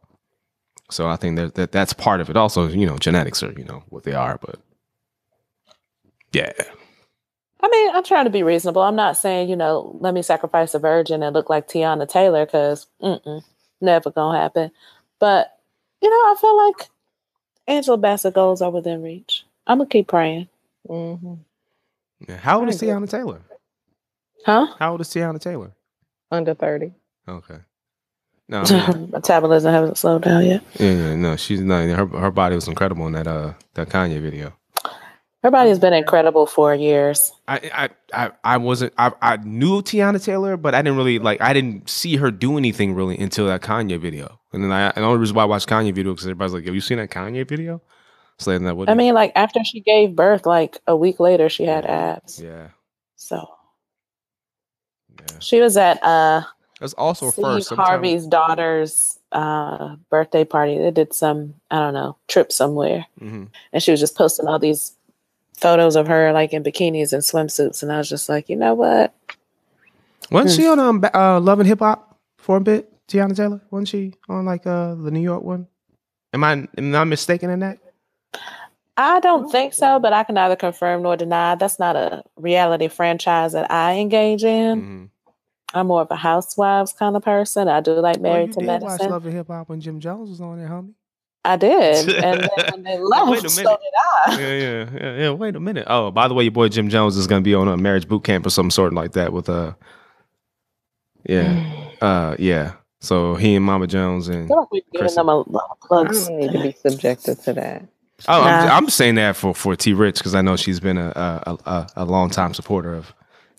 So 0.90 1.08
I 1.08 1.16
think 1.16 1.36
that, 1.36 1.54
that 1.54 1.72
that's 1.72 1.92
part 1.92 2.20
of 2.20 2.28
it. 2.28 2.36
Also, 2.36 2.66
you 2.68 2.86
know, 2.86 2.98
genetics 2.98 3.42
are 3.42 3.52
you 3.52 3.64
know 3.64 3.84
what 3.88 4.02
they 4.02 4.14
are, 4.14 4.38
but 4.38 4.58
yeah, 6.32 6.52
I 7.62 7.68
mean, 7.68 7.90
I'm 7.94 8.04
trying 8.04 8.24
to 8.24 8.30
be 8.30 8.42
reasonable. 8.42 8.82
I'm 8.82 8.96
not 8.96 9.16
saying, 9.16 9.48
you 9.48 9.56
know, 9.56 9.96
let 10.00 10.14
me 10.14 10.22
sacrifice 10.22 10.74
a 10.74 10.78
virgin 10.78 11.22
and 11.22 11.34
look 11.34 11.50
like 11.50 11.68
Teyana 11.68 12.08
Taylor 12.08 12.46
because 12.46 12.86
never 13.80 14.10
gonna 14.10 14.38
happen. 14.38 14.70
But, 15.18 15.58
you 16.00 16.08
know, 16.08 16.16
I 16.16 16.36
feel 16.40 16.66
like 16.66 16.88
Angela 17.66 17.98
Bassett 17.98 18.34
goals 18.34 18.62
are 18.62 18.70
within 18.70 19.02
reach. 19.02 19.44
I'm 19.66 19.78
gonna 19.78 19.88
keep 19.88 20.08
praying. 20.08 20.48
hmm. 20.86 21.14
How 22.38 22.60
old 22.60 22.68
is. 22.68 22.80
Teyana 22.80 23.08
Taylor? 23.08 23.42
Huh? 24.44 24.66
How 24.78 24.92
old 24.92 25.00
is 25.02 25.08
Teyana 25.08 25.40
Taylor? 25.40 25.72
Under 26.30 26.54
30. 26.54 26.92
Okay. 27.28 27.58
No, 28.48 28.62
I 28.64 28.92
mean, 28.94 29.10
Metabolism 29.10 29.72
hasn't 29.72 29.98
slowed 29.98 30.22
down 30.22 30.44
yet. 30.44 30.62
yeah, 30.78 30.90
yeah, 30.92 31.14
no, 31.14 31.36
she's 31.36 31.60
not. 31.60 31.88
Her 31.88 32.06
her 32.06 32.30
body 32.30 32.54
was 32.56 32.66
incredible 32.68 33.06
in 33.06 33.12
that 33.12 33.26
uh 33.28 33.52
that 33.74 33.88
Kanye 33.88 34.20
video. 34.20 34.52
Her 35.42 35.50
body 35.50 35.70
has 35.70 35.78
been 35.78 35.92
incredible 35.94 36.46
for 36.46 36.74
years. 36.74 37.32
I 37.48 37.70
I 37.72 38.24
I, 38.26 38.30
I 38.44 38.56
wasn't 38.56 38.92
I, 38.98 39.12
I 39.22 39.36
knew 39.38 39.80
Teyana 39.82 40.22
Taylor, 40.22 40.56
but 40.56 40.74
I 40.74 40.82
didn't 40.82 40.96
really 40.98 41.18
like 41.20 41.40
I 41.40 41.52
didn't 41.52 41.88
see 41.88 42.16
her 42.16 42.30
do 42.32 42.58
anything 42.58 42.94
really 42.94 43.16
until 43.18 43.46
that 43.46 43.62
Kanye 43.62 43.98
video. 44.00 44.40
And 44.52 44.64
then 44.64 44.72
I 44.72 44.88
and 44.88 44.96
the 44.96 45.02
only 45.02 45.20
reason 45.20 45.36
why 45.36 45.42
I 45.42 45.46
watched 45.46 45.68
Kanye 45.68 45.94
video 45.94 46.12
because 46.12 46.26
everybody's 46.26 46.52
like, 46.52 46.64
"Have 46.66 46.74
you 46.74 46.80
seen 46.80 46.98
that 46.98 47.10
Kanye 47.10 47.48
video?" 47.48 47.80
So 48.38 48.50
then 48.50 48.64
that 48.64 48.76
what? 48.76 48.90
I 48.90 48.94
mean, 48.94 49.14
like 49.14 49.32
after 49.36 49.62
she 49.64 49.80
gave 49.80 50.16
birth, 50.16 50.44
like 50.44 50.80
a 50.88 50.96
week 50.96 51.20
later, 51.20 51.48
she 51.48 51.64
had 51.66 51.86
abs. 51.86 52.40
yeah, 52.40 52.68
So 53.14 53.46
yeah. 55.30 55.38
she 55.40 55.60
was 55.60 55.76
at 55.76 56.02
uh 56.02 56.42
That's 56.80 56.92
also 56.94 57.30
Steve 57.30 57.44
first. 57.44 57.68
sometime- 57.68 57.86
Harvey's 57.86 58.26
daughter's 58.26 59.18
uh 59.32 59.96
birthday 60.10 60.44
party. 60.44 60.78
They 60.78 60.90
did 60.90 61.14
some, 61.14 61.54
I 61.70 61.78
don't 61.78 61.94
know, 61.94 62.16
trip 62.28 62.50
somewhere. 62.52 63.06
Mhm. 63.20 63.48
And 63.72 63.82
she 63.82 63.90
was 63.90 64.00
just 64.00 64.16
posting 64.16 64.46
all 64.48 64.58
these 64.58 64.92
photos 65.56 65.94
of 65.96 66.06
her 66.08 66.32
like 66.32 66.52
in 66.52 66.62
bikinis 66.64 67.12
and 67.12 67.22
swimsuits. 67.22 67.82
And 67.82 67.92
I 67.92 67.98
was 67.98 68.08
just 68.08 68.28
like, 68.28 68.48
you 68.48 68.56
know 68.56 68.74
what? 68.74 69.14
Wasn't 70.30 70.50
Hmm. 70.52 70.56
she 70.62 70.68
on 70.68 70.78
um 70.80 71.04
uh, 71.14 71.38
Love 71.40 71.60
and 71.60 71.68
Hip 71.68 71.80
Hop 71.80 72.16
for 72.38 72.56
a 72.56 72.60
bit? 72.60 72.86
Teyana 73.08 73.34
Taylor 73.36 73.60
wasn't 73.70 73.88
she 73.88 74.14
on 74.28 74.44
like 74.46 74.66
uh 74.66 74.94
the 74.94 75.10
New 75.10 75.20
York 75.20 75.42
one? 75.42 75.66
Am 76.32 76.44
I 76.44 76.66
am 76.78 76.94
I 76.94 77.04
mistaken 77.04 77.50
in 77.50 77.58
that? 77.60 77.78
I 79.02 79.18
don't 79.20 79.50
think 79.50 79.72
so, 79.72 79.98
but 79.98 80.12
I 80.12 80.24
can 80.24 80.34
neither 80.34 80.56
confirm 80.56 81.02
nor 81.02 81.16
deny. 81.16 81.54
That's 81.54 81.78
not 81.78 81.96
a 81.96 82.22
reality 82.36 82.88
franchise 82.88 83.52
that 83.52 83.70
I 83.70 83.94
engage 83.98 84.44
in. 84.44 84.82
Mhm. 84.82 85.08
I'm 85.72 85.86
more 85.86 86.02
of 86.02 86.10
a 86.10 86.16
housewives 86.16 86.92
kind 86.92 87.16
of 87.16 87.22
person. 87.22 87.66
I 87.68 87.80
do 87.80 87.92
like 87.94 88.16
Well, 88.16 88.32
married 88.32 88.48
you 88.48 88.52
to 88.54 88.60
did 88.60 88.66
watch 88.68 88.82
medicine. 88.82 89.10
Love 89.10 89.24
and 89.26 89.34
Hip 89.34 89.46
Hop 89.48 89.68
when 89.68 89.80
Jim 89.80 90.00
Jones 90.00 90.28
was 90.28 90.40
on 90.40 90.58
there, 90.58 90.68
homie. 90.68 90.92
I 91.44 91.56
did. 91.56 92.08
And 92.24 92.40
then 92.42 92.48
when 92.72 92.82
they 92.82 92.98
left, 92.98 93.30
Wait 93.30 93.44
a 93.44 93.48
so 93.48 93.62
minute. 93.62 93.78
did 93.80 93.92
I. 94.34 94.40
yeah, 94.40 94.54
yeah, 94.54 94.86
yeah, 95.00 95.16
yeah. 95.22 95.30
Wait 95.30 95.56
a 95.56 95.60
minute. 95.60 95.86
Oh, 95.88 96.10
by 96.10 96.28
the 96.28 96.34
way, 96.34 96.42
your 96.44 96.52
boy 96.52 96.68
Jim 96.68 96.90
Jones 96.90 97.16
is 97.16 97.26
gonna 97.26 97.40
be 97.40 97.54
on 97.54 97.68
a 97.68 97.76
marriage 97.78 98.06
boot 98.06 98.24
camp 98.24 98.44
or 98.44 98.50
some 98.50 98.70
sort 98.70 98.92
like 98.92 99.12
that 99.12 99.32
with 99.32 99.48
uh, 99.48 99.72
yeah, 101.28 101.88
uh, 102.02 102.36
yeah. 102.38 102.72
So 103.00 103.34
he 103.36 103.54
and 103.54 103.64
Mama 103.64 103.86
Jones 103.86 104.28
and 104.28 104.44
I 104.44 104.48
feel 104.48 104.56
like 104.58 104.70
we've 104.72 104.82
given 104.92 105.06
Chris- 105.06 105.14
them 105.14 105.28
a 105.30 105.36
lot 105.36 105.46
of 105.48 105.78
I 105.82 105.86
plugs. 105.86 106.26
don't 106.28 106.36
need 106.38 106.52
to 106.52 106.62
be 106.62 106.72
subjected 106.72 107.38
to 107.44 107.52
that. 107.54 107.84
Oh, 108.28 108.42
I'm, 108.42 108.66
Nah. 108.66 108.76
I'm 108.76 108.88
saying 108.88 109.14
that 109.16 109.36
for 109.36 109.54
for 109.54 109.76
T 109.76 109.92
Rich 109.92 110.18
because 110.18 110.34
I 110.34 110.42
know 110.42 110.56
she's 110.56 110.80
been 110.80 110.98
a 110.98 111.12
a, 111.46 111.56
a 111.66 111.88
a 111.96 112.04
long 112.04 112.30
time 112.30 112.54
supporter 112.54 112.94
of 112.94 113.12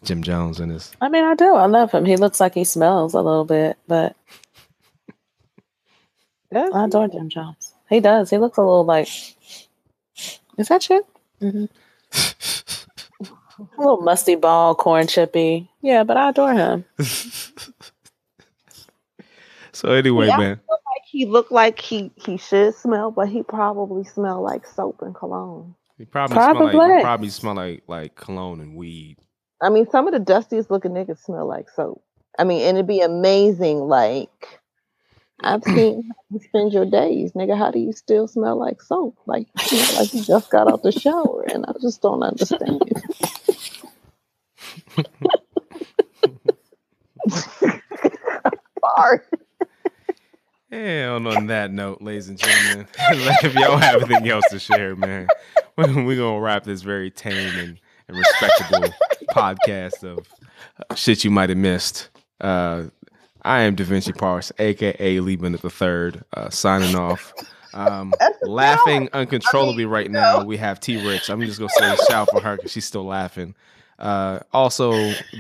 Jim 0.03 0.23
Jones 0.23 0.59
and 0.59 0.71
his. 0.71 0.91
I 1.01 1.09
mean, 1.09 1.23
I 1.23 1.35
do. 1.35 1.55
I 1.55 1.65
love 1.67 1.91
him. 1.91 2.05
He 2.05 2.15
looks 2.17 2.39
like 2.39 2.53
he 2.53 2.63
smells 2.63 3.13
a 3.13 3.21
little 3.21 3.45
bit, 3.45 3.77
but 3.87 4.15
I 6.55 6.85
adore 6.85 7.07
Jim 7.07 7.29
Jones. 7.29 7.73
He 7.89 7.99
does. 7.99 8.29
He 8.29 8.37
looks 8.37 8.57
a 8.57 8.61
little 8.61 8.85
like. 8.85 9.07
Is 10.57 10.67
that 10.69 10.83
shit? 10.83 11.05
hmm 11.39 11.65
A 13.59 13.79
little 13.79 14.01
musty 14.01 14.33
ball, 14.35 14.73
corn 14.73 15.05
chippy. 15.07 15.69
Yeah, 15.81 16.03
but 16.03 16.17
I 16.17 16.29
adore 16.29 16.53
him. 16.53 16.83
so 19.71 19.89
anyway, 19.91 20.27
Yeah. 20.27 20.37
man. 20.37 20.59
Like 21.11 21.19
he 21.19 21.25
looked 21.25 21.51
like 21.51 21.79
he 21.79 22.11
he 22.15 22.37
should 22.37 22.75
smell, 22.75 23.11
but 23.11 23.29
he 23.29 23.43
probably 23.43 24.03
smell 24.03 24.41
like 24.41 24.65
soap 24.65 25.01
and 25.01 25.13
cologne. 25.13 25.75
He 25.97 26.05
probably, 26.05 26.35
smell 26.35 26.53
like 26.53 26.73
Probably. 26.73 27.01
probably 27.01 27.29
smell 27.29 27.55
like 27.55 27.83
like 27.87 28.15
cologne 28.15 28.61
and 28.61 28.75
weed. 28.75 29.17
I 29.61 29.69
mean, 29.69 29.87
some 29.89 30.07
of 30.07 30.13
the 30.13 30.19
dustiest 30.19 30.71
looking 30.71 30.91
niggas 30.91 31.19
smell 31.19 31.47
like 31.47 31.69
soap. 31.69 32.03
I 32.39 32.43
mean, 32.45 32.61
and 32.61 32.77
it'd 32.77 32.87
be 32.87 33.01
amazing. 33.01 33.79
Like 33.79 34.59
I've 35.43 35.63
seen 35.75 36.03
how 36.03 36.15
you 36.29 36.39
spend 36.39 36.73
your 36.73 36.85
days, 36.85 37.33
nigga. 37.33 37.57
How 37.57 37.71
do 37.71 37.79
you 37.79 37.91
still 37.93 38.27
smell 38.27 38.57
like 38.57 38.81
soap? 38.81 39.17
Like 39.25 39.47
you 39.71 39.77
know, 39.77 39.93
like 39.99 40.13
you 40.13 40.23
just 40.23 40.49
got 40.49 40.71
out 40.71 40.83
the 40.83 40.91
shower, 40.91 41.43
and 41.53 41.65
I 41.65 41.73
just 41.81 42.01
don't 42.01 42.23
understand. 42.23 42.81
Sorry. 48.95 49.19
And 50.71 51.27
on 51.27 51.47
that 51.47 51.71
note, 51.73 52.01
ladies 52.01 52.29
and 52.29 52.37
gentlemen, 52.37 52.87
if 53.43 53.53
y'all 53.55 53.77
have 53.77 54.03
anything 54.03 54.29
else 54.29 54.45
to 54.51 54.59
share, 54.59 54.95
man, 54.95 55.27
we're 55.77 56.15
gonna 56.15 56.39
wrap 56.39 56.63
this 56.63 56.81
very 56.81 57.11
tame 57.11 57.59
and, 57.59 57.79
and 58.07 58.17
respectable 58.17 58.87
podcast 59.31 60.03
of 60.03 60.25
uh, 60.89 60.95
shit 60.95 61.25
you 61.25 61.31
might 61.31 61.49
have 61.49 61.57
missed. 61.57 62.07
Uh, 62.39 62.85
I 63.41 63.61
am 63.61 63.75
Da 63.75 63.83
Vinci 63.83 64.13
Parse, 64.13 64.53
aka 64.59 65.19
Lee 65.19 65.35
Bennett 65.35 65.61
the 65.61 65.69
Third, 65.69 66.23
uh, 66.37 66.49
signing 66.49 66.95
off. 66.95 67.33
Um, 67.73 68.13
laughing 68.43 69.09
uncontrollably 69.11 69.85
right 69.85 70.09
now. 70.09 70.43
We 70.43 70.55
have 70.55 70.79
T 70.79 71.05
Rich. 71.05 71.29
I'm 71.29 71.41
just 71.41 71.59
gonna 71.59 71.69
say 71.69 71.97
shout 72.09 72.29
for 72.31 72.39
her 72.39 72.55
because 72.55 72.71
she's 72.71 72.85
still 72.85 73.05
laughing. 73.05 73.55
Uh, 73.99 74.39
also 74.53 74.91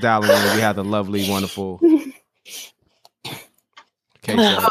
dialing 0.01 0.29
in, 0.29 0.55
we 0.55 0.61
have 0.61 0.75
the 0.75 0.83
lovely, 0.83 1.29
wonderful 1.29 1.79
Kate 4.21 4.37
Savage. 4.37 4.69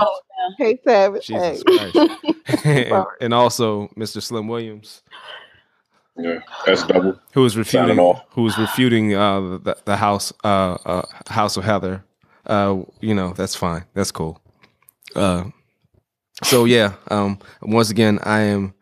Hey, 0.58 0.78
Savage. 0.84 1.26
Jesus 1.26 1.62
Hey. 1.66 1.90
Christ. 1.92 2.64
and, 2.64 3.06
and 3.20 3.34
also 3.34 3.88
Mr. 3.96 4.22
Slim 4.22 4.48
Williams, 4.48 5.02
Yeah, 6.16 6.40
that's 6.66 6.84
double. 6.84 7.18
who 7.32 7.42
was 7.42 7.56
refuting 7.56 7.88
Signing 7.88 7.98
off. 8.00 8.24
who 8.30 8.42
was 8.42 8.58
refuting 8.58 9.14
uh, 9.14 9.40
the, 9.58 9.76
the 9.84 9.96
House 9.96 10.32
uh, 10.44 10.74
uh, 10.84 11.02
House 11.28 11.56
of 11.56 11.64
Heather. 11.64 12.04
Uh, 12.46 12.82
you 13.00 13.14
know, 13.14 13.32
that's 13.34 13.54
fine. 13.54 13.84
That's 13.94 14.10
cool. 14.10 14.40
Uh, 15.14 15.44
so 16.42 16.64
yeah, 16.64 16.94
um, 17.10 17.38
once 17.62 17.90
again, 17.90 18.18
I 18.24 18.40
am 18.40 18.74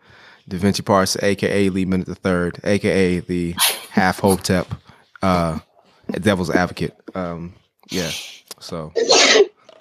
Da 0.48 0.56
Vinci 0.58 0.82
Parse, 0.82 1.16
aka 1.22 1.68
Lee 1.68 1.84
Minute 1.84 2.06
the 2.06 2.14
Third, 2.14 2.60
aka 2.64 3.20
the 3.20 3.54
half 3.90 4.20
Hotep, 4.20 4.66
uh, 5.22 5.58
Devil's 6.20 6.50
Advocate. 6.50 6.94
Um, 7.14 7.54
yeah. 7.90 8.10
So, 8.60 8.92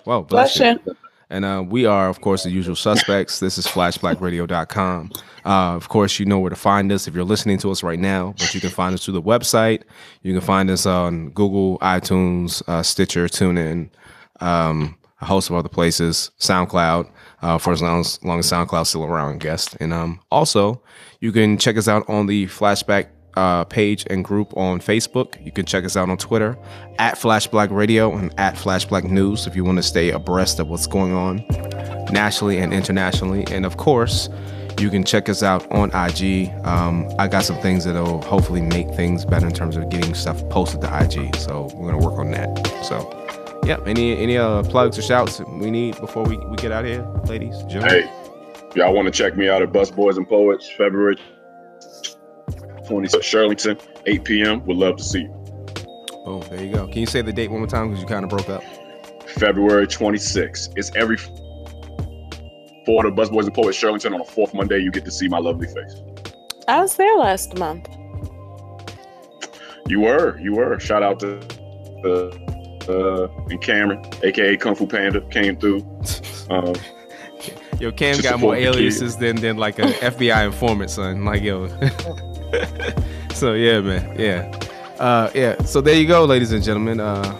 well, 0.05 0.23
bless, 0.23 0.57
Bless 0.57 0.77
you. 0.85 0.95
And 1.29 1.43
uh, 1.43 1.63
we 1.67 1.85
are, 1.85 2.07
of 2.07 2.21
course, 2.21 2.43
the 2.43 2.51
usual 2.51 2.75
suspects. 2.75 3.39
This 3.39 3.57
is 3.57 3.67
flashblackradio.com. 3.67 5.11
Uh, 5.45 5.75
of 5.75 5.89
course, 5.89 6.19
you 6.19 6.25
know 6.25 6.39
where 6.39 6.49
to 6.49 6.55
find 6.55 6.91
us 6.91 7.07
if 7.07 7.13
you're 7.13 7.25
listening 7.25 7.57
to 7.59 7.71
us 7.71 7.83
right 7.83 7.99
now, 7.99 8.33
but 8.37 8.53
you 8.53 8.61
can 8.61 8.69
find 8.69 8.93
us 8.93 9.03
through 9.03 9.15
the 9.15 9.21
website. 9.21 9.83
You 10.23 10.33
can 10.33 10.41
find 10.41 10.69
us 10.69 10.85
on 10.85 11.29
Google, 11.31 11.79
iTunes, 11.79 12.61
uh, 12.67 12.81
Stitcher, 12.81 13.27
TuneIn, 13.27 13.89
um, 14.39 14.97
a 15.21 15.25
host 15.25 15.49
of 15.49 15.57
other 15.57 15.69
places, 15.69 16.31
SoundCloud, 16.39 17.09
uh, 17.41 17.57
for 17.57 17.73
as 17.73 17.81
long 17.81 17.99
as, 17.99 18.23
long 18.23 18.39
as 18.39 18.49
SoundCloud's 18.49 18.89
still 18.89 19.03
around, 19.03 19.39
guest. 19.39 19.75
And 19.81 19.93
um, 19.93 20.21
also, 20.31 20.81
you 21.19 21.31
can 21.31 21.57
check 21.57 21.77
us 21.77 21.87
out 21.87 22.07
on 22.09 22.27
the 22.27 22.45
Flashback 22.47 23.07
uh, 23.37 23.63
page 23.65 24.05
and 24.09 24.25
group 24.25 24.55
on 24.57 24.79
Facebook. 24.79 25.43
You 25.45 25.51
can 25.51 25.65
check 25.65 25.85
us 25.85 25.95
out 25.95 26.09
on 26.09 26.17
Twitter 26.17 26.57
at 26.97 27.15
Flashback 27.15 27.69
Radio 27.69 28.15
and 28.15 28.33
at 28.39 28.55
Flashback 28.55 29.03
News 29.03 29.45
if 29.45 29.55
you 29.55 29.63
want 29.63 29.77
to 29.77 29.83
stay 29.83 30.09
abreast 30.09 30.59
of 30.59 30.67
what's 30.67 30.87
going 30.87 31.13
on 31.13 31.45
nationally 32.11 32.57
and 32.57 32.73
internationally. 32.73 33.45
And 33.51 33.63
of 33.65 33.77
course, 33.77 34.27
you 34.79 34.89
can 34.89 35.03
check 35.03 35.29
us 35.29 35.43
out 35.43 35.71
on 35.71 35.89
IG. 35.93 36.51
Um, 36.65 37.07
I 37.19 37.27
got 37.27 37.43
some 37.43 37.57
things 37.57 37.85
that'll 37.85 38.21
hopefully 38.23 38.61
make 38.61 38.89
things 38.95 39.23
better 39.23 39.45
in 39.45 39.53
terms 39.53 39.77
of 39.77 39.87
getting 39.89 40.15
stuff 40.15 40.47
posted 40.49 40.81
to 40.81 41.03
IG. 41.03 41.35
So 41.35 41.69
we're 41.75 41.91
gonna 41.91 42.03
work 42.03 42.17
on 42.17 42.31
that. 42.31 42.67
So, 42.83 43.13
yeah. 43.65 43.77
Any 43.85 44.17
any 44.17 44.37
uh, 44.37 44.63
plugs 44.63 44.97
or 44.97 45.03
shouts 45.03 45.39
we 45.41 45.69
need 45.69 45.99
before 45.99 46.23
we, 46.23 46.37
we 46.37 46.55
get 46.55 46.71
out 46.71 46.85
of 46.85 46.91
here, 46.91 47.07
ladies, 47.25 47.55
gentlemen? 47.63 48.03
Hey, 48.03 48.71
y'all 48.75 48.93
want 48.95 49.05
to 49.05 49.11
check 49.11 49.37
me 49.37 49.47
out 49.47 49.61
at 49.61 49.71
Busboys 49.71 50.17
and 50.17 50.27
Poets, 50.27 50.69
February 50.69 51.17
20th, 52.87 53.15
Shirlington, 53.19 53.79
8 54.05 54.23
p.m. 54.23 54.65
Would 54.65 54.77
love 54.77 54.97
to 54.97 55.03
see 55.03 55.21
you. 55.21 55.33
Boom. 56.25 56.43
There 56.49 56.63
you 56.63 56.73
go. 56.73 56.87
Can 56.87 56.99
you 56.99 57.05
say 57.05 57.21
the 57.21 57.33
date 57.33 57.49
one 57.49 57.59
more 57.59 57.67
time 57.67 57.89
because 57.89 58.01
you 58.01 58.07
kind 58.07 58.23
of 58.23 58.29
broke 58.29 58.49
up? 58.49 58.63
February 59.27 59.87
26th. 59.87 60.73
It's 60.75 60.91
every 60.95 61.17
for 61.17 63.03
the 63.03 63.11
Busboys 63.11 63.43
and 63.45 63.53
Poets 63.53 63.77
Shirlington 63.77 64.13
on 64.13 64.19
the 64.19 64.25
fourth 64.25 64.53
Monday. 64.53 64.79
You 64.79 64.91
get 64.91 65.05
to 65.05 65.11
see 65.11 65.27
my 65.27 65.39
lovely 65.39 65.67
face. 65.67 66.01
I 66.67 66.81
was 66.81 66.95
there 66.95 67.17
last 67.17 67.57
month. 67.57 67.87
You 69.87 70.01
were, 70.01 70.37
you 70.39 70.53
were. 70.53 70.79
Shout 70.79 71.03
out 71.03 71.19
to 71.21 71.39
uh, 72.03 72.91
uh, 72.91 73.27
and 73.49 73.61
Cameron, 73.61 74.03
aka 74.23 74.57
Kung 74.57 74.75
Fu 74.75 74.85
Panda, 74.87 75.21
came 75.29 75.57
through. 75.57 75.81
Um, 76.49 76.75
Yo, 77.77 77.91
Cam 77.91 78.21
got 78.21 78.39
more 78.39 78.55
support 78.55 78.57
the 78.57 78.63
kid. 78.63 78.75
aliases 78.75 79.17
than 79.17 79.35
than 79.35 79.57
like 79.57 79.79
an 79.79 79.89
FBI 79.89 80.45
informant, 80.45 80.89
son. 80.89 81.25
Like 81.25 81.43
yo. 81.43 81.67
so 83.33 83.53
yeah, 83.53 83.79
man. 83.81 84.15
Yeah. 84.19 84.51
Uh, 84.99 85.29
yeah. 85.33 85.61
So 85.63 85.81
there 85.81 85.95
you 85.95 86.07
go, 86.07 86.25
ladies 86.25 86.51
and 86.51 86.63
gentlemen. 86.63 86.99
Uh, 86.99 87.39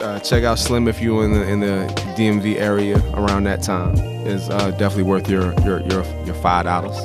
uh, 0.00 0.20
check 0.20 0.44
out 0.44 0.58
Slim 0.58 0.86
if 0.86 1.00
you're 1.00 1.24
in 1.24 1.32
the 1.32 1.48
in 1.48 1.60
the 1.60 1.92
DMV 2.16 2.56
area 2.56 2.98
around 3.14 3.44
that 3.44 3.62
time. 3.62 3.96
Is 4.26 4.48
uh, 4.50 4.70
definitely 4.72 5.04
worth 5.04 5.28
your 5.28 5.52
your 5.62 5.80
your 5.80 6.04
your 6.24 6.34
five 6.36 6.64
dollars. 6.64 6.98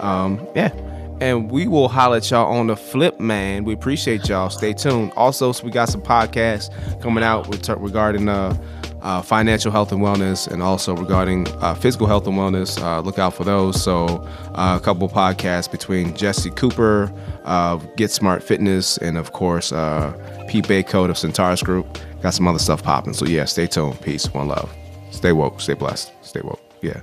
Um, 0.00 0.46
yeah. 0.54 0.72
And 1.20 1.52
we 1.52 1.68
will 1.68 1.88
holler 1.88 2.16
at 2.16 2.28
y'all 2.28 2.52
on 2.52 2.66
the 2.66 2.74
flip, 2.74 3.20
man. 3.20 3.62
We 3.62 3.74
appreciate 3.74 4.28
y'all. 4.28 4.50
Stay 4.50 4.72
tuned. 4.72 5.12
Also, 5.14 5.52
so 5.52 5.64
we 5.64 5.70
got 5.70 5.88
some 5.88 6.02
podcasts 6.02 6.68
coming 7.00 7.22
out 7.22 7.46
with, 7.46 7.68
regarding 7.68 8.28
uh, 8.28 8.56
uh, 9.02 9.20
financial 9.20 9.70
health 9.70 9.92
and 9.92 10.00
wellness, 10.00 10.48
and 10.48 10.62
also 10.62 10.94
regarding 10.96 11.46
uh, 11.60 11.74
physical 11.74 12.06
health 12.06 12.26
and 12.26 12.36
wellness. 12.36 12.80
Uh, 12.80 13.00
look 13.00 13.18
out 13.18 13.34
for 13.34 13.44
those. 13.44 13.82
So, 13.82 14.06
uh, 14.54 14.78
a 14.80 14.84
couple 14.84 15.08
podcasts 15.08 15.70
between 15.70 16.16
Jesse 16.16 16.50
Cooper 16.50 17.12
of 17.44 17.84
Get 17.96 18.10
Smart 18.10 18.42
Fitness, 18.42 18.98
and 18.98 19.18
of 19.18 19.32
course, 19.32 19.72
uh, 19.72 20.12
Pete 20.48 20.66
Baycode 20.66 21.10
of 21.10 21.18
Centaurus 21.18 21.62
Group. 21.62 21.98
Got 22.22 22.34
some 22.34 22.46
other 22.46 22.60
stuff 22.60 22.82
popping. 22.82 23.12
So, 23.12 23.26
yeah, 23.26 23.44
stay 23.44 23.66
tuned. 23.66 24.00
Peace. 24.00 24.32
One 24.32 24.48
love. 24.48 24.72
Stay 25.10 25.32
woke. 25.32 25.60
Stay 25.60 25.74
blessed. 25.74 26.12
Stay 26.22 26.40
woke. 26.40 26.60
Yeah. 26.80 27.00